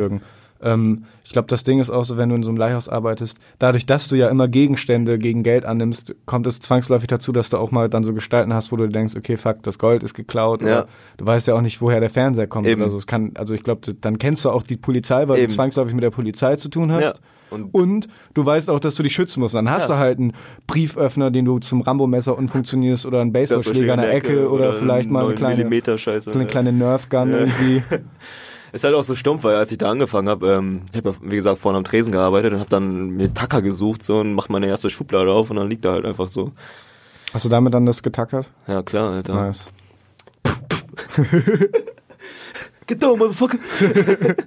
Ähm, 0.63 1.05
ich 1.23 1.31
glaube, 1.31 1.47
das 1.47 1.63
Ding 1.63 1.79
ist 1.79 1.89
auch 1.89 2.03
so, 2.05 2.17
wenn 2.17 2.29
du 2.29 2.35
in 2.35 2.43
so 2.43 2.49
einem 2.49 2.57
Leihhaus 2.57 2.89
arbeitest, 2.89 3.37
dadurch, 3.59 3.85
dass 3.85 4.07
du 4.07 4.15
ja 4.15 4.29
immer 4.29 4.47
Gegenstände 4.47 5.17
gegen 5.17 5.43
Geld 5.43 5.65
annimmst, 5.65 6.15
kommt 6.25 6.45
es 6.47 6.59
zwangsläufig 6.59 7.07
dazu, 7.07 7.31
dass 7.31 7.49
du 7.49 7.57
auch 7.57 7.71
mal 7.71 7.89
dann 7.89 8.03
so 8.03 8.13
Gestalten 8.13 8.53
hast, 8.53 8.71
wo 8.71 8.75
du 8.75 8.87
denkst, 8.87 9.15
okay, 9.17 9.37
fuck, 9.37 9.63
das 9.63 9.79
Gold 9.79 10.03
ist 10.03 10.13
geklaut. 10.13 10.61
Ja. 10.61 10.67
Oder 10.67 10.87
du 11.17 11.25
weißt 11.25 11.47
ja 11.47 11.55
auch 11.55 11.61
nicht, 11.61 11.81
woher 11.81 11.99
der 11.99 12.09
Fernseher 12.09 12.47
kommt 12.47 12.67
Eben. 12.67 12.81
oder 12.81 12.89
so. 12.91 12.97
Es 12.97 13.07
kann, 13.07 13.31
also 13.35 13.53
ich 13.53 13.63
glaube, 13.63 13.81
dann 13.99 14.17
kennst 14.19 14.45
du 14.45 14.49
auch 14.49 14.63
die 14.63 14.77
Polizei, 14.77 15.27
weil 15.27 15.39
Eben. 15.39 15.47
du 15.47 15.53
zwangsläufig 15.53 15.93
mit 15.93 16.03
der 16.03 16.11
Polizei 16.11 16.55
zu 16.55 16.69
tun 16.69 16.91
hast. 16.91 17.03
Ja. 17.03 17.13
Und- 17.51 17.73
Und, 17.73 18.07
du 18.33 18.45
weißt 18.45 18.69
auch, 18.69 18.79
dass 18.79 18.95
du 18.95 19.03
dich 19.03 19.11
schützen 19.13 19.41
musst. 19.41 19.55
Dann 19.55 19.69
hast 19.69 19.89
Ja. 19.89 19.95
du 19.95 19.99
halt 19.99 20.19
einen 20.19 20.31
Brieföffner, 20.67 21.31
den 21.31 21.43
du 21.43 21.59
zum 21.59 21.81
Rambo-Messer 21.81 22.37
umfunktionierst 22.37 23.05
oder 23.05 23.19
einen 23.19 23.33
Baseballschläger 23.33 23.93
in 23.95 23.99
der 23.99 24.13
Ecke 24.13 24.49
oder, 24.49 24.71
vielleicht 24.73 25.09
mal 25.09 25.25
eine 25.25 25.35
kleine, 25.35 25.57
Millimeter 25.57 25.97
Scheiße. 25.97 26.31
eine 26.31 26.43
ne? 26.43 26.45
kleine 26.47 26.71
Nerf-Gun 26.71 27.29
irgendwie. 27.31 27.83
Ist 28.73 28.83
halt 28.85 28.95
auch 28.95 29.03
so 29.03 29.15
stumpf, 29.15 29.43
weil 29.43 29.55
als 29.55 29.71
ich 29.71 29.77
da 29.77 29.91
angefangen 29.91 30.29
habe, 30.29 30.47
ähm, 30.47 30.81
ich 30.91 30.97
habe 30.97 31.09
ja 31.09 31.15
wie 31.21 31.35
gesagt 31.35 31.59
vorne 31.59 31.77
am 31.77 31.83
Tresen 31.83 32.11
gearbeitet 32.11 32.53
und 32.53 32.59
habe 32.59 32.69
dann 32.69 33.09
mir 33.09 33.33
Tacker 33.33 33.61
gesucht 33.61 34.01
so 34.01 34.19
und 34.19 34.33
mach 34.33 34.47
meine 34.49 34.67
erste 34.67 34.89
Schublade 34.89 35.31
auf 35.31 35.49
und 35.49 35.57
dann 35.57 35.67
liegt 35.67 35.83
da 35.85 35.91
halt 35.93 36.05
einfach 36.05 36.29
so. 36.29 36.53
Hast 37.33 37.45
du 37.45 37.49
damit 37.49 37.73
dann 37.73 37.85
das 37.85 38.01
getackert? 38.01 38.49
Ja 38.67 38.81
klar, 38.81 39.11
Alter. 39.11 39.33
Nice. 39.33 39.67
Get 42.87 43.01
down, 43.01 43.19
motherfucker. 43.19 43.57
das 43.79 44.37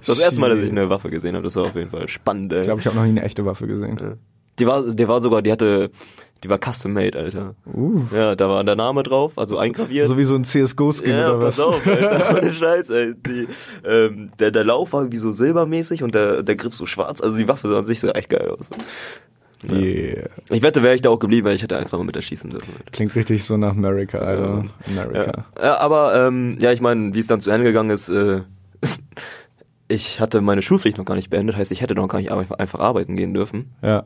ist 0.00 0.08
das 0.08 0.18
erste 0.18 0.40
Mal, 0.40 0.50
dass 0.50 0.60
ich 0.60 0.70
eine 0.70 0.88
Waffe 0.88 1.10
gesehen 1.10 1.34
habe. 1.34 1.44
Das 1.44 1.56
war 1.56 1.64
auf 1.64 1.74
jeden 1.74 1.90
Fall 1.90 2.08
spannend, 2.08 2.52
ey. 2.52 2.60
Ich 2.60 2.66
glaube, 2.66 2.80
ich 2.80 2.86
habe 2.86 2.96
noch 2.96 3.04
nie 3.04 3.10
eine 3.10 3.22
echte 3.22 3.44
Waffe 3.44 3.66
gesehen. 3.66 4.18
Die 4.58 4.66
war, 4.66 4.82
die 4.82 5.08
war 5.08 5.20
sogar, 5.20 5.42
die 5.42 5.52
hatte, 5.52 5.90
die 6.44 6.48
war 6.48 6.58
custom 6.58 6.92
made, 6.92 7.18
Alter. 7.18 7.54
Ja, 8.14 8.34
da 8.36 8.48
war 8.48 8.64
der 8.64 8.76
Name 8.76 9.02
drauf, 9.02 9.32
also 9.36 9.58
eingraviert. 9.58 10.08
So 10.08 10.16
wie 10.16 10.24
so 10.24 10.34
ein 10.34 10.44
CSGO-Skin 10.44 11.10
ja, 11.10 11.30
oder 11.32 11.40
pass 11.40 11.58
was? 11.58 11.64
auf, 11.64 11.86
Alter, 11.86 12.36
ohne 12.42 12.52
Scheiß, 12.52 12.90
ey. 12.90 13.14
Die, 13.14 13.48
ähm, 13.84 14.30
der, 14.38 14.50
der 14.50 14.64
Lauf 14.64 14.92
war 14.92 15.00
irgendwie 15.00 15.18
so 15.18 15.32
silbermäßig 15.32 16.02
und 16.02 16.14
der, 16.14 16.42
der 16.42 16.56
Griff 16.56 16.74
so 16.74 16.86
schwarz. 16.86 17.20
Also 17.20 17.36
die 17.36 17.48
Waffe 17.48 17.68
sah 17.68 17.78
an 17.78 17.84
sich 17.84 18.00
sah 18.00 18.10
echt 18.12 18.30
geil 18.30 18.48
aus. 18.48 18.70
Yeah. 19.64 20.28
Ich 20.50 20.62
wette, 20.62 20.82
wäre 20.82 20.94
ich 20.94 21.02
da 21.02 21.10
auch 21.10 21.18
geblieben, 21.18 21.46
weil 21.46 21.54
ich 21.54 21.62
hätte 21.62 21.76
ein, 21.76 21.86
zwei 21.86 21.96
Mal 21.96 22.04
mit 22.04 22.16
erschießen 22.16 22.50
dürfen. 22.50 22.72
Klingt 22.92 23.14
richtig 23.14 23.42
so 23.44 23.56
nach 23.56 23.70
America, 23.70 24.18
Alter. 24.18 24.64
America. 24.86 25.44
Ja, 25.56 25.64
ja 25.64 25.80
aber 25.80 26.14
ähm, 26.26 26.58
ja, 26.60 26.72
ich 26.72 26.80
meine, 26.80 27.14
wie 27.14 27.20
es 27.20 27.26
dann 27.26 27.40
zu 27.40 27.50
Ende 27.50 27.64
gegangen 27.64 27.90
ist, 27.90 28.08
äh, 28.08 28.42
ich 29.88 30.20
hatte 30.20 30.40
meine 30.40 30.62
Schulpflicht 30.62 30.98
noch 30.98 31.04
gar 31.04 31.14
nicht 31.14 31.30
beendet, 31.30 31.56
heißt, 31.56 31.72
ich 31.72 31.80
hätte 31.80 31.94
noch 31.94 32.08
gar 32.08 32.18
nicht 32.18 32.30
einfach 32.30 32.80
arbeiten 32.80 33.16
gehen 33.16 33.34
dürfen. 33.34 33.72
Ja. 33.82 34.04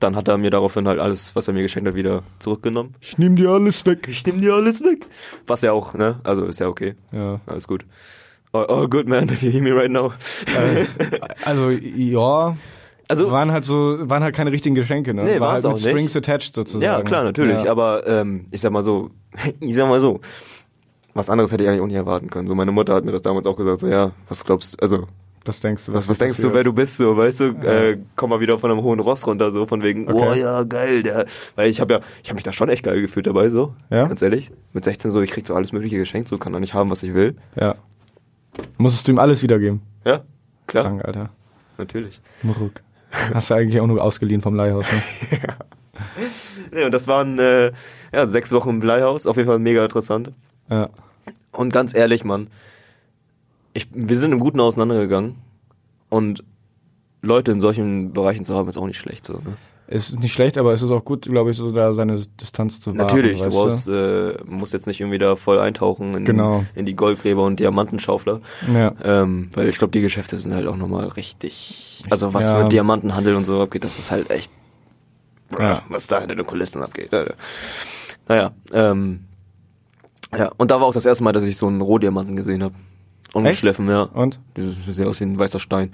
Dann 0.00 0.16
hat 0.16 0.28
er 0.28 0.38
mir 0.38 0.50
daraufhin 0.50 0.88
halt 0.88 0.98
alles, 0.98 1.36
was 1.36 1.46
er 1.46 1.54
mir 1.54 1.62
geschenkt 1.62 1.86
hat, 1.86 1.94
wieder 1.94 2.22
zurückgenommen. 2.38 2.94
Ich 3.00 3.18
nehm 3.18 3.36
dir 3.36 3.50
alles 3.50 3.84
weg. 3.86 4.08
Ich 4.08 4.26
nehme 4.26 4.40
dir 4.40 4.54
alles 4.54 4.82
weg. 4.82 5.06
Was 5.46 5.60
ja 5.62 5.72
auch, 5.72 5.94
ne? 5.94 6.18
Also 6.24 6.44
ist 6.46 6.58
ja 6.58 6.68
okay. 6.68 6.94
Ja. 7.12 7.40
Alles 7.46 7.68
gut. 7.68 7.84
Oh, 8.52 8.64
oh 8.66 8.88
good 8.88 9.08
man, 9.08 9.28
if 9.30 9.42
you 9.42 9.50
hear 9.50 9.62
me 9.62 9.74
right 9.74 9.90
now. 9.90 10.12
Äh, 10.56 10.86
also, 11.44 11.70
ja. 11.70 12.56
Also- 13.08 13.30
waren 13.30 13.52
halt 13.52 13.64
so, 13.64 13.98
waren 14.08 14.22
halt 14.22 14.34
keine 14.34 14.52
richtigen 14.52 14.74
Geschenke, 14.74 15.12
ne? 15.12 15.24
Nee, 15.24 15.40
War 15.40 15.52
halt 15.52 15.66
auch 15.66 15.72
mit 15.72 15.82
nicht. 15.82 15.90
Strings 15.90 16.16
attached 16.16 16.54
sozusagen. 16.54 16.82
Ja, 16.82 17.02
klar, 17.02 17.22
natürlich. 17.24 17.62
Ja. 17.64 17.70
Aber 17.70 18.06
ähm, 18.06 18.46
ich 18.50 18.60
sag 18.60 18.72
mal 18.72 18.82
so, 18.82 19.10
ich 19.60 19.74
sag 19.74 19.88
mal 19.88 20.00
so, 20.00 20.20
was 21.12 21.28
anderes 21.28 21.52
hätte 21.52 21.64
ich 21.64 21.68
eigentlich 21.68 21.82
auch 21.82 21.86
nicht 21.86 21.96
erwarten 21.96 22.30
können. 22.30 22.46
So, 22.46 22.54
meine 22.54 22.72
Mutter 22.72 22.94
hat 22.94 23.04
mir 23.04 23.12
das 23.12 23.22
damals 23.22 23.46
auch 23.46 23.56
gesagt, 23.56 23.80
so, 23.80 23.88
ja, 23.88 24.12
was 24.28 24.44
glaubst 24.44 24.74
du, 24.74 24.78
also, 24.82 25.06
Was 25.44 25.60
denkst 25.60 25.86
du? 25.86 25.94
was, 25.94 26.06
was 26.08 26.18
denkst 26.18 26.38
du, 26.42 26.52
wer 26.52 26.64
du 26.64 26.72
bist, 26.72 26.98
so, 26.98 27.16
weißt 27.16 27.40
du, 27.40 27.44
äh, 27.66 27.98
komm 28.14 28.28
mal 28.30 28.40
wieder 28.40 28.58
von 28.58 28.70
einem 28.70 28.82
hohen 28.82 29.00
Ross 29.00 29.26
runter, 29.26 29.50
so, 29.50 29.66
von 29.66 29.82
wegen, 29.82 30.06
Okay. 30.10 30.28
oh 30.30 30.34
ja, 30.34 30.62
geil, 30.64 31.02
der, 31.02 31.24
weil 31.56 31.70
ich 31.70 31.80
habe 31.80 31.94
ja, 31.94 32.00
ich 32.22 32.28
habe 32.28 32.34
mich 32.34 32.44
da 32.44 32.52
schon 32.52 32.68
echt 32.68 32.84
geil 32.84 33.00
gefühlt 33.00 33.26
dabei, 33.26 33.48
so, 33.48 33.74
Ja? 33.88 34.06
ganz 34.06 34.20
ehrlich. 34.20 34.50
Mit 34.74 34.84
16 34.84 35.10
so, 35.10 35.22
ich 35.22 35.30
krieg 35.30 35.46
so 35.46 35.54
alles 35.54 35.72
mögliche 35.72 35.96
geschenkt, 35.96 36.28
so, 36.28 36.36
kann 36.36 36.52
da 36.52 36.60
nicht 36.60 36.74
haben, 36.74 36.90
was 36.90 37.02
ich 37.02 37.14
will. 37.14 37.36
Ja. 37.58 37.76
Musstest 38.76 39.08
du 39.08 39.12
ihm 39.12 39.18
alles 39.18 39.42
wiedergeben? 39.42 39.80
Ja, 40.04 40.20
klar, 40.66 40.84
Krank, 40.84 41.04
Alter. 41.06 41.30
natürlich. 41.78 42.20
Muruk. 42.42 42.72
Hast 43.34 43.48
du 43.50 43.54
eigentlich 43.54 43.80
auch 43.80 43.86
nur 43.86 44.02
ausgeliehen 44.04 44.42
vom 44.42 44.54
Leihhaus, 44.54 44.86
ne? 44.92 45.38
Ja, 46.78 46.86
und 46.86 46.92
das 46.94 47.08
waren, 47.08 47.38
äh, 47.38 47.72
ja, 48.12 48.26
sechs 48.26 48.52
Wochen 48.52 48.70
im 48.70 48.78
Bleihaus, 48.80 49.26
auf 49.26 49.36
jeden 49.36 49.48
Fall 49.48 49.58
mega 49.58 49.82
interessant. 49.82 50.32
Ja. 50.70 50.88
Und 51.52 51.72
ganz 51.72 51.94
ehrlich, 51.94 52.24
Mann, 52.24 52.48
ich, 53.72 53.88
wir 53.92 54.16
sind 54.18 54.32
im 54.32 54.40
Guten 54.40 54.60
auseinandergegangen 54.60 55.36
und 56.08 56.44
Leute 57.22 57.52
in 57.52 57.60
solchen 57.60 58.12
Bereichen 58.12 58.44
zu 58.44 58.54
haben, 58.56 58.68
ist 58.68 58.76
auch 58.78 58.86
nicht 58.86 58.98
schlecht 58.98 59.26
so. 59.26 59.34
Ne? 59.34 59.56
Es 59.92 60.08
ist 60.10 60.20
nicht 60.20 60.32
schlecht, 60.32 60.56
aber 60.56 60.72
es 60.72 60.82
ist 60.82 60.92
auch 60.92 61.04
gut, 61.04 61.22
glaube 61.22 61.50
ich, 61.50 61.56
so 61.56 61.72
da 61.72 61.92
seine 61.92 62.14
Distanz 62.40 62.80
zu 62.80 62.90
wahren. 62.90 62.98
Natürlich, 62.98 63.42
du 63.42 63.48
brauchst, 63.50 63.88
äh, 63.88 64.34
musst 64.46 64.72
jetzt 64.72 64.86
nicht 64.86 65.00
irgendwie 65.00 65.18
da 65.18 65.34
voll 65.34 65.58
eintauchen 65.58 66.14
in, 66.14 66.24
Genau. 66.24 66.64
in 66.76 66.86
die 66.86 66.94
Goldgräber 66.94 67.42
und 67.42 67.58
Diamantenschaufler. 67.58 68.40
Ja. 68.72 68.94
Ähm, 69.02 69.50
weil 69.54 69.68
ich 69.68 69.78
glaube, 69.78 69.90
die 69.90 70.00
Geschäfte 70.00 70.36
sind 70.36 70.54
halt 70.54 70.68
auch 70.68 70.76
nochmal 70.76 71.08
richtig. 71.08 72.04
Also 72.08 72.32
was 72.34 72.48
Ja. 72.48 72.62
mit 72.62 72.72
Diamantenhandel 72.72 73.34
und 73.34 73.44
so 73.44 73.60
abgeht, 73.60 73.82
das 73.82 73.98
ist 73.98 74.10
halt 74.12 74.30
echt. 74.30 74.52
Ja. 75.58 75.82
Was 75.88 76.06
da 76.06 76.20
hinter 76.20 76.36
den 76.36 76.46
Kulissen 76.46 76.82
abgeht. 76.82 77.12
Äh, 77.12 77.32
Naja, 78.28 78.52
ähm, 78.72 79.24
ja, 80.38 80.52
und 80.56 80.70
da 80.70 80.80
war 80.80 80.86
auch 80.86 80.94
das 80.94 81.04
erste 81.04 81.24
Mal, 81.24 81.32
dass 81.32 81.42
ich 81.42 81.56
so 81.56 81.66
einen 81.66 81.80
Rohdiamanten 81.80 82.36
gesehen 82.36 82.62
habe. 82.62 82.74
Ungeschliffen, 83.32 83.88
ja. 83.88 84.02
Und? 84.02 84.40
Dieses 84.56 84.84
sieht 84.86 85.06
aus 85.06 85.20
wie 85.20 85.24
ein 85.24 85.38
weißer 85.38 85.60
Stein. 85.60 85.92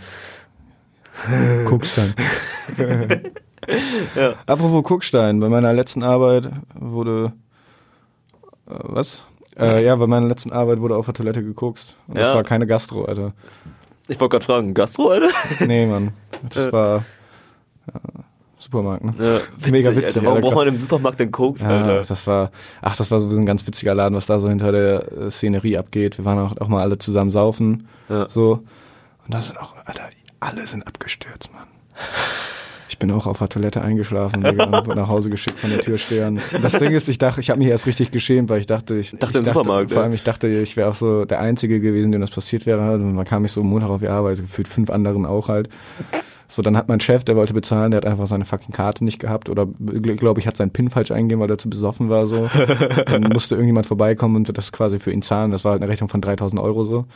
Kuckstein. 1.67 2.15
Apropos 4.47 4.85
Kuckstein, 4.85 5.41
bei 5.41 5.49
meiner 5.49 5.73
letzten 5.73 6.03
Arbeit 6.03 6.51
wurde 6.75 7.33
äh, 8.69 8.75
was? 8.83 9.27
Äh, 9.59 9.85
ja, 9.85 9.97
bei 9.97 10.07
meiner 10.07 10.27
letzten 10.27 10.53
Arbeit 10.53 10.81
wurde 10.81 10.97
auf 10.97 11.07
der 11.07 11.15
Toilette 11.15 11.43
gekokst. 11.43 11.97
Und 12.07 12.19
das 12.19 12.29
Ja. 12.29 12.35
war 12.35 12.45
keine 12.45 12.67
Gastro, 12.67 13.05
Alter. 13.07 13.33
Ich 14.09 14.21
wollte 14.21 14.33
gerade 14.39 14.45
fragen, 14.45 14.75
Gastro, 14.75 15.09
Alter? 15.11 15.29
Nee, 15.67 15.87
Mann. 15.87 16.13
Das 16.51 16.67
Äh. 16.67 16.73
war 16.73 17.05
ja, 17.93 18.01
Supermarkt, 18.67 19.05
ne? 19.05 19.15
Ja, 19.19 19.35
witzig, 19.57 19.73
Mega 19.73 19.89
Alter. 19.89 20.01
witzig, 20.03 20.17
Warum 20.23 20.29
Alter. 20.37 20.41
braucht 20.47 20.55
man 20.57 20.69
im 20.69 20.79
Supermarkt 20.79 21.21
denn 21.21 21.31
Koks, 21.31 21.63
Ja, 21.63 21.69
Alter? 21.69 22.03
das 22.07 22.27
war, 22.27 22.51
ach, 22.83 22.97
das 22.97 23.11
war 23.11 23.21
sowieso 23.21 23.41
ein 23.41 23.47
ganz 23.47 23.67
witziger 23.67 23.95
Laden, 23.95 24.15
was 24.15 24.27
da 24.27 24.39
so 24.39 24.49
hinter 24.49 24.73
der 24.73 25.13
äh, 25.13 25.31
Szenerie 25.31 25.79
abgeht. 25.79 26.19
Wir 26.19 26.25
waren 26.25 26.39
auch, 26.39 26.57
auch 26.61 26.69
mal 26.69 26.83
alle 26.83 26.99
zusammen 26.99 27.31
saufen, 27.31 27.89
Ja. 28.09 28.29
so. 28.29 28.65
Und 29.25 29.35
da 29.35 29.41
sind 29.43 29.59
auch, 29.61 29.75
Alter, 29.85 30.03
alle 30.41 30.67
sind 30.67 30.87
abgestürzt, 30.87 31.51
Mann. 31.53 31.67
Ich 32.89 32.99
bin 33.01 33.11
auch 33.11 33.27
auf 33.27 33.37
der 33.39 33.51
Toilette 33.51 33.83
eingeschlafen, 33.83 34.43
wurde 34.43 34.95
nach 34.95 35.09
Hause 35.09 35.29
geschickt 35.29 35.59
von 35.59 35.69
den 35.69 35.81
Türstehern. 35.81 36.37
Das 36.63 36.73
Ding 36.79 36.93
ist, 36.93 37.09
ich 37.11 37.19
dachte, 37.19 37.41
ich 37.43 37.51
habe 37.51 37.59
mich 37.59 37.69
erst 37.69 37.87
richtig 37.87 38.11
geschämt, 38.11 38.49
weil 38.49 38.61
ich 38.61 38.65
dachte, 38.67 38.95
ich 38.97 39.11
Dachte 39.11 39.41
ich 39.41 39.47
im 39.49 39.53
Supermarkt, 39.53 39.91
Vor 39.93 40.03
allem, 40.03 40.13
ich 40.15 40.23
dachte, 40.23 40.49
ich 40.49 40.79
wäre 40.79 40.89
auch 40.89 40.95
so 40.95 41.27
der 41.27 41.41
Einzige 41.41 41.81
gewesen, 41.81 42.11
dem 42.11 42.23
das 42.23 42.31
passiert 42.31 42.65
wäre. 42.65 42.95
Und 42.95 43.17
dann 43.17 43.25
kam 43.27 43.45
ich 43.45 43.53
so 43.53 43.63
Montag 43.63 43.91
auf 43.91 44.01
die 44.01 44.09
Arbeit, 44.09 44.39
gefühlt 44.39 44.67
fünf 44.69 44.89
anderen 44.89 45.27
auch 45.27 45.49
halt. 45.49 45.69
So, 46.49 46.63
dann 46.63 46.77
hat 46.77 46.89
mein 46.89 47.01
Chef, 47.01 47.25
der 47.25 47.35
wollte 47.35 47.55
bezahlen, 47.55 47.91
der 47.91 47.99
hat 47.99 48.07
einfach 48.07 48.27
seine 48.29 48.45
fucking 48.45 48.73
Karte 48.73 49.05
nicht 49.05 49.19
gehabt 49.19 49.49
oder 49.51 49.67
glaube 49.67 50.39
ich, 50.39 50.47
hat 50.47 50.57
seinen 50.57 50.71
PIN 50.71 50.91
falsch 50.91 51.11
eingegeben, 51.11 51.41
weil 51.43 51.51
er 51.51 51.59
zu 51.59 51.69
besoffen 51.69 52.09
war 52.09 52.27
so. 52.29 52.49
Dann 53.07 53.23
musste 53.33 53.57
irgendjemand 53.57 53.87
vorbeikommen 53.87 54.37
und 54.37 54.57
das 54.57 54.71
quasi 54.71 54.99
für 55.01 55.11
ihn 55.11 55.23
zahlen. 55.23 55.51
Das 55.51 55.65
war 55.65 55.73
halt 55.73 55.83
eine 55.83 55.91
Rechnung 55.91 56.09
von 56.09 56.21
3000 56.21 56.61
Euro 56.61 56.85
so. 56.85 57.07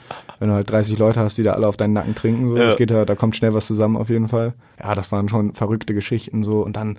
Wenn 0.40 0.48
du 0.48 0.54
halt 0.54 0.68
30 0.70 0.98
Leute 0.98 1.20
hast, 1.20 1.38
die 1.38 1.44
da 1.44 1.52
alle 1.52 1.68
auf 1.68 1.76
deinen 1.76 1.92
Nacken 1.92 2.14
trinken, 2.16 2.48
so, 2.48 2.56
Ja. 2.56 2.66
das 2.66 2.76
geht 2.76 2.90
ja, 2.90 3.04
da 3.04 3.14
kommt 3.14 3.36
schnell 3.36 3.54
was 3.54 3.66
zusammen 3.68 3.96
auf 3.96 4.10
jeden 4.10 4.26
Fall. 4.26 4.52
Ja, 4.82 4.94
das 4.96 5.12
waren 5.12 5.28
schon 5.28 5.52
verrückte 5.54 5.94
Geschichten 5.94 6.42
so 6.42 6.64
und 6.64 6.74
dann 6.76 6.98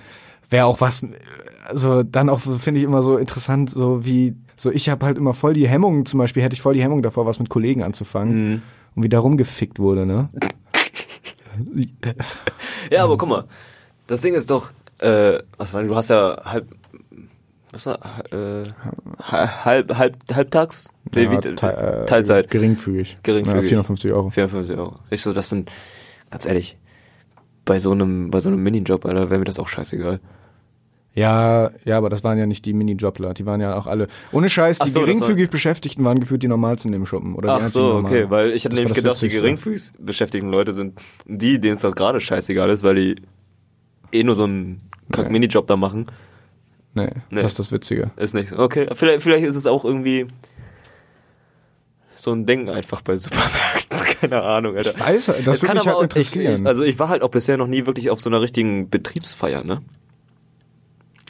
wäre 0.50 0.66
auch 0.68 0.80
was, 0.82 1.06
also 1.68 2.04
dann 2.04 2.30
auch 2.30 2.40
finde 2.40 2.80
ich 2.80 2.86
immer 2.86 3.04
so 3.04 3.18
interessant, 3.18 3.70
so 3.70 4.06
wie, 4.06 4.36
so 4.58 4.70
ich 4.72 4.90
habe 4.90 5.06
halt 5.06 5.18
immer 5.18 5.34
voll 5.34 5.54
die 5.54 5.68
Hemmung, 5.68 6.06
zum 6.06 6.18
Beispiel 6.18 6.44
hätte 6.44 6.54
ich 6.54 6.62
voll 6.62 6.74
die 6.76 6.82
Hemmung 6.84 7.02
davor, 7.02 7.26
was 7.26 7.40
mit 7.40 7.50
Kollegen 7.50 7.84
anzufangen 7.84 8.50
Mhm. 8.54 8.62
und 8.96 9.04
wie 9.04 9.10
da 9.10 9.20
rumgefickt 9.20 9.80
wurde, 9.80 10.06
ne? 10.06 10.30
Ja, 12.92 13.04
aber 13.04 13.18
guck 13.18 13.30
mal, 13.30 13.46
das 14.08 14.22
Ding 14.22 14.34
ist 14.34 14.50
doch, 14.50 14.72
äh, 15.00 15.40
was 15.58 15.74
war 15.74 15.82
denn, 15.82 15.90
du 15.90 15.96
hast 15.96 16.10
ja 16.10 16.38
halb, 16.44 16.68
was 17.72 17.86
war, 17.86 18.00
äh, 18.34 18.64
halb, 19.22 19.96
halb, 19.98 20.18
halbtags? 20.34 20.90
Nee, 21.14 21.24
Ja, 21.24 21.32
wie, 21.32 21.38
Te- 21.38 21.78
äh, 21.78 22.06
Teilzeit. 22.06 22.50
Geringfügig. 22.50 23.18
Geringfügig. 23.24 23.62
Ja, 23.64 23.68
450 23.70 24.12
Euro. 24.12 24.30
54 24.30 24.78
Euro. 24.78 25.00
Ich 25.10 25.22
so, 25.22 25.34
das 25.34 25.50
sind, 25.50 25.72
ganz 26.30 26.46
ehrlich, 26.46 26.78
bei 27.66 27.80
so 27.80 27.92
einem, 27.92 28.32
bei 28.32 28.40
so 28.40 28.50
einem 28.50 28.62
Minijob, 28.64 29.06
Alter, 29.06 29.30
wäre 29.30 29.40
mir 29.40 29.46
das 29.46 29.60
auch 29.60 29.68
scheißegal. 29.68 30.20
Ja, 31.14 31.72
ja, 31.84 31.98
aber 31.98 32.10
das 32.10 32.24
waren 32.24 32.38
ja 32.38 32.46
nicht 32.46 32.64
die 32.66 32.72
Minijobler, 32.74 33.34
die 33.34 33.46
waren 33.46 33.60
ja 33.60 33.76
auch 33.76 33.86
alle. 33.86 34.08
Ohne 34.32 34.50
Scheiß, 34.50 34.80
die 34.80 34.90
so, 34.90 35.00
das 35.02 35.08
geringfügig 35.08 35.50
Beschäftigten 35.50 36.06
waren 36.06 36.20
gefühlt 36.22 36.42
die 36.42 36.48
normalsten 36.48 36.94
im 36.94 37.06
Schuppen. 37.06 37.36
Oder 37.36 37.56
Ach 37.56 37.68
so, 37.68 37.96
okay, 37.96 38.30
weil 38.30 38.52
ich 38.52 38.64
hätte 38.64 38.76
Das 38.76 38.80
war 38.86 38.86
nämlich 38.86 39.04
das 39.04 39.20
gedacht, 39.20 39.22
die 39.22 39.28
geringfügig 39.28 39.92
beschäftigten 40.00 40.50
Leute 40.50 40.72
sind 40.72 41.00
die, 41.26 41.60
denen 41.60 41.76
es 41.76 41.82
das 41.82 41.96
gerade 41.96 42.22
scheißegal 42.22 42.70
ist, 42.70 42.84
weil 42.84 42.96
die 42.96 43.16
eh 44.14 44.24
nur 44.24 44.36
so 44.36 44.46
einen 44.46 44.82
kack 45.12 45.28
Nee. 45.28 45.34
Minijob 45.34 45.68
da 45.68 45.76
machen. 45.76 46.08
Nee, 46.94 47.10
Nee. 47.30 47.42
das 47.42 47.52
ist 47.54 47.60
das 47.60 47.72
Witzige. 47.74 48.12
Ist 48.16 48.34
nicht. 48.34 48.54
Okay, 48.54 48.88
vielleicht, 48.94 49.22
vielleicht 49.22 49.46
ist 49.46 49.56
es 49.58 49.68
auch 49.68 49.84
irgendwie 49.84 50.28
so 52.14 52.32
ein 52.32 52.46
Ding 52.46 52.70
einfach 52.70 53.02
bei 53.02 53.18
Supermärkten. 53.18 53.98
Keine 54.22 54.44
Ahnung, 54.44 54.78
Alter. 54.78 54.92
Ich 54.92 55.00
weiß, 55.00 55.26
das 55.26 55.38
Es 55.40 55.46
würde 55.46 55.60
kann 55.66 55.76
mich 55.78 55.82
aber 55.82 55.86
halt 55.92 55.98
auch, 55.98 56.04
interessieren. 56.04 56.62
Ich, 56.62 56.68
also 56.68 56.84
ich 56.84 57.00
war 57.00 57.10
halt 57.10 57.22
auch 57.24 57.32
bisher 57.32 57.58
noch 57.58 57.68
nie 57.68 57.86
wirklich 57.86 58.10
auf 58.10 58.22
so 58.22 58.30
einer 58.30 58.42
richtigen 58.42 58.90
Betriebsfeier, 58.90 59.64
ne? 59.64 59.82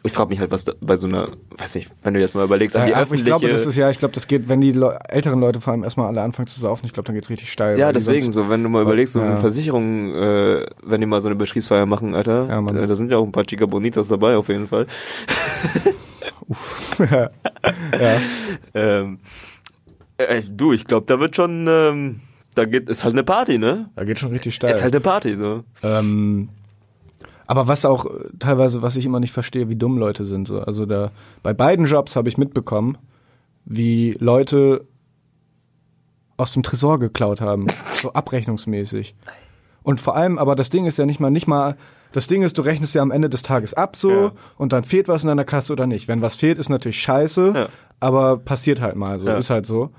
Ich 0.03 0.13
frage 0.13 0.29
mich 0.29 0.39
halt, 0.39 0.49
was 0.49 0.63
da, 0.65 0.73
bei 0.81 0.95
so 0.95 1.07
einer, 1.07 1.27
weiß 1.57 1.75
nicht, 1.75 1.91
wenn 2.03 2.15
du 2.15 2.19
jetzt 2.19 2.33
mal 2.35 2.43
überlegst, 2.43 2.75
an 2.75 2.85
die 2.87 2.91
Ja, 2.93 3.01
öffentliche... 3.01 3.21
ich 3.23 3.25
glaube, 3.39 3.49
das 3.49 3.67
ist 3.67 3.75
ja, 3.75 3.89
ich 3.91 3.99
glaube, 3.99 4.15
das 4.15 4.25
geht, 4.27 4.49
wenn 4.49 4.59
die 4.59 4.71
Le 4.71 4.97
älteren 5.07 5.39
Leute 5.39 5.61
vor 5.61 5.73
allem 5.73 5.83
erstmal 5.83 6.07
alle 6.07 6.21
anfangen 6.23 6.47
zu 6.47 6.59
saufen, 6.59 6.87
ich 6.87 6.93
glaube, 6.93 7.05
dann 7.05 7.13
geht's 7.15 7.29
richtig 7.29 7.51
steil. 7.51 7.77
ja, 7.77 7.91
deswegen 7.93 8.31
so, 8.31 8.49
wenn 8.49 8.63
du 8.63 8.69
mal 8.69 8.81
überlegst, 8.81 9.13
so 9.13 9.19
Ja. 9.19 9.27
eine 9.27 9.37
Versicherung, 9.37 10.11
äh, 10.15 10.65
wenn 10.83 11.01
die 11.01 11.07
mal 11.07 11.21
so 11.21 11.27
eine 11.27 11.35
Betriebsfeier 11.35 11.85
machen, 11.85 12.15
Alter, 12.15 12.47
Ja, 12.49 12.61
Mann. 12.61 12.75
da, 12.75 12.87
da 12.87 12.95
sind 12.95 13.11
ja 13.11 13.17
auch 13.17 13.25
ein 13.25 13.31
paar 13.31 13.43
Chica 13.45 13.67
Bonitas 13.67 14.07
dabei, 14.07 14.35
auf 14.37 14.47
jeden 14.49 14.65
Fall. 14.67 14.87
ja. 17.11 17.29
Ähm, 18.73 19.19
äh, 20.17 20.41
du, 20.51 20.73
ich 20.73 20.85
glaube, 20.85 21.05
da 21.05 21.19
wird 21.19 21.35
schon, 21.35 21.65
ähm, 21.69 22.21
da 22.55 22.65
geht, 22.65 22.89
ist 22.89 23.03
halt 23.03 23.13
eine 23.13 23.23
Party, 23.23 23.57
ne? 23.57 23.89
Da 23.95 24.03
geht 24.03 24.19
schon 24.19 24.31
richtig 24.31 24.55
steil. 24.55 24.71
Ist 24.71 24.83
halt 24.83 24.93
eine 24.93 25.01
Party, 25.01 25.35
so. 25.35 25.63
Ähm, 25.83 26.49
aber 27.51 27.67
was 27.67 27.83
auch 27.83 28.05
äh, 28.05 28.29
teilweise, 28.39 28.81
was 28.81 28.95
ich 28.95 29.05
immer 29.05 29.19
nicht 29.19 29.33
verstehe, 29.33 29.67
wie 29.67 29.75
dumm 29.75 29.97
Leute 29.97 30.25
sind. 30.25 30.47
So. 30.47 30.59
Also 30.61 30.85
da 30.85 31.11
bei 31.43 31.53
beiden 31.53 31.85
Jobs 31.85 32.15
habe 32.15 32.29
ich 32.29 32.37
mitbekommen, 32.37 32.97
wie 33.65 34.15
Leute 34.19 34.85
aus 36.37 36.53
dem 36.53 36.63
Tresor 36.63 36.97
geklaut 36.97 37.41
haben, 37.41 37.67
so 37.91 38.13
abrechnungsmäßig. 38.13 39.15
Und 39.83 39.99
vor 39.99 40.15
allem, 40.15 40.37
aber 40.37 40.55
das 40.55 40.69
Ding 40.69 40.85
ist 40.85 40.97
ja 40.97 41.05
nicht 41.05 41.19
mal, 41.19 41.29
nicht 41.29 41.45
mal, 41.47 41.75
das 42.13 42.27
Ding 42.27 42.41
ist, 42.41 42.57
du 42.57 42.61
rechnest 42.61 42.95
ja 42.95 43.01
am 43.01 43.11
Ende 43.11 43.29
des 43.29 43.41
Tages 43.41 43.73
ab 43.73 43.97
so 43.97 44.09
Ja. 44.11 44.31
und 44.57 44.71
dann 44.71 44.85
fehlt 44.85 45.09
was 45.09 45.23
in 45.23 45.27
deiner 45.27 45.43
Kasse 45.43 45.73
oder 45.73 45.87
nicht. 45.87 46.07
Wenn 46.07 46.21
was 46.21 46.37
fehlt, 46.37 46.57
ist 46.57 46.69
natürlich 46.69 46.99
scheiße, 47.01 47.51
Ja. 47.53 47.67
aber 47.99 48.37
passiert 48.37 48.79
halt 48.79 48.95
mal 48.95 49.19
so, 49.19 49.27
Ja. 49.27 49.37
ist 49.37 49.49
halt 49.49 49.65
so. 49.65 49.89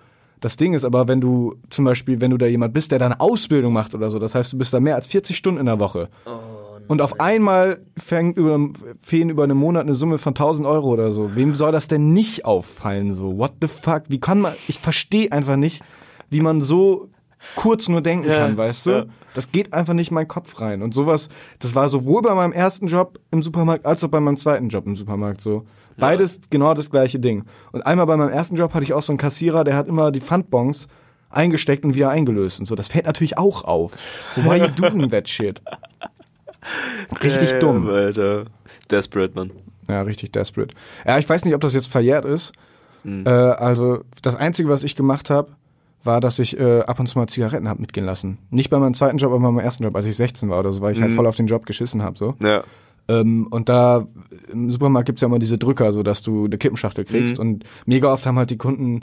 Das 0.41 0.57
Ding 0.57 0.73
ist 0.73 0.85
aber, 0.87 1.07
wenn 1.07 1.21
du 1.21 1.55
zum 1.71 1.85
Beispiel, 1.85 2.21
wenn 2.23 2.31
du 2.31 2.39
da 2.39 2.47
jemand 2.47 2.73
bist, 2.73 2.93
der 2.93 2.99
da 2.99 3.07
eine 3.07 3.21
Ausbildung 3.21 3.73
macht 3.75 3.95
oder 3.95 4.09
so, 4.11 4.19
das 4.19 4.35
heißt, 4.35 4.53
du 4.55 4.59
bist 4.59 4.73
da 4.73 4.81
mehr 4.81 4.95
als 4.97 5.07
40 5.07 5.37
Stunden 5.37 5.61
in 5.61 5.67
der 5.67 5.79
Woche. 5.81 6.09
Und 6.93 7.01
auf 7.01 7.21
einmal 7.21 7.79
fängt 7.97 8.37
über, 8.37 8.69
fehlen 9.01 9.31
über 9.31 9.45
einen 9.45 9.57
Monat 9.57 9.85
eine 9.85 9.95
Summe 9.95 10.19
von 10.19 10.33
1000 10.33 10.69
Euro 10.69 10.91
oder 10.91 11.11
so. 11.11 11.35
Wem 11.35 11.55
soll 11.55 11.73
das 11.73 11.89
denn 11.89 12.13
nicht 12.13 12.45
auffallen 12.45 13.15
so? 13.15 13.39
What 13.39 13.53
the 13.63 13.67
fuck? 13.67 14.03
Wie 14.09 14.21
kann 14.21 14.43
man, 14.43 14.53
ich 14.69 14.79
verstehe 14.79 15.33
einfach 15.33 15.57
nicht, 15.57 15.83
wie 16.29 16.43
man 16.43 16.61
so 16.61 17.09
kurz 17.57 17.89
nur 17.89 18.03
denken 18.03 18.29
Ja, 18.29 18.41
kann, 18.41 18.59
weißt 18.59 18.85
du? 18.85 18.91
ja. 18.91 19.05
Das 19.33 19.51
geht 19.51 19.73
einfach 19.73 19.95
nicht 19.95 20.11
in 20.11 20.17
meinen 20.17 20.29
Kopf 20.29 20.61
rein. 20.61 20.83
Und 20.83 20.93
sowas, 20.93 21.31
das 21.61 21.75
war 21.75 21.89
sowohl 21.89 22.21
bei 22.21 22.35
meinem 22.35 22.53
ersten 22.53 22.89
Job 22.89 23.19
im 23.31 23.41
Supermarkt 23.41 23.87
als 23.87 24.05
auch 24.05 24.09
bei 24.09 24.21
meinem 24.21 24.37
zweiten 24.37 24.69
Job 24.69 24.85
im 24.87 24.95
Supermarkt 24.95 25.41
so. 25.41 25.65
Beides 25.97 26.43
genau 26.51 26.75
das 26.75 26.91
gleiche 26.91 27.19
Ding. 27.19 27.45
Und 27.73 27.87
einmal 27.87 28.05
bei 28.05 28.19
meinem 28.19 28.35
ersten 28.35 28.57
Job 28.57 28.75
hatte 28.75 28.85
ich 28.85 28.93
auch 28.93 29.01
so 29.01 29.13
einen 29.13 29.19
Kassierer, 29.19 29.65
der 29.65 29.77
hat 29.77 29.89
immer 29.89 30.13
die 30.13 30.21
Pfandbons 30.21 30.89
eingesteckt 31.31 31.85
und 31.85 31.95
wieder 31.95 32.11
eingelöst 32.11 32.61
und 32.61 32.67
so. 32.67 32.75
Das 32.75 32.89
fällt 32.89 33.07
natürlich 33.07 33.39
auch 33.39 33.65
auf. 33.65 33.93
So, 34.35 34.45
why 34.45 34.59
you 34.59 34.67
doing 34.69 35.09
that 35.11 35.27
shit? 35.27 35.63
Richtig 37.23 37.59
dumm. 37.59 37.89
Alter. 37.89 38.45
Desperate, 38.91 39.35
Mann. 39.35 39.51
Ja, 39.89 40.03
richtig 40.03 40.33
desperate. 40.33 40.75
Ja, 41.07 41.19
ich 41.19 41.29
weiß 41.29 41.45
nicht, 41.45 41.55
ob 41.55 41.61
das 41.61 41.75
jetzt 41.75 41.89
verjährt 41.89 42.25
ist. 42.25 42.53
Hm. 43.05 43.27
Äh, 43.27 43.31
also 43.31 44.03
das 44.23 44.37
Einzige, 44.37 44.69
was 44.69 44.85
ich 44.85 44.95
gemacht 44.95 45.31
habe, 45.31 45.53
war, 46.05 46.21
dass 46.21 46.39
ich 46.39 46.59
äh, 46.59 46.81
ab 46.81 46.99
und 47.01 47.07
zu 47.07 47.19
mal 47.19 47.27
Zigaretten 47.27 47.69
hab 47.69 47.79
mitgehen 47.79 48.07
lassen. 48.07 48.39
Nicht 48.51 48.71
bei 48.71 48.79
meinem 48.79 48.95
zweiten 48.95 49.19
Job, 49.19 49.31
aber 49.33 49.41
bei 49.41 49.51
meinem 49.51 49.65
ersten 49.65 49.85
Job, 49.85 49.95
als 49.95 50.07
ich 50.07 50.17
16 50.17 50.49
war 50.51 50.61
oder 50.61 50.73
so, 50.73 50.83
weil 50.83 50.95
ich 50.95 51.03
halt 51.03 51.13
voll 51.13 51.27
auf 51.27 51.37
den 51.37 51.47
Job 51.47 51.67
geschissen 51.67 52.03
hab 52.03 52.19
so. 52.19 52.35
Ja. 52.43 52.65
Ähm, 53.09 53.49
und 53.51 53.69
da 53.69 54.07
im 54.51 54.71
Supermarkt 54.71 55.07
gibt's 55.07 55.23
ja 55.23 55.29
immer 55.29 55.39
diese 55.39 55.59
Drücker, 55.59 55.93
so 55.93 56.03
dass 56.03 56.23
du 56.23 56.45
eine 56.47 56.59
Kippenschachtel 56.59 57.05
kriegst. 57.05 57.39
Und 57.39 57.65
mega 57.87 58.13
oft 58.13 58.27
haben 58.27 58.39
halt 58.39 58.51
die 58.51 58.57
Kunden, 58.57 59.01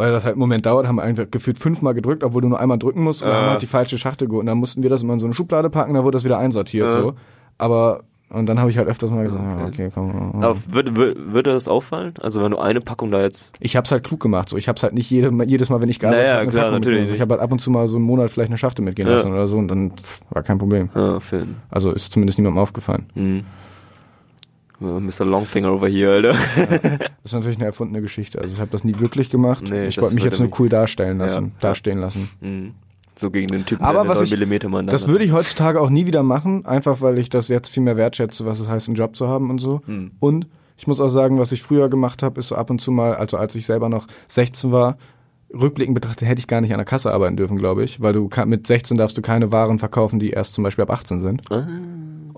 weil 0.00 0.12
das 0.12 0.24
halt 0.24 0.32
einen 0.32 0.40
Moment 0.40 0.64
dauert, 0.64 0.86
haben 0.88 0.98
einfach 0.98 1.26
gefühlt 1.30 1.58
fünfmal 1.58 1.92
gedrückt, 1.94 2.24
obwohl 2.24 2.40
du 2.42 2.48
nur 2.48 2.58
einmal 2.58 2.78
drücken 2.78 3.02
musst 3.02 3.22
und 3.22 3.28
dann 3.28 3.36
haben 3.36 3.50
halt 3.50 3.62
die 3.62 3.66
falsche 3.66 3.98
Schachtel 3.98 4.26
geholt. 4.28 4.40
Und 4.40 4.46
dann 4.46 4.58
mussten 4.58 4.82
wir 4.82 4.88
das 4.90 5.02
immer 5.02 5.12
in 5.12 5.18
so 5.18 5.26
eine 5.26 5.34
Schublade 5.34 5.68
packen, 5.68 5.92
dann 5.94 6.04
wurde 6.04 6.16
das 6.16 6.24
wieder 6.24 6.38
einsortiert. 6.38 6.90
so. 6.90 7.14
Aber 7.58 8.00
und 8.32 8.46
dann 8.46 8.60
habe 8.60 8.70
ich 8.70 8.78
halt 8.78 8.86
öfters 8.86 9.10
mal 9.10 9.24
gesagt, 9.24 9.42
ja, 9.58 9.66
okay, 9.66 9.90
komm. 9.92 10.36
Aber 10.40 10.56
würde, 10.68 10.94
würde, 10.96 11.32
würde 11.32 11.50
das 11.50 11.66
auffallen? 11.66 12.14
Also 12.20 12.40
wenn 12.42 12.52
du 12.52 12.58
eine 12.58 12.80
Packung 12.80 13.10
da 13.10 13.20
jetzt. 13.22 13.56
Ich 13.58 13.76
hab's 13.76 13.90
halt 13.90 14.04
klug 14.04 14.20
gemacht. 14.20 14.48
So, 14.48 14.56
ich 14.56 14.68
hab's 14.68 14.84
halt 14.84 14.94
nicht 14.94 15.10
jede, 15.10 15.32
jedes 15.46 15.68
Mal, 15.68 15.80
wenn 15.80 15.88
ich 15.88 15.98
gearbeitet 15.98 16.26
Naja, 16.26 16.46
klar, 16.46 16.52
Packung 16.66 16.72
natürlich 16.74 17.00
mitgenommen. 17.00 17.16
Ich 17.16 17.20
habe 17.20 17.34
halt 17.34 17.42
ab 17.42 17.50
und 17.52 17.58
zu 17.58 17.70
mal 17.72 17.88
so 17.88 17.96
einen 17.96 18.06
Monat 18.06 18.30
vielleicht 18.30 18.50
eine 18.50 18.56
Schachtel 18.58 18.84
mitgehen 18.84 19.08
Ja. 19.08 19.14
lassen 19.16 19.32
oder 19.32 19.48
so 19.48 19.58
und 19.58 19.66
dann 19.68 19.90
pff, 20.00 20.20
war 20.30 20.44
kein 20.44 20.58
Problem. 20.58 20.88
Ah, 20.94 21.18
Film. 21.18 21.56
Also 21.70 21.90
ist 21.90 22.12
zumindest 22.12 22.38
niemandem 22.38 22.62
aufgefallen. 22.62 23.06
Mhm. 23.16 23.44
Mr. 24.80 25.24
Longfinger 25.26 25.72
over 25.72 25.88
here, 25.88 26.12
Alter. 26.14 26.32
Das 26.32 27.10
ist 27.24 27.32
natürlich 27.34 27.58
eine 27.58 27.66
erfundene 27.66 28.00
Geschichte. 28.00 28.40
Also 28.40 28.54
ich 28.54 28.60
habe 28.60 28.70
das 28.70 28.82
nie 28.82 28.98
wirklich 28.98 29.28
gemacht. 29.30 29.62
Nee, 29.68 29.84
ich 29.84 30.00
wollte 30.00 30.14
mich 30.14 30.24
jetzt 30.24 30.40
nur 30.40 30.48
cool 30.58 30.68
darstellen 30.68 31.18
lassen, 31.18 31.44
Ja. 31.46 31.50
dastehen 31.60 31.98
lassen. 31.98 32.28
Mhm. 32.40 32.74
So 33.14 33.30
gegen 33.30 33.48
den 33.48 33.66
Typen, 33.66 33.84
Aber 33.84 34.02
der 34.02 34.08
was 34.10 34.22
ich- 34.22 34.30
9 34.30 34.38
Millimeter 34.48 34.82
Das 34.84 35.06
würde 35.06 35.24
ich 35.24 35.32
heutzutage 35.32 35.80
auch 35.80 35.90
nie 35.90 36.06
wieder 36.06 36.22
machen, 36.22 36.64
einfach 36.64 37.02
weil 37.02 37.18
ich 37.18 37.28
das 37.28 37.48
jetzt 37.48 37.68
viel 37.68 37.82
mehr 37.82 37.96
wertschätze, 37.98 38.46
was 38.46 38.60
es 38.60 38.68
heißt, 38.68 38.88
einen 38.88 38.94
Job 38.94 39.14
zu 39.14 39.28
haben 39.28 39.50
und 39.50 39.58
so. 39.58 39.82
Hm. 39.84 40.12
Und 40.20 40.46
ich 40.78 40.86
muss 40.86 41.00
auch 41.00 41.08
sagen, 41.10 41.38
was 41.38 41.52
ich 41.52 41.60
früher 41.62 41.90
gemacht 41.90 42.22
habe, 42.22 42.40
ist 42.40 42.48
so 42.48 42.54
ab 42.54 42.70
und 42.70 42.80
zu 42.80 42.90
mal, 42.90 43.14
also 43.14 43.36
als 43.36 43.54
ich 43.54 43.66
selber 43.66 43.90
noch 43.90 44.06
16 44.28 44.72
war, 44.72 44.96
rückblickend 45.52 45.94
betrachtet 45.94 46.26
hätte 46.26 46.38
ich 46.38 46.46
gar 46.46 46.62
nicht 46.62 46.72
an 46.72 46.78
der 46.78 46.86
Kasse 46.86 47.12
arbeiten 47.12 47.36
dürfen, 47.36 47.58
glaube 47.58 47.84
ich, 47.84 48.00
weil 48.00 48.14
du 48.14 48.30
mit 48.46 48.66
16 48.66 48.96
darfst 48.96 49.18
du 49.18 49.22
keine 49.22 49.52
Waren 49.52 49.78
verkaufen, 49.78 50.18
die 50.18 50.30
erst 50.30 50.54
zum 50.54 50.64
Beispiel 50.64 50.82
ab 50.84 50.90
18 50.90 51.20
sind. 51.20 51.42
Ah. 51.50 51.66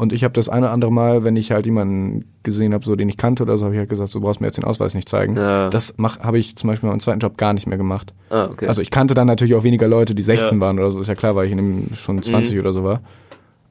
Und 0.02 0.12
ich 0.12 0.24
habe 0.24 0.34
das 0.34 0.48
eine 0.48 0.66
oder 0.66 0.72
andere 0.72 0.90
Mal, 0.90 1.22
wenn 1.22 1.36
ich 1.36 1.52
halt 1.52 1.64
jemanden 1.64 2.24
gesehen 2.42 2.74
habe, 2.74 2.84
so 2.84 2.96
den 2.96 3.08
ich 3.08 3.16
kannte 3.16 3.44
oder 3.44 3.56
so, 3.56 3.66
habe 3.66 3.76
ich 3.76 3.78
halt 3.78 3.88
gesagt, 3.88 4.12
du 4.12 4.20
brauchst 4.20 4.40
mir 4.40 4.48
jetzt 4.48 4.56
den 4.56 4.64
Ausweis 4.64 4.94
nicht 4.94 5.08
zeigen. 5.08 5.36
Ja. 5.36 5.70
Das 5.70 5.94
habe 6.00 6.40
ich 6.40 6.56
zum 6.56 6.66
Beispiel 6.66 6.90
beim 6.90 6.98
zweiten 6.98 7.20
Job 7.20 7.38
gar 7.38 7.52
nicht 7.52 7.68
mehr 7.68 7.78
gemacht. 7.78 8.12
Ah, 8.28 8.48
okay. 8.50 8.66
Also 8.66 8.82
ich 8.82 8.90
kannte 8.90 9.14
dann 9.14 9.28
natürlich 9.28 9.54
auch 9.54 9.62
weniger 9.62 9.86
Leute, 9.86 10.16
die 10.16 10.24
16 10.24 10.48
Ja. 10.48 10.54
Mhm. 10.56 10.60
waren 10.60 10.78
oder 10.80 10.90
so, 10.90 10.98
ist 10.98 11.06
ja 11.06 11.14
klar, 11.14 11.36
weil 11.36 11.46
ich 11.46 11.52
in 11.52 11.58
dem 11.58 11.94
schon 11.94 12.20
20 12.20 12.58
oder 12.58 12.72
so 12.72 12.82
war. 12.82 13.00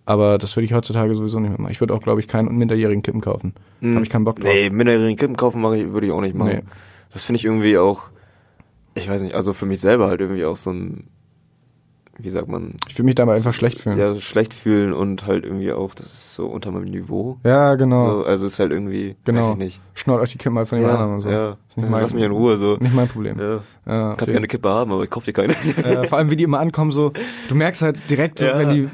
Aber 0.06 0.38
das 0.38 0.56
würde 0.56 0.68
ich 0.68 0.74
heutzutage 0.74 1.14
sowieso 1.16 1.38
nicht 1.42 1.50
mehr 1.50 1.60
machen. 1.60 1.74
Ich 1.74 1.82
würde 1.82 1.94
auch, 1.94 2.02
glaube 2.02 2.22
ich, 2.22 2.30
keinen 2.30 2.58
minderjährigen 2.58 3.04
Kippen 3.04 3.20
kaufen. 3.20 3.54
Habe 3.84 4.02
ich 4.02 4.10
keinen 4.10 4.24
Bock 4.24 4.38
drauf. 4.38 4.48
Mhm. 4.54 4.58
Nee, 4.58 4.70
minderjährigen 4.70 5.18
Kippen 5.18 5.36
kaufen 5.36 5.62
würde 5.62 6.08
ich 6.08 6.14
auch 6.14 6.22
nicht 6.22 6.34
machen. 6.38 6.52
Nee. 6.54 6.64
Das 7.12 7.26
finde 7.26 7.40
ich 7.40 7.46
irgendwie 7.46 7.78
auch, 7.78 8.04
ich 8.96 9.10
weiß 9.10 9.22
nicht, 9.22 9.36
also 9.36 9.52
für 9.52 9.66
mich 9.66 9.82
selber 9.82 10.08
halt 10.08 10.22
irgendwie 10.22 10.46
auch 10.46 10.56
so 10.56 10.70
ein, 10.70 11.10
wie 12.24 12.30
sagt 12.30 12.48
man, 12.48 12.76
Ich 12.88 12.96
würde 12.96 13.06
mich 13.06 13.16
dabei 13.16 13.36
einfach 13.36 13.54
schlecht 13.54 13.80
fühlen. 13.80 13.98
Ja, 13.98 14.12
ja, 14.14 14.20
schlecht 14.20 14.54
fühlen 14.54 14.94
und 14.94 15.26
halt 15.26 15.44
irgendwie 15.46 15.72
auch, 15.74 15.94
das 15.96 16.08
ist 16.14 16.34
so 16.34 16.46
unter 16.48 16.72
meinem 16.72 16.86
Niveau. 16.86 17.38
genau. 17.44 18.20
So, 18.22 18.26
also 18.26 18.46
ist 18.46 18.60
halt 18.60 18.72
irgendwie, 18.72 19.16
genau. 19.24 19.40
weiß 19.40 19.50
ich 19.52 19.58
nicht. 19.58 19.82
Schnallt 19.94 20.22
euch 20.22 20.32
die 20.32 20.38
Kippen 20.38 20.56
mal 20.56 20.66
von 20.66 20.78
den 20.80 20.88
Ja, 20.88 20.94
anderen 20.94 21.14
und 21.16 21.22
so. 21.22 21.30
ja. 21.30 21.58
Ist 21.70 21.78
nicht 21.78 21.90
mein, 21.90 22.02
Lass 22.02 22.14
mich 22.14 22.24
in 22.24 22.32
Ruhe, 22.32 22.58
so. 22.58 22.78
Nicht 22.78 22.94
mein 22.96 23.08
Problem. 23.08 23.40
Ja. 23.40 23.62
Ja, 23.86 24.10
Kannst 24.16 24.28
gerne 24.28 24.38
eine 24.38 24.48
Kippe 24.48 24.70
haben, 24.70 24.92
aber 24.92 25.04
ich 25.04 25.10
kauf 25.10 25.26
dir 25.26 25.34
keine. 25.34 25.54
äh, 25.54 26.08
vor 26.08 26.18
allem, 26.18 26.30
wie 26.32 26.36
die 26.36 26.44
immer 26.44 26.60
ankommen, 26.60 26.92
so, 26.92 27.12
du 27.50 27.56
merkst 27.56 27.82
halt 27.82 28.10
direkt, 28.10 28.42
Ja. 28.42 28.58
wenn 28.60 28.70
die, 28.70 28.90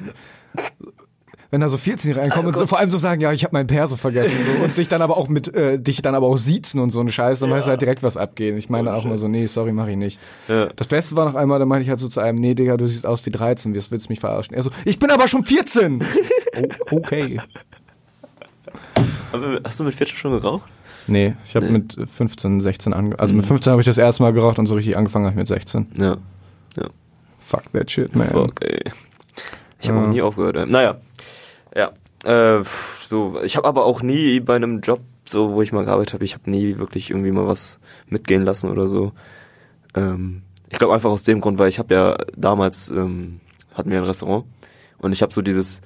wenn 1.52 1.62
da 1.62 1.70
so 1.70 1.78
14 1.78 2.14
reinkommen 2.14 2.48
und 2.48 2.58
so, 2.58 2.68
vor 2.68 2.78
allem 2.80 2.90
so 2.90 2.98
sagen, 2.98 3.22
ja, 3.22 3.32
ich 3.32 3.44
habe 3.44 3.54
meinen 3.56 3.68
Perso 3.68 3.96
vergessen, 3.96 4.36
so, 4.44 4.64
und 4.66 4.76
dich 4.78 4.88
dann 4.90 5.02
aber 5.02 5.18
auch 5.18 5.28
mit, 5.30 5.54
äh, 5.56 5.80
dich 5.80 6.02
dann 6.02 6.14
aber 6.16 6.28
auch 6.28 6.38
siezen 6.38 6.80
und 6.82 6.90
so 6.90 7.00
eine 7.00 7.10
Scheiße, 7.10 7.42
dann 7.42 7.52
weißt 7.52 7.68
du 7.68 7.72
halt 7.72 7.82
direkt 7.82 8.04
was 8.04 8.18
abgehen. 8.18 8.58
Ich 8.58 8.70
meine 8.70 8.90
Oh, 8.92 8.94
auch 8.94 9.06
immer 9.06 9.18
so, 9.18 9.28
nee, 9.28 9.46
sorry, 9.46 9.72
mach 9.72 9.88
ich 9.88 9.96
nicht. 9.98 10.20
Ja. 10.48 10.68
Das 10.76 10.88
Beste 10.88 11.16
war 11.16 11.26
noch 11.26 11.36
einmal, 11.36 11.60
da 11.60 11.66
meinte 11.66 11.84
ich 11.84 11.90
halt 11.90 12.00
so 12.00 12.08
zu 12.10 12.20
einem, 12.20 12.40
nee, 12.40 12.54
Digga, 12.54 12.76
du 12.78 12.86
siehst 12.86 13.06
aus 13.06 13.26
wie 13.26 13.32
13, 13.32 13.76
wirst, 13.76 13.92
willst 13.92 14.10
mich 14.10 14.20
verarschen. 14.20 14.56
Er 14.56 14.64
so, 14.64 14.72
ich 14.86 15.00
bin 15.00 15.10
aber 15.10 15.28
schon 15.28 15.44
14! 15.44 16.04
oh, 16.92 16.96
okay. 16.98 17.40
aber 19.32 19.60
hast 19.64 19.80
du 19.80 19.84
mit 19.84 19.96
14 19.96 20.18
schon 20.18 20.32
geraucht? 20.32 20.64
Nee, 21.08 21.36
ich 21.48 21.56
habe 21.56 21.70
mit 21.70 21.96
15, 22.06 22.60
16 22.60 22.94
ange 22.94 23.18
also 23.18 23.34
mit 23.34 23.46
15 23.46 23.72
habe 23.72 23.82
ich 23.82 23.86
das 23.86 23.98
erste 23.98 24.24
Mal 24.24 24.34
geraucht 24.34 24.60
und 24.60 24.66
so 24.66 24.76
richtig 24.76 24.98
angefangen 24.98 25.26
habe 25.26 25.34
ich 25.36 25.38
mit 25.38 25.48
16. 25.48 25.88
Ja. 25.98 26.18
Ja. 26.76 26.88
Fuck 27.40 27.72
that 27.72 27.90
shit, 27.90 28.14
man. 28.14 28.28
Fuck, 28.28 28.56
ey. 28.62 28.82
Ich 29.80 29.88
habe 29.90 30.00
Ja. 30.00 30.06
auch 30.06 30.10
nie 30.10 30.22
aufgehört. 30.22 30.70
Naja. 30.70 30.98
Ja. 31.78 31.92
Äh, 32.24 32.63
so, 33.08 33.40
ich 33.42 33.56
habe 33.56 33.68
aber 33.68 33.86
auch 33.86 34.02
nie 34.02 34.40
bei 34.40 34.56
einem 34.56 34.82
Job, 34.82 35.02
so 35.26 35.54
wo 35.54 35.62
ich 35.62 35.72
mal 35.72 35.86
gearbeitet 35.86 36.13
habe, 36.13 36.26
ich 36.26 36.34
habe 36.34 36.50
nie 36.50 36.78
wirklich 36.78 37.12
irgendwie 37.12 37.32
mal 37.32 37.48
was 37.48 37.80
mitgehen 38.08 38.42
lassen 38.42 38.72
oder 38.72 38.88
so. 38.88 39.12
Ähm, 39.96 40.42
ich 40.70 40.80
glaube 40.80 40.94
einfach 40.94 41.12
aus 41.12 41.24
dem 41.24 41.40
Grund, 41.40 41.60
weil 41.60 41.70
ich 41.70 41.80
habe 41.80 41.94
ja 41.94 42.18
damals 42.36 42.90
ähm, 42.90 43.40
hatten 43.76 43.92
wir 43.92 44.00
ein 44.00 44.04
Restaurant 44.06 44.46
und 44.98 45.13
ich 45.13 45.22
habe 45.22 45.32
so 45.32 45.42
dieses 45.42 45.82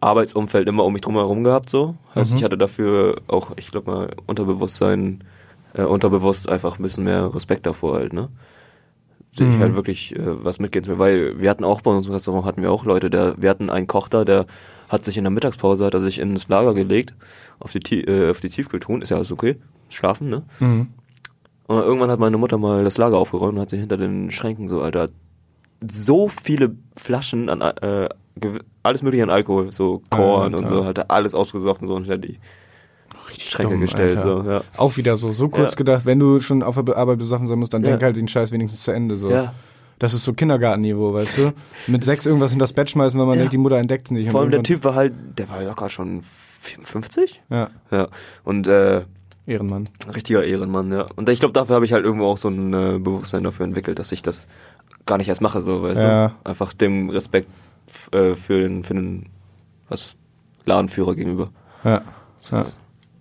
Arbeitsumfeld 0.00 0.66
immer 0.66 0.84
um 0.84 0.92
mich 0.92 1.02
drum 1.02 1.14
herum 1.14 1.44
gehabt 1.44 1.68
so. 1.68 1.96
Heißt, 2.14 2.34
ich 2.34 2.42
hatte 2.44 2.58
dafür 2.58 3.20
auch, 3.28 3.52
ich 3.56 3.70
glaube 3.70 3.90
mal 3.90 4.10
Unterbewusstsein, 4.26 5.22
äh, 5.74 5.82
unterbewusst 5.82 6.48
einfach 6.48 6.78
ein 6.78 6.82
bisschen 6.82 7.04
mehr 7.04 7.34
Respekt 7.34 7.66
davor 7.66 7.94
halt, 7.94 8.12
ne? 8.12 8.28
Sehe 9.36 9.50
ich 9.50 9.58
halt 9.58 9.76
wirklich 9.76 10.16
äh, 10.16 10.44
was 10.44 10.60
mitgehen 10.60 10.82
zu 10.82 10.92
mir, 10.92 10.98
weil 10.98 11.40
wir 11.40 11.50
hatten 11.50 11.64
auch 11.64 11.82
bei 11.82 11.90
unserem 11.90 12.14
Restaurant 12.14 12.46
hatten 12.46 12.62
wir 12.62 12.72
auch 12.72 12.84
Leute, 12.84 13.10
der 13.10 13.34
wir 13.36 13.50
hatten 13.50 13.70
einen 13.70 13.86
Koch 13.86 14.08
da, 14.08 14.24
der 14.24 14.46
hat 14.88 15.04
sich 15.04 15.18
in 15.18 15.24
der 15.24 15.30
Mittagspause 15.30 15.84
hat 15.84 15.94
er 15.94 16.00
sich 16.00 16.18
ins 16.18 16.48
Lager 16.48 16.72
gelegt 16.74 17.14
auf 17.58 17.72
die 17.72 18.04
äh, 18.04 18.30
auf 18.30 18.40
die 18.40 18.48
Tiefkühltruhen, 18.48 19.02
ist 19.02 19.10
ja 19.10 19.16
alles 19.16 19.32
okay, 19.32 19.56
schlafen, 19.88 20.28
ne? 20.28 20.42
Mhm. 20.60 20.88
Und 21.66 21.78
irgendwann 21.78 22.10
hat 22.10 22.20
meine 22.20 22.38
Mutter 22.38 22.58
mal 22.58 22.84
das 22.84 22.96
Lager 22.96 23.18
aufgeräumt 23.18 23.54
und 23.54 23.60
hat 23.60 23.70
sich 23.70 23.80
hinter 23.80 23.96
den 23.96 24.30
Schränken 24.30 24.68
so, 24.68 24.82
Alter, 24.82 25.08
so 25.86 26.28
viele 26.28 26.76
Flaschen 26.94 27.48
an 27.48 27.60
äh, 27.60 28.08
alles 28.82 29.02
mögliche 29.02 29.24
an 29.24 29.30
Alkohol, 29.30 29.72
so 29.72 30.02
Korn 30.10 30.54
und 30.54 30.64
Alter. 30.64 30.76
so, 30.76 30.84
hat 30.84 30.98
er 30.98 31.10
alles 31.10 31.34
ausgesoffen 31.34 31.86
so 31.86 31.94
und 31.94 32.04
hinter 32.04 32.18
die 32.18 32.38
Richtig 33.36 33.50
Schränke 33.52 33.72
dumm, 33.74 33.80
gestellt, 33.82 34.18
Alter. 34.18 34.42
so, 34.44 34.50
ja. 34.50 34.60
Auch 34.76 34.96
wieder 34.96 35.16
so, 35.16 35.28
so 35.28 35.48
kurz 35.48 35.74
Ja. 35.74 35.76
gedacht, 35.78 36.06
wenn 36.06 36.18
du 36.18 36.38
schon 36.40 36.62
auf 36.62 36.82
der 36.82 36.96
Arbeit 36.96 37.18
besoffen 37.18 37.46
sein 37.46 37.58
musst, 37.58 37.74
dann 37.74 37.82
Ja. 37.82 37.90
denk 37.90 38.02
halt 38.02 38.16
den 38.16 38.28
Scheiß 38.28 38.50
wenigstens 38.52 38.82
zu 38.82 38.92
Ende, 38.92 39.16
so. 39.16 39.30
Ja. 39.30 39.52
Das 39.98 40.12
ist 40.12 40.24
so 40.24 40.32
Kindergartenniveau, 40.34 41.14
weißt 41.14 41.38
du? 41.38 41.52
Mit 41.86 42.04
sechs 42.04 42.26
irgendwas 42.26 42.52
in 42.52 42.58
das 42.58 42.72
Bett 42.74 42.90
schmeißen, 42.90 43.18
weil 43.18 43.26
man 43.26 43.38
denkt, 43.38 43.52
die 43.54 43.58
Mutter 43.58 43.76
entdeckt 43.78 44.08
es 44.08 44.10
nicht. 44.10 44.30
Vor 44.30 44.40
allem 44.42 44.50
der 44.50 44.62
Typ 44.62 44.84
war 44.84 44.94
halt, 44.94 45.14
der 45.38 45.48
war 45.48 45.62
locker 45.62 45.88
schon 45.88 46.20
50? 46.22 47.42
Ja, 47.50 47.70
Ja. 47.90 48.08
Und 48.44 48.68
äh, 48.68 49.02
Ehrenmann. 49.46 49.84
richtiger 50.14 50.44
Ehrenmann, 50.44 50.92
ja. 50.92 51.06
Und 51.16 51.28
ich 51.28 51.40
glaube, 51.40 51.52
dafür 51.52 51.76
habe 51.76 51.84
ich 51.84 51.92
halt 51.92 52.04
irgendwo 52.04 52.26
auch 52.26 52.36
so 52.36 52.48
ein 52.48 52.72
äh, 52.74 52.98
Bewusstsein 52.98 53.44
dafür 53.44 53.64
entwickelt, 53.64 53.98
dass 53.98 54.12
ich 54.12 54.20
das 54.22 54.48
gar 55.06 55.18
nicht 55.18 55.28
erst 55.28 55.40
mache, 55.40 55.60
so, 55.60 55.82
weißt 55.82 56.02
Ja. 56.04 56.28
du? 56.28 56.34
Einfach 56.50 56.72
dem 56.74 57.08
Respekt 57.10 57.48
äh, 58.12 58.34
für 58.34 58.60
den, 58.60 58.82
für 58.82 58.94
den, 58.94 59.26
was, 59.88 60.16
Ladenführer 60.64 61.14
gegenüber. 61.14 61.50
Ja. 61.84 62.02
Ja, 62.50 62.66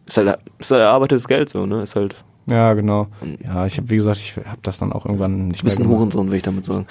Ist 0.06 0.18
halt, 0.18 0.40
ist 0.60 0.72
halt 0.72 0.82
erarbeitetes 0.82 1.28
Geld, 1.28 1.50
so, 1.50 1.66
ne? 1.66 1.82
Ist 1.82 1.96
halt 1.96 2.16
ja 2.48 2.74
genau. 2.74 3.08
Ja, 3.44 3.66
ich 3.66 3.78
habe, 3.78 3.90
wie 3.90 3.96
gesagt, 3.96 4.18
ich 4.18 4.36
habe 4.38 4.60
das 4.62 4.78
dann 4.78 4.94
auch 4.94 5.06
irgendwann 5.06 5.48
nicht 5.48 5.64
ein 5.64 5.66
bisschen 5.66 5.80
mehr 5.80 5.88
gemacht. 5.88 6.00
Hurensohn, 6.00 6.30
will 6.30 6.38
ich 6.38 6.44
damit 6.44 6.64
sagen. 6.66 6.86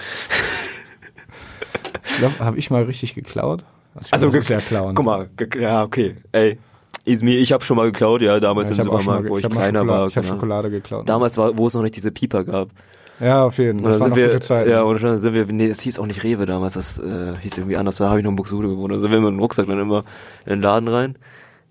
Ich 2.05 2.19
glaub, 2.19 2.41
habe 2.41 2.59
ich 2.59 2.71
mal 2.71 2.83
richtig 2.83 3.15
geklaut? 3.15 3.65
Also, 3.95 4.29
ich 4.29 4.35
Also, 4.35 4.53
ja 4.53 4.61
klauen. 4.61 4.95
Guck 4.95 5.05
mal, 5.05 5.29
ja, 5.59 5.85
okay, 5.85 6.17
ey. 6.33 6.59
Is 7.05 7.23
me, 7.23 7.33
ich 7.37 7.53
habe 7.53 7.63
schon 7.65 7.77
mal 7.77 7.87
geklaut, 7.87 8.23
ja, 8.23 8.41
damals 8.41 8.71
Ja, 8.71 8.75
ich 8.75 8.79
im 8.79 8.85
Supermarkt, 8.85 9.29
wo 9.29 9.37
ich, 9.39 9.45
mal 9.45 9.51
kleiner 9.51 9.81
Schokolade, 9.81 9.89
war. 10.01 10.09
Ich 10.09 10.17
habe. 10.17 10.27
Schokolade 10.27 10.71
geklaut. 10.71 11.09
Damals 11.09 11.37
war, 11.37 11.57
wo 11.57 11.67
es 11.67 11.75
noch 11.75 11.83
nicht 11.83 11.97
diese 11.97 12.11
Pieper 12.11 12.45
gab. 12.45 12.71
Ja, 13.21 13.45
auf 13.45 13.59
jeden 13.59 13.79
Fall. 13.79 13.89
Oder 13.91 13.99
Das 13.99 14.01
waren 14.09 14.17
wir, 14.17 14.27
gute 14.29 14.41
Zeiten. 14.41 14.71
ja, 14.71 14.83
oder 14.85 14.99
schon 14.99 15.19
sind 15.19 15.35
wir, 15.35 15.47
nee, 15.47 15.69
das 15.69 15.81
hieß 15.81 15.99
auch 15.99 16.07
nicht 16.07 16.25
Rewe 16.25 16.47
damals, 16.47 16.75
das 16.75 16.99
äh, 16.99 17.35
hieß 17.43 17.59
irgendwie 17.59 17.77
anders, 17.77 17.97
da 17.97 18.09
habe 18.09 18.19
ich 18.19 18.25
noch 18.25 18.31
in 18.31 18.37
Buxtehude 18.37 18.69
gewohnt. 18.69 18.93
Da 18.93 18.99
sind 18.99 19.11
wir 19.13 19.21
mit 19.21 19.29
dem 19.31 19.39
Rucksack 19.39 19.67
dann 19.67 19.79
immer 19.79 20.05
in 20.47 20.51
den 20.53 20.63
Laden 20.63 20.89
rein, 20.89 21.17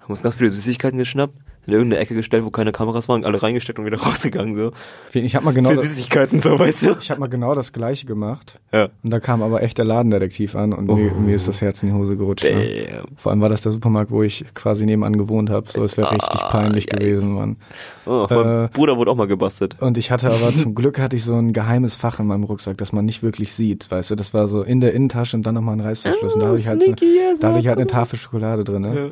haben 0.04 0.12
uns 0.12 0.22
ganz 0.22 0.36
viele 0.36 0.50
Süßigkeiten 0.50 0.98
geschnappt, 1.00 1.34
in 1.66 1.72
irgendeine 1.72 2.02
Ecke 2.02 2.14
gestellt, 2.14 2.44
wo 2.44 2.50
keine 2.50 2.74
Kameras 2.74 3.08
waren, 3.08 3.24
alle 3.24 3.42
reingesteckt 3.42 3.80
und 3.80 3.86
wieder 3.86 3.98
rausgegangen, 4.02 4.54
so. 4.58 4.72
ich 5.14 5.34
habe 5.34 5.46
mal 5.46 5.54
genau 5.54 5.70
Für 5.70 5.76
das, 5.78 5.86
Süßigkeiten, 5.86 6.42
so, 6.42 6.60
weißt 6.60 6.86
du? 6.88 6.96
ich 7.00 7.10
habe 7.10 7.22
mal 7.22 7.28
genau 7.30 7.56
das 7.56 7.72
gleiche 7.72 8.06
gemacht. 8.06 8.60
Ja. 8.74 8.90
Und 9.02 9.12
da 9.12 9.22
kam 9.22 9.42
aber 9.42 9.64
echt 9.64 9.78
der 9.78 9.86
Ladendetektiv 9.86 10.56
an 10.58 10.74
und 10.74 10.88
mir, 10.88 11.12
mir 11.14 11.36
ist 11.38 11.48
das 11.48 11.62
Herz 11.62 11.82
in 11.82 11.88
die 11.90 11.96
Hose 11.96 12.18
gerutscht. 12.18 12.44
Ne? 12.44 13.02
Vor 13.16 13.32
allem 13.32 13.40
war 13.40 13.48
das 13.48 13.62
der 13.62 13.72
Supermarkt, 13.72 14.12
wo 14.12 14.24
ich 14.24 14.44
quasi 14.54 14.86
nebenan 14.86 15.16
gewohnt 15.18 15.50
habe. 15.50 15.70
So, 15.72 15.82
es 15.86 15.96
wäre 15.96 16.12
richtig 16.12 16.42
Ah, 16.42 16.50
peinlich 16.50 16.84
yikes. 16.88 17.00
gewesen, 17.00 17.34
Mann. 17.36 17.56
Oh, 18.06 18.28
mein 18.30 18.66
Äh, 18.66 18.70
Bruder 18.74 18.98
wurde 18.98 19.12
auch 19.12 19.16
mal 19.16 19.28
gebastelt. 19.28 19.78
Und 19.80 19.98
ich 19.98 20.12
hatte 20.12 20.28
aber 20.32 20.54
zum 20.56 20.76
Glück 20.76 21.00
hatte 21.00 21.16
ich 21.16 21.24
so 21.24 21.36
ein 21.36 21.54
geheimes 21.54 21.96
Fach 21.96 22.20
in 22.20 22.28
meinem 22.28 22.44
Rucksack, 22.44 22.78
das 22.78 22.92
man 22.92 23.06
nicht 23.06 23.24
wirklich 23.24 23.54
sieht, 23.54 23.90
weißt 23.90 24.12
du. 24.12 24.16
Das 24.16 24.34
war 24.34 24.50
so 24.50 24.64
in 24.64 24.82
der 24.82 24.94
Innentasche 24.94 25.38
und 25.38 25.46
dann 25.46 25.56
nochmal 25.56 25.78
ein 25.78 25.80
Reißverschluss. 25.82 26.34
und 26.34 26.42
da 26.44 26.48
hatte 26.50 26.60
ich 26.60 26.68
halt, 26.68 26.82
so, 26.84 27.42
da 27.42 27.48
hatte 27.52 27.60
ich 27.60 27.68
halt 27.70 27.78
eine 27.78 27.88
Tafel 27.88 28.20
Schokolade 28.20 28.66
drin. 28.66 28.82
Ne? 28.82 29.12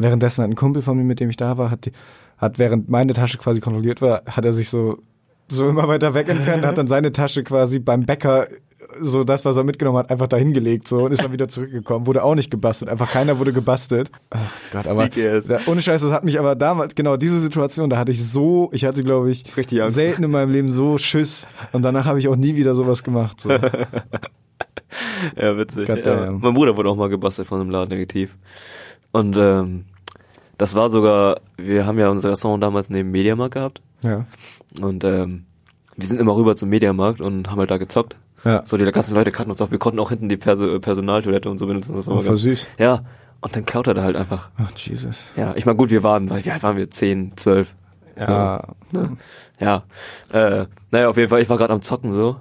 Währenddessen 0.00 0.42
hat 0.42 0.50
ein 0.50 0.56
Kumpel 0.56 0.82
von 0.82 0.96
mir, 0.96 1.04
mit 1.04 1.20
dem 1.20 1.30
ich 1.30 1.36
da 1.36 1.58
war, 1.58 1.70
hat, 1.70 1.86
die, 1.86 1.92
hat 2.38 2.58
während 2.58 2.88
meine 2.88 3.12
Tasche 3.12 3.38
quasi 3.38 3.60
kontrolliert 3.60 4.00
war, 4.00 4.22
hat 4.26 4.44
er 4.44 4.52
sich 4.52 4.68
so 4.68 4.98
so 5.48 5.68
immer 5.68 5.88
weiter 5.88 6.14
weg 6.14 6.28
entfernt, 6.28 6.64
hat 6.64 6.78
dann 6.78 6.86
seine 6.86 7.10
Tasche 7.10 7.42
quasi 7.42 7.80
beim 7.80 8.06
Bäcker 8.06 8.46
so 9.00 9.24
das, 9.24 9.44
was 9.44 9.56
er 9.56 9.64
mitgenommen 9.64 9.98
hat, 9.98 10.10
einfach 10.10 10.26
dahin 10.26 10.52
gelegt 10.52 10.88
so 10.88 10.98
und 10.98 11.12
ist 11.12 11.22
dann 11.22 11.32
wieder 11.32 11.48
zurückgekommen. 11.48 12.06
Wurde 12.06 12.24
auch 12.24 12.34
nicht 12.34 12.50
gebastelt. 12.50 12.90
Einfach 12.90 13.10
keiner 13.10 13.38
wurde 13.38 13.52
gebastelt. 13.52 14.10
Ach 14.30 14.38
Gott, 14.72 14.86
aber 14.86 15.08
ja, 15.16 15.40
ohne 15.66 15.82
Scheiß, 15.82 16.02
das 16.02 16.12
hat 16.12 16.24
mich 16.24 16.38
aber 16.38 16.54
damals, 16.56 16.94
genau 16.94 17.16
diese 17.16 17.40
Situation, 17.40 17.90
da 17.90 17.98
hatte 17.98 18.12
ich 18.12 18.24
so, 18.24 18.70
ich 18.72 18.84
hatte 18.84 19.04
glaube 19.04 19.30
ich 19.30 19.56
Richtig 19.56 19.82
Angst. 19.82 19.94
selten 19.96 20.24
in 20.24 20.30
meinem 20.30 20.50
Leben 20.50 20.68
so 20.68 20.98
Schiss 20.98 21.46
und 21.72 21.82
danach 21.82 22.06
habe 22.06 22.18
ich 22.18 22.28
auch 22.28 22.36
nie 22.36 22.56
wieder 22.56 22.74
sowas 22.74 23.02
gemacht. 23.02 23.40
So. 23.40 23.50
Ja, 25.36 25.56
witzig. 25.56 25.88
Ja. 25.88 26.32
Mein 26.32 26.54
Bruder 26.54 26.76
wurde 26.76 26.88
auch 26.88 26.96
mal 26.96 27.08
gebastelt 27.08 27.46
von 27.46 27.60
einem 27.60 27.70
Ladendetektiv. 27.70 28.36
Und 29.12 29.36
ähm, 29.38 29.84
das 30.60 30.74
war 30.74 30.88
sogar, 30.88 31.40
wir 31.56 31.86
haben 31.86 31.98
ja 31.98 32.08
unser 32.10 32.30
Restaurant 32.30 32.62
damals 32.62 32.90
neben 32.90 33.08
dem 33.08 33.12
Mediamarkt 33.12 33.54
gehabt. 33.54 33.82
Ja. 34.02 34.26
Und 34.80 35.04
ähm, 35.04 35.44
wir 35.96 36.06
sind 36.06 36.20
immer 36.20 36.34
rüber 36.36 36.56
zum 36.56 36.68
Mediamarkt 36.68 37.20
und 37.20 37.50
haben 37.50 37.58
halt 37.58 37.70
da 37.70 37.78
gezockt. 37.78 38.16
Ja. 38.44 38.62
So, 38.64 38.76
die 38.76 38.84
ganzen 38.90 39.14
Leute 39.14 39.30
kannten 39.32 39.50
uns 39.50 39.60
auch. 39.60 39.70
Wir 39.70 39.78
konnten 39.78 39.98
auch 39.98 40.08
hinten 40.10 40.28
die 40.28 40.36
Perso 40.36 40.78
Personaltoilette 40.80 41.50
und 41.50 41.58
so 41.58 41.66
benutzen. 41.66 41.96
Das 41.96 42.06
war 42.06 42.16
Oh, 42.18 42.22
ganz- 42.22 42.40
süß. 42.40 42.66
Ja, 42.78 43.04
und 43.40 43.54
dann 43.56 43.64
klaut 43.66 43.86
er 43.86 43.94
da 43.94 44.02
halt 44.02 44.16
einfach. 44.16 44.50
Ach, 44.58 44.70
Jesus. 44.76 45.16
Ja, 45.36 45.54
ich 45.56 45.66
meine, 45.66 45.76
gut, 45.76 45.90
wir 45.90 46.02
waren, 46.02 46.28
weil 46.30 46.44
wie 46.44 46.50
alt 46.50 46.62
waren 46.62 46.76
wir? 46.76 46.90
Zehn, 46.90 47.32
zwölf. 47.36 47.74
Ja. 48.18 48.62
Ne? 48.92 49.16
Ja. 49.58 49.84
Äh, 50.32 50.66
naja, 50.90 51.08
auf 51.08 51.16
jeden 51.16 51.28
Fall, 51.30 51.40
ich 51.40 51.48
war 51.48 51.56
gerade 51.58 51.72
am 51.72 51.82
Zocken 51.82 52.12
so. 52.12 52.36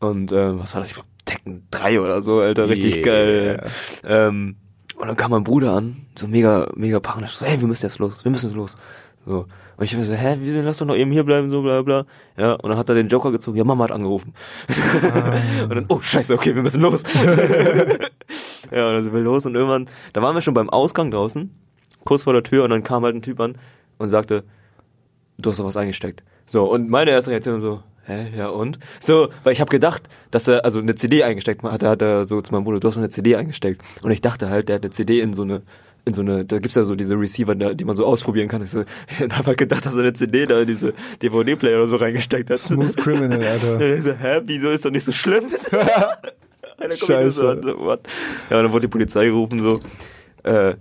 Und 0.00 0.32
ähm, 0.32 0.58
was 0.60 0.74
war 0.74 0.80
das? 0.80 0.90
Ich 0.90 0.94
glaub, 0.94 1.06
Tekken 1.24 1.62
3 1.70 2.00
oder 2.00 2.22
so, 2.22 2.40
Alter, 2.40 2.68
richtig 2.68 2.96
Yeah. 2.96 3.04
geil. 3.04 3.64
Ähm, 4.04 4.56
und 5.02 5.08
dann 5.08 5.16
kam 5.16 5.32
mein 5.32 5.42
Bruder 5.42 5.72
an, 5.72 5.96
so 6.16 6.28
mega, 6.28 6.70
mega 6.76 7.00
panisch, 7.00 7.32
so, 7.32 7.44
hey, 7.44 7.60
wir 7.60 7.66
müssen 7.66 7.86
jetzt 7.86 7.98
los, 7.98 8.24
wir 8.24 8.30
müssen 8.30 8.50
jetzt 8.50 8.56
los. 8.56 8.76
So. 9.26 9.46
Und 9.76 9.84
ich 9.84 9.92
hab 9.92 9.98
mir 9.98 10.04
so, 10.04 10.14
hä, 10.14 10.36
wie, 10.38 10.52
lass 10.52 10.78
doch 10.78 10.86
noch 10.86 10.94
eben 10.94 11.10
hier 11.10 11.24
bleiben, 11.24 11.48
so, 11.48 11.60
bla, 11.60 11.82
bla. 11.82 12.06
Ja, 12.36 12.52
und 12.52 12.70
dann 12.70 12.78
hat 12.78 12.88
er 12.88 12.94
den 12.94 13.08
Joker 13.08 13.32
gezogen, 13.32 13.58
ja, 13.58 13.64
Mama 13.64 13.82
hat 13.82 13.90
angerufen. 13.90 14.32
und 15.64 15.74
dann, 15.74 15.86
oh, 15.88 15.98
scheiße, 16.00 16.32
okay, 16.32 16.54
wir 16.54 16.62
müssen 16.62 16.82
los. 16.82 17.02
ja, 18.70 18.88
und 18.88 18.94
dann 18.94 19.02
sind 19.02 19.12
wir 19.12 19.22
los 19.22 19.44
und 19.44 19.56
irgendwann, 19.56 19.86
da 20.12 20.22
waren 20.22 20.36
wir 20.36 20.40
schon 20.40 20.54
beim 20.54 20.70
Ausgang 20.70 21.10
draußen, 21.10 21.52
kurz 22.04 22.22
vor 22.22 22.32
der 22.32 22.44
Tür, 22.44 22.62
und 22.62 22.70
dann 22.70 22.84
kam 22.84 23.02
halt 23.02 23.16
ein 23.16 23.22
Typ 23.22 23.40
an 23.40 23.56
und 23.98 24.06
sagte, 24.06 24.44
du 25.36 25.50
hast 25.50 25.58
doch 25.58 25.64
was 25.64 25.76
eingesteckt. 25.76 26.22
So, 26.46 26.70
und 26.70 26.88
meine 26.88 27.10
erste 27.10 27.32
Reaktion 27.32 27.60
so, 27.60 27.82
hä, 28.06 28.30
ja 28.36 28.48
und? 28.48 28.78
So, 29.00 29.28
weil 29.44 29.52
ich 29.52 29.60
habe 29.60 29.70
gedacht, 29.70 30.02
dass 30.30 30.48
er 30.48 30.64
also 30.64 30.78
eine 30.78 30.94
CD 30.94 31.22
eingesteckt 31.24 31.62
hat, 31.62 31.82
hat 31.82 32.02
er 32.02 32.26
so 32.26 32.40
zu 32.40 32.52
meinem 32.52 32.64
Bruder, 32.64 32.80
du 32.80 32.88
hast 32.88 32.98
eine 32.98 33.10
CD 33.10 33.36
eingesteckt. 33.36 33.82
Und 34.02 34.10
ich 34.10 34.20
dachte 34.20 34.50
halt, 34.50 34.68
der 34.68 34.76
hat 34.76 34.82
eine 34.82 34.90
CD 34.90 35.20
in 35.20 35.32
so 35.32 35.42
eine 35.42 35.62
in 36.04 36.14
so 36.14 36.22
eine, 36.22 36.44
da 36.44 36.58
gibt's 36.58 36.74
ja 36.74 36.84
so 36.84 36.96
diese 36.96 37.14
Receiver, 37.14 37.54
die 37.54 37.84
man 37.84 37.94
so 37.94 38.04
ausprobieren 38.04 38.48
kann. 38.48 38.62
Ich, 38.62 38.70
so, 38.70 38.80
ich 39.08 39.20
habe 39.20 39.46
halt 39.46 39.58
gedacht, 39.58 39.86
dass 39.86 39.94
er 39.94 40.00
eine 40.00 40.12
CD 40.12 40.46
da 40.46 40.60
in 40.60 40.66
diese 40.66 40.94
DVD-Player 41.22 41.76
oder 41.76 41.88
so 41.88 41.96
reingesteckt 41.96 42.50
hat. 42.50 42.58
Smooth 42.58 42.96
Criminal, 42.96 43.40
Alter. 43.46 43.74
Und 43.74 43.82
ich 43.82 44.02
so, 44.02 44.12
hä, 44.12 44.40
wieso 44.44 44.70
ist 44.70 44.84
doch 44.84 44.90
nicht 44.90 45.04
so 45.04 45.12
schlimm? 45.12 45.44
Scheiße. 46.90 47.30
so? 47.30 47.46
Ja, 47.46 47.92
und 47.92 48.00
dann 48.50 48.72
wurde 48.72 48.86
die 48.86 48.90
Polizei 48.90 49.26
gerufen, 49.26 49.60
so. 49.60 49.80
Äh, 50.42 50.74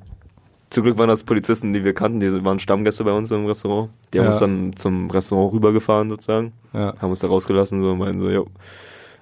zum 0.71 0.83
Glück 0.83 0.97
waren 0.97 1.09
das 1.09 1.23
Polizisten, 1.23 1.73
die 1.73 1.83
wir 1.83 1.93
kannten, 1.93 2.19
die 2.19 2.43
waren 2.43 2.59
Stammgäste 2.59 3.03
bei 3.03 3.11
uns 3.11 3.29
im 3.29 3.45
Restaurant. 3.45 3.91
Die 4.13 4.17
haben 4.19 4.25
Ja. 4.25 4.31
uns 4.31 4.39
dann 4.39 4.75
zum 4.75 5.09
Restaurant 5.11 5.53
rübergefahren, 5.53 6.09
sozusagen. 6.09 6.53
Ja. 6.73 6.93
Haben 6.99 7.09
uns 7.11 7.19
da 7.19 7.27
rausgelassen, 7.27 7.81
so, 7.81 7.91
und 7.91 7.99
meinten 7.99 8.19
so, 8.19 8.29
jo, 8.29 8.47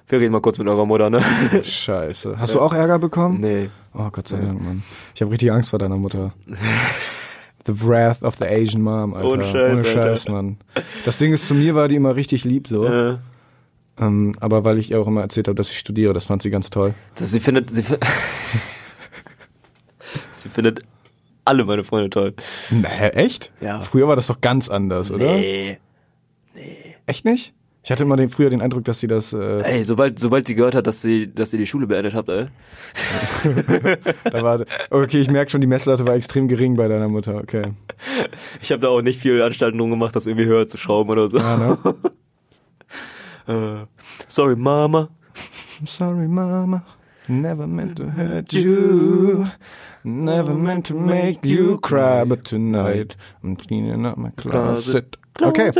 wir 0.07 0.19
reden 0.19 0.31
mal 0.31 0.41
kurz 0.41 0.57
mit 0.57 0.67
eurer 0.67 0.85
Mutter, 0.85 1.09
ne? 1.09 1.21
Scheiße. 1.63 2.37
Hast 2.39 2.55
du 2.55 2.61
auch 2.61 2.73
Ärger 2.73 2.99
bekommen? 2.99 3.39
nee. 3.41 3.69
Oh, 3.93 4.09
Gott 4.11 4.27
sei 4.27 4.37
Dank, 4.37 4.63
Mann. 4.63 4.83
Ich 5.15 5.21
habe 5.21 5.31
richtig 5.31 5.51
Angst 5.51 5.71
vor 5.71 5.79
deiner 5.79 5.97
Mutter. 5.97 6.33
The 7.65 7.85
Wrath 7.87 8.21
of 8.23 8.35
the 8.37 8.45
Asian 8.45 8.81
Mom, 8.83 9.13
Alter. 9.15 9.27
Ohne 9.29 9.43
Scheiß, 9.43 9.73
Ohne 9.73 9.85
Scheiß, 9.85 10.19
Alter. 10.27 10.31
Mann. 10.31 10.57
Das 11.05 11.17
Ding 11.17 11.33
ist, 11.33 11.47
zu 11.47 11.55
mir 11.55 11.73
war 11.75 11.87
die 11.87 11.95
immer 11.95 12.15
richtig 12.15 12.43
lieb, 12.45 12.67
so. 12.67 12.85
Äh, 12.85 13.17
Ähm, 13.99 14.31
aber 14.39 14.63
weil 14.63 14.77
ich 14.77 14.91
ihr 14.91 15.01
auch 15.01 15.07
immer 15.07 15.21
erzählt 15.21 15.47
habe, 15.49 15.55
dass 15.55 15.71
ich 15.71 15.79
studiere, 15.79 16.13
das 16.13 16.25
fand 16.25 16.41
sie 16.43 16.49
ganz 16.51 16.69
toll. 16.69 16.93
sie 17.15 17.39
findet, 17.39 17.75
sie, 17.75 17.83
sie 20.37 20.49
findet 20.49 20.81
alle 21.45 21.65
meine 21.65 21.83
Freunde 21.83 22.09
toll. 22.09 22.33
Nee, 22.69 23.09
echt? 23.09 23.51
Ja. 23.61 23.81
Früher 23.81 24.07
war 24.07 24.15
das 24.15 24.27
doch 24.27 24.41
ganz 24.41 24.69
anders, 24.69 25.11
oder? 25.11 25.37
Nee. 25.37 25.77
Echt 27.05 27.25
nicht? 27.25 27.53
Ich 27.81 27.91
hatte 27.91 28.03
immer 28.03 28.17
den, 28.17 28.29
früher 28.29 28.49
den 28.49 28.61
Eindruck, 28.61 28.83
dass 28.83 28.99
sie 28.99 29.07
das, 29.07 29.33
äh, 29.33 29.61
Ey, 29.61 29.83
sobald, 29.83 30.19
sobald 30.19 30.45
sie 30.45 30.53
gehört 30.53 30.75
hat, 30.75 30.85
dass 30.85 31.01
sie, 31.01 31.33
dass 31.33 31.51
sie 31.51 31.57
die 31.57 31.65
Schule 31.65 31.87
beendet 31.87 32.13
habt, 32.13 32.29
ey. 32.29 32.45
da 34.25 34.43
war, 34.43 34.65
okay, 34.89 35.21
ich 35.21 35.31
merke 35.31 35.49
schon, 35.49 35.61
die 35.61 35.67
Messlatte 35.67 36.05
war 36.05 36.13
extrem 36.13 36.47
gering 36.47 36.75
bei 36.75 36.87
deiner 36.87 37.07
Mutter, 37.07 37.35
okay. 37.35 37.73
Ich 38.61 38.71
habe 38.71 38.81
da 38.81 38.89
auch 38.89 39.01
nicht 39.01 39.21
viel 39.21 39.41
Anstalten 39.41 39.79
drum 39.79 39.89
gemacht, 39.89 40.15
das 40.15 40.27
irgendwie 40.27 40.45
höher 40.45 40.67
zu 40.67 40.77
schrauben 40.77 41.09
oder 41.09 41.29
so. 41.29 41.37
Ja, 41.37 41.57
ne? 41.57 41.77
Äh, 43.47 43.87
sorry, 44.27 44.55
Mama. 44.55 45.09
I'm 45.81 45.87
sorry, 45.87 46.27
Mama. 46.27 46.83
Never 47.29 47.67
meant 47.67 47.97
to 47.97 48.09
hurt 48.09 48.51
you. 48.53 49.45
Never 50.03 50.53
meant 50.55 50.87
to 50.87 50.95
make 50.95 51.45
you 51.45 51.77
cry. 51.79 52.25
But 52.25 52.43
tonight 52.43 53.15
I'm 53.43 53.55
cleaning 53.55 54.05
up 54.05 54.17
my 54.17 54.31
closet. 54.31 55.15
Okay. 55.39 55.71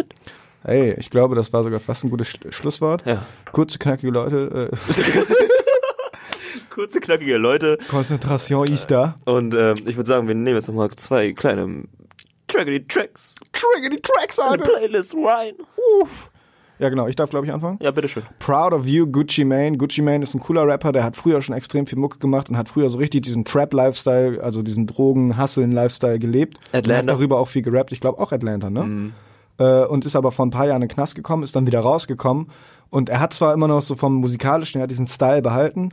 Hey, 0.64 0.94
ich 1.00 1.10
glaube, 1.10 1.36
das 1.36 1.52
war 1.52 1.64
sogar 1.64 1.80
fast 1.80 2.04
ein 2.04 2.12
gutes 2.12 2.28
Sch 2.28 2.38
Schlusswort. 2.52 3.04
Ja. 3.06 3.26
Kurze, 3.52 3.80
knackige 3.80 4.12
Leute. 4.12 4.70
Äh, 4.72 4.76
Kurze, 6.70 7.00
knackige 7.00 7.38
Leute. 7.38 7.78
Konzentration 7.90 8.68
ist 8.68 8.92
da. 8.92 9.16
Und 9.26 9.56
ähm, 9.56 9.76
ich 9.88 9.96
würde 9.96 10.08
sagen, 10.08 10.28
wir 10.28 10.36
nehmen 10.36 10.56
jetzt 10.56 10.68
nochmal 10.68 10.90
zwei 10.98 11.34
kleine 11.34 11.86
Trackety 12.48 12.86
Tracks 12.88 13.38
Trigger 13.54 13.90
die 13.90 14.02
Tracks, 14.02 14.38
Alter. 14.38 14.64
Playlist 14.64 15.16
rein. 15.16 15.56
Ja, 16.80 16.90
genau. 16.90 17.08
Ich 17.08 17.16
darf, 17.16 17.30
glaube 17.30 17.46
ich, 17.46 17.54
anfangen. 17.54 17.78
Ja, 17.82 17.92
bitteschön. 17.92 18.24
Proud 18.40 18.74
of 18.74 18.88
You, 18.88 19.06
Gucci 19.06 19.44
Mane. 19.44 19.78
Gucci 19.78 20.02
Mane 20.02 20.24
ist 20.24 20.34
ein 20.34 20.40
cooler 20.40 20.66
Rapper, 20.66 20.94
der 20.94 21.04
hat 21.04 21.18
früher 21.18 21.42
schon 21.42 21.56
extrem 21.56 21.86
viel 21.86 22.00
Mucke 22.00 22.20
gemacht 22.20 22.50
und 22.50 22.58
hat 22.58 22.70
früher 22.70 22.90
so 22.90 22.98
richtig 22.98 23.24
diesen 23.24 23.44
Trap-Lifestyle, 23.44 24.42
also 24.42 24.64
diesen 24.64 24.88
Drogen-Hasseln-Lifestyle 24.88 26.20
gelebt. 26.20 26.58
Atlanta. 26.72 26.88
Mhm. 26.88 26.92
Und 26.92 26.98
hat 26.98 27.10
darüber 27.10 27.40
auch 27.40 27.48
viel 27.50 27.62
gerappt. 27.62 27.92
Ich 27.92 28.00
glaube 28.00 28.20
auch 28.20 28.32
Atlanta, 28.32 28.70
ne? 28.70 29.12
Äh, 29.60 29.86
und 29.86 30.06
ist 30.06 30.16
aber 30.16 30.32
vor 30.32 30.46
ein 30.46 30.52
paar 30.52 30.68
Jahren 30.68 30.82
in 30.82 30.88
den 30.88 30.94
Knast 30.96 31.16
gekommen, 31.16 31.44
ist 31.44 31.56
dann 31.56 31.68
wieder 31.68 31.82
rausgekommen. 31.82 32.48
Und 32.90 33.10
er 33.10 33.20
hat 33.20 33.34
zwar 33.34 33.54
immer 33.54 33.68
noch 33.68 33.82
so 33.82 33.96
vom 33.96 34.16
musikalischen 34.16 34.80
her 34.80 34.88
diesen 34.88 35.06
Style 35.06 35.42
behalten, 35.42 35.90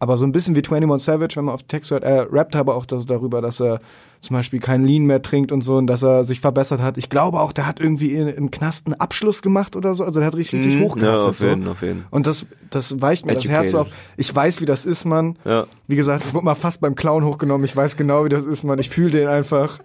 aber 0.00 0.16
so 0.16 0.26
ein 0.26 0.32
bisschen 0.32 0.56
wie 0.56 0.62
21 0.66 1.04
Savage, 1.04 1.36
wenn 1.36 1.44
man 1.44 1.54
auf 1.54 1.62
Text 1.62 1.90
hört, 1.92 2.02
er 2.02 2.32
rappt 2.32 2.56
aber 2.56 2.74
auch 2.74 2.86
das, 2.86 3.06
darüber, 3.06 3.40
dass 3.40 3.60
er 3.60 3.80
zum 4.20 4.34
Beispiel 4.36 4.58
kein 4.58 4.84
Lean 4.84 5.04
mehr 5.04 5.22
trinkt 5.22 5.52
und 5.52 5.60
so 5.62 5.76
und 5.76 5.86
dass 5.86 6.02
er 6.02 6.24
sich 6.24 6.40
verbessert 6.40 6.82
hat. 6.82 6.98
Ich 6.98 7.08
glaube 7.08 7.38
auch, 7.40 7.52
der 7.52 7.66
hat 7.66 7.80
irgendwie 7.80 8.14
in- 8.14 8.28
im 8.28 8.50
Knast 8.50 8.86
einen 8.86 8.94
Abschluss 9.00 9.40
gemacht 9.42 9.76
oder 9.76 9.94
so. 9.94 10.04
Also 10.04 10.20
der 10.20 10.26
hat 10.26 10.34
richtig, 10.36 10.58
richtig 10.60 10.78
Mhm. 10.80 10.84
hochgetastet. 10.84 11.22
Ja, 11.24 11.28
auf 11.30 11.36
so. 11.38 11.46
jeden, 11.46 11.68
auf 11.68 11.82
jeden. 11.82 12.04
Und 12.10 12.26
das, 12.26 12.46
das 12.70 13.00
weicht 13.00 13.24
mir 13.26 13.34
das 13.34 13.46
Herz 13.48 13.74
auf. 13.74 13.86
Educated. 13.86 14.14
Ich 14.16 14.34
weiß, 14.34 14.60
wie 14.60 14.66
das 14.66 14.84
ist, 14.84 15.04
Mann. 15.04 15.36
Ja. 15.44 15.66
Wie 15.86 15.96
gesagt, 15.96 16.24
ich 16.26 16.34
wurde 16.34 16.44
mal 16.44 16.54
fast 16.54 16.80
beim 16.80 16.94
Clown 16.96 17.24
hochgenommen. 17.24 17.64
Ich 17.64 17.76
weiß 17.76 17.96
genau, 17.96 18.24
wie 18.24 18.28
das 18.30 18.44
ist, 18.44 18.64
Mann. 18.64 18.78
Ich 18.78 18.90
fühle 18.90 19.10
den 19.10 19.28
einfach. 19.28 19.78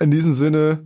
In 0.00 0.10
diesem 0.10 0.32
Sinne, 0.32 0.80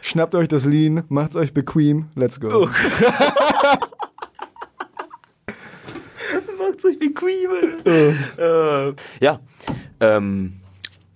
schnappt 0.00 0.34
euch 0.36 0.46
das 0.48 0.64
Lean, 0.64 1.02
macht's 1.08 1.34
euch 1.36 1.52
bequem. 1.52 2.06
Let's 2.14 2.38
go. 2.40 2.48
Oh. 2.52 2.68
Macht's 6.78 6.84
euch 6.84 6.98
bequem. 6.98 7.50
äh, 8.38 8.94
ja, 9.20 9.40
ähm, 9.98 10.60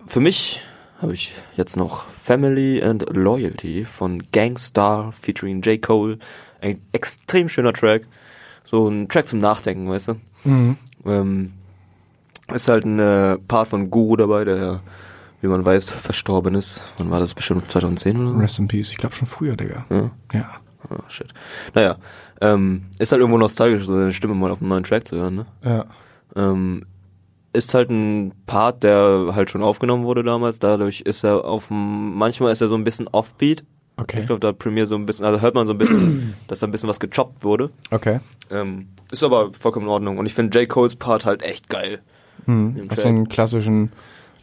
für 0.05 0.19
mich 0.19 0.59
habe 1.01 1.13
ich 1.13 1.33
jetzt 1.55 1.77
noch 1.77 2.09
Family 2.09 2.83
and 2.83 3.05
Loyalty 3.15 3.85
von 3.85 4.21
Gangstar 4.33 5.13
featuring 5.13 5.61
J. 5.61 5.81
Cole. 5.81 6.17
Ein 6.59 6.81
extrem 6.91 7.47
schöner 7.47 7.71
Track. 7.71 8.05
So 8.65 8.89
ein 8.89 9.07
Track 9.07 9.27
zum 9.27 9.39
Nachdenken, 9.39 9.87
weißt 9.87 10.09
du? 10.09 10.15
Ähm, 11.05 11.53
ist 12.53 12.67
halt 12.67 12.83
ein 12.83 12.99
äh, 12.99 13.37
Part 13.37 13.69
von 13.69 13.89
Guru 13.89 14.17
dabei, 14.17 14.43
der, 14.43 14.81
wie 15.39 15.47
man 15.47 15.63
weiß, 15.63 15.91
verstorben 15.91 16.55
ist. 16.55 16.83
Wann 16.97 17.09
war 17.09 17.21
das? 17.21 17.33
Bestimmt 17.33 17.71
2010 17.71 18.17
oder 18.17 18.31
so? 18.31 18.37
Rest 18.37 18.59
in 18.59 18.67
Peace. 18.67 18.91
Ich 18.91 18.97
glaube 18.97 19.15
schon 19.15 19.27
früher, 19.27 19.55
Digga. 19.55 19.85
Ja. 19.89 20.11
Ja. 20.33 20.49
Oh, 20.89 20.97
shit. 21.07 21.33
Naja, 21.73 21.97
ähm, 22.41 22.85
ist 22.99 23.11
halt 23.11 23.19
irgendwo 23.19 23.37
nostalgisch, 23.37 23.85
so 23.85 23.95
seine 23.95 24.13
Stimme 24.13 24.35
mal 24.35 24.51
auf 24.51 24.61
einem 24.61 24.69
neuen 24.69 24.83
Track 24.83 25.07
zu 25.07 25.15
hören, 25.15 25.35
ne? 25.35 25.45
Ja. 25.63 25.85
Ähm, 26.35 26.85
ist 27.53 27.73
halt 27.73 27.89
ein 27.89 28.33
Part, 28.45 28.83
der 28.83 29.31
halt 29.33 29.49
schon 29.49 29.61
aufgenommen 29.61 30.05
wurde 30.05 30.23
damals, 30.23 30.59
dadurch 30.59 31.01
ist 31.01 31.23
er 31.23 31.45
auf 31.45 31.67
manchmal 31.69 32.51
ist 32.51 32.61
er 32.61 32.67
so 32.67 32.75
ein 32.75 32.83
bisschen 32.83 33.07
offbeat. 33.07 33.63
Okay. 33.95 34.21
Ich 34.21 34.25
glaube, 34.25 34.39
da 34.39 34.51
Premiere 34.51 34.87
so 34.87 34.95
ein 34.95 35.05
bisschen, 35.05 35.25
also 35.25 35.39
hört 35.39 35.53
man 35.53 35.67
so 35.67 35.73
ein 35.73 35.77
bisschen, 35.77 36.33
dass 36.47 36.59
da 36.59 36.67
ein 36.67 36.71
bisschen 36.71 36.89
was 36.89 36.99
gechoppt 36.99 37.43
wurde. 37.43 37.69
Okay. 37.91 38.19
Ähm, 38.49 38.87
ist 39.11 39.23
aber 39.23 39.53
vollkommen 39.53 39.85
in 39.85 39.91
Ordnung. 39.91 40.17
Und 40.17 40.25
ich 40.25 40.33
finde 40.33 40.59
J. 40.59 40.67
Coles 40.67 40.95
Part 40.95 41.27
halt 41.27 41.43
echt 41.43 41.69
geil. 41.69 42.01
Also 42.47 42.87
Track. 42.87 43.05
einen 43.05 43.29
klassischen 43.29 43.91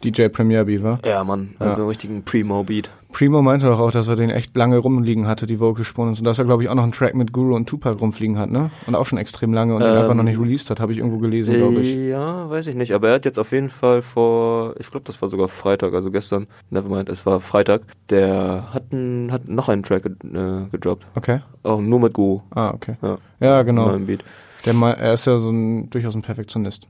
DJ 0.03 0.27
Premier 0.27 0.65
Beaver. 0.65 0.99
Ja, 1.05 1.23
Mann, 1.23 1.55
also 1.59 1.75
ja. 1.75 1.77
einen 1.79 1.89
richtigen 1.89 2.23
Primo-Beat. 2.23 2.91
Primo 3.11 3.41
meinte 3.41 3.65
doch 3.65 3.79
auch, 3.79 3.91
dass 3.91 4.07
er 4.07 4.15
den 4.15 4.29
echt 4.29 4.55
lange 4.55 4.77
rumliegen 4.77 5.27
hatte, 5.27 5.45
die 5.45 5.59
Vocalspuren 5.59 6.09
und 6.09 6.15
so, 6.15 6.23
dass 6.23 6.39
er, 6.39 6.45
glaube 6.45 6.63
ich, 6.63 6.69
auch 6.69 6.75
noch 6.75 6.83
einen 6.83 6.91
Track 6.91 7.13
mit 7.13 7.33
Guru 7.33 7.55
und 7.55 7.67
Tupac 7.67 7.99
rumfliegen 7.99 8.37
hat, 8.37 8.49
ne? 8.49 8.71
Und 8.87 8.95
auch 8.95 9.05
schon 9.05 9.17
extrem 9.17 9.53
lange 9.53 9.75
und 9.75 9.81
ähm, 9.81 9.89
den 9.89 9.97
einfach 9.97 10.13
noch 10.13 10.23
nicht 10.23 10.39
released 10.39 10.69
hat, 10.69 10.79
habe 10.79 10.91
ich 10.91 10.99
irgendwo 10.99 11.17
gelesen, 11.17 11.55
glaube 11.55 11.81
ich. 11.81 11.93
Ja, 11.93 12.49
weiß 12.49 12.67
ich 12.67 12.75
nicht, 12.75 12.93
aber 12.93 13.09
er 13.09 13.15
hat 13.15 13.25
jetzt 13.25 13.37
auf 13.37 13.51
jeden 13.51 13.69
Fall 13.69 14.01
vor, 14.01 14.75
ich 14.79 14.89
glaube, 14.89 15.03
das 15.05 15.21
war 15.21 15.27
sogar 15.27 15.47
Freitag, 15.47 15.93
also 15.93 16.09
gestern, 16.09 16.47
nevermind, 16.69 17.09
es 17.09 17.25
war 17.25 17.39
Freitag, 17.39 17.81
der 18.09 18.69
hat, 18.73 18.91
ein, 18.91 19.31
hat 19.31 19.47
noch 19.47 19.69
einen 19.69 19.83
Track 19.83 20.05
äh, 20.05 20.69
gedroppt. 20.71 21.05
Okay. 21.15 21.41
Auch 21.63 21.81
nur 21.81 21.99
mit 21.99 22.13
Guru. 22.13 22.41
Ah, 22.51 22.71
okay. 22.73 22.95
Ja, 23.01 23.17
ja 23.39 23.61
genau. 23.63 23.87
Neuen 23.87 24.05
Beat. 24.05 24.23
Der, 24.65 24.73
er 24.73 25.13
ist 25.13 25.25
ja 25.25 25.37
so 25.37 25.49
ein, 25.49 25.89
durchaus 25.89 26.15
ein 26.15 26.21
Perfektionist. 26.21 26.87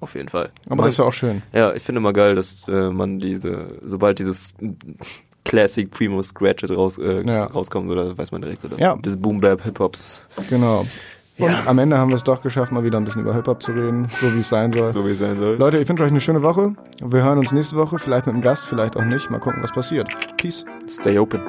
Auf 0.00 0.14
jeden 0.14 0.28
Fall. 0.28 0.50
Aber 0.66 0.76
man, 0.76 0.86
das 0.86 0.94
ist 0.94 0.98
ja 0.98 1.04
auch 1.04 1.12
schön. 1.12 1.42
Ja, 1.52 1.72
ich 1.74 1.82
finde 1.82 1.98
immer 2.00 2.12
geil, 2.12 2.34
dass 2.34 2.66
äh, 2.68 2.90
man 2.90 3.18
diese, 3.18 3.78
sobald 3.82 4.18
dieses 4.18 4.54
Classic 5.44 5.90
Primo 5.90 6.22
Scratch 6.22 6.68
raus, 6.70 6.98
äh, 6.98 7.24
ja. 7.26 7.44
rauskommt, 7.44 7.90
oder 7.90 8.16
weiß 8.16 8.32
man 8.32 8.42
direkt, 8.42 8.64
oder? 8.64 8.78
Ja. 8.78 8.96
Des 8.96 9.18
Boom 9.18 9.40
Bap 9.40 9.62
Hip 9.64 9.78
Hops. 9.78 10.22
Genau. 10.48 10.86
Und 11.38 11.50
ja. 11.50 11.62
am 11.66 11.78
Ende 11.78 11.96
haben 11.96 12.10
wir 12.10 12.16
es 12.16 12.24
doch 12.24 12.42
geschafft, 12.42 12.72
mal 12.72 12.84
wieder 12.84 12.98
ein 12.98 13.04
bisschen 13.04 13.22
über 13.22 13.34
Hip-Hop 13.34 13.62
zu 13.62 13.72
reden, 13.72 14.06
so 14.08 14.32
wie 14.34 14.40
es 14.40 14.48
sein 14.48 14.70
soll. 14.70 14.90
So 14.90 15.06
wie 15.06 15.12
es 15.12 15.18
sein 15.18 15.38
soll. 15.38 15.56
Leute, 15.56 15.78
ich 15.78 15.88
wünsche 15.88 16.04
euch 16.04 16.10
eine 16.10 16.20
schöne 16.20 16.42
Woche. 16.42 16.74
Wir 17.00 17.24
hören 17.24 17.38
uns 17.38 17.52
nächste 17.52 17.76
Woche, 17.76 17.98
vielleicht 17.98 18.26
mit 18.26 18.34
einem 18.34 18.42
Gast, 18.42 18.64
vielleicht 18.64 18.96
auch 18.96 19.04
nicht. 19.04 19.30
Mal 19.30 19.40
gucken, 19.40 19.62
was 19.62 19.72
passiert. 19.72 20.08
Peace. 20.36 20.64
Stay 20.86 21.18
open. 21.18 21.40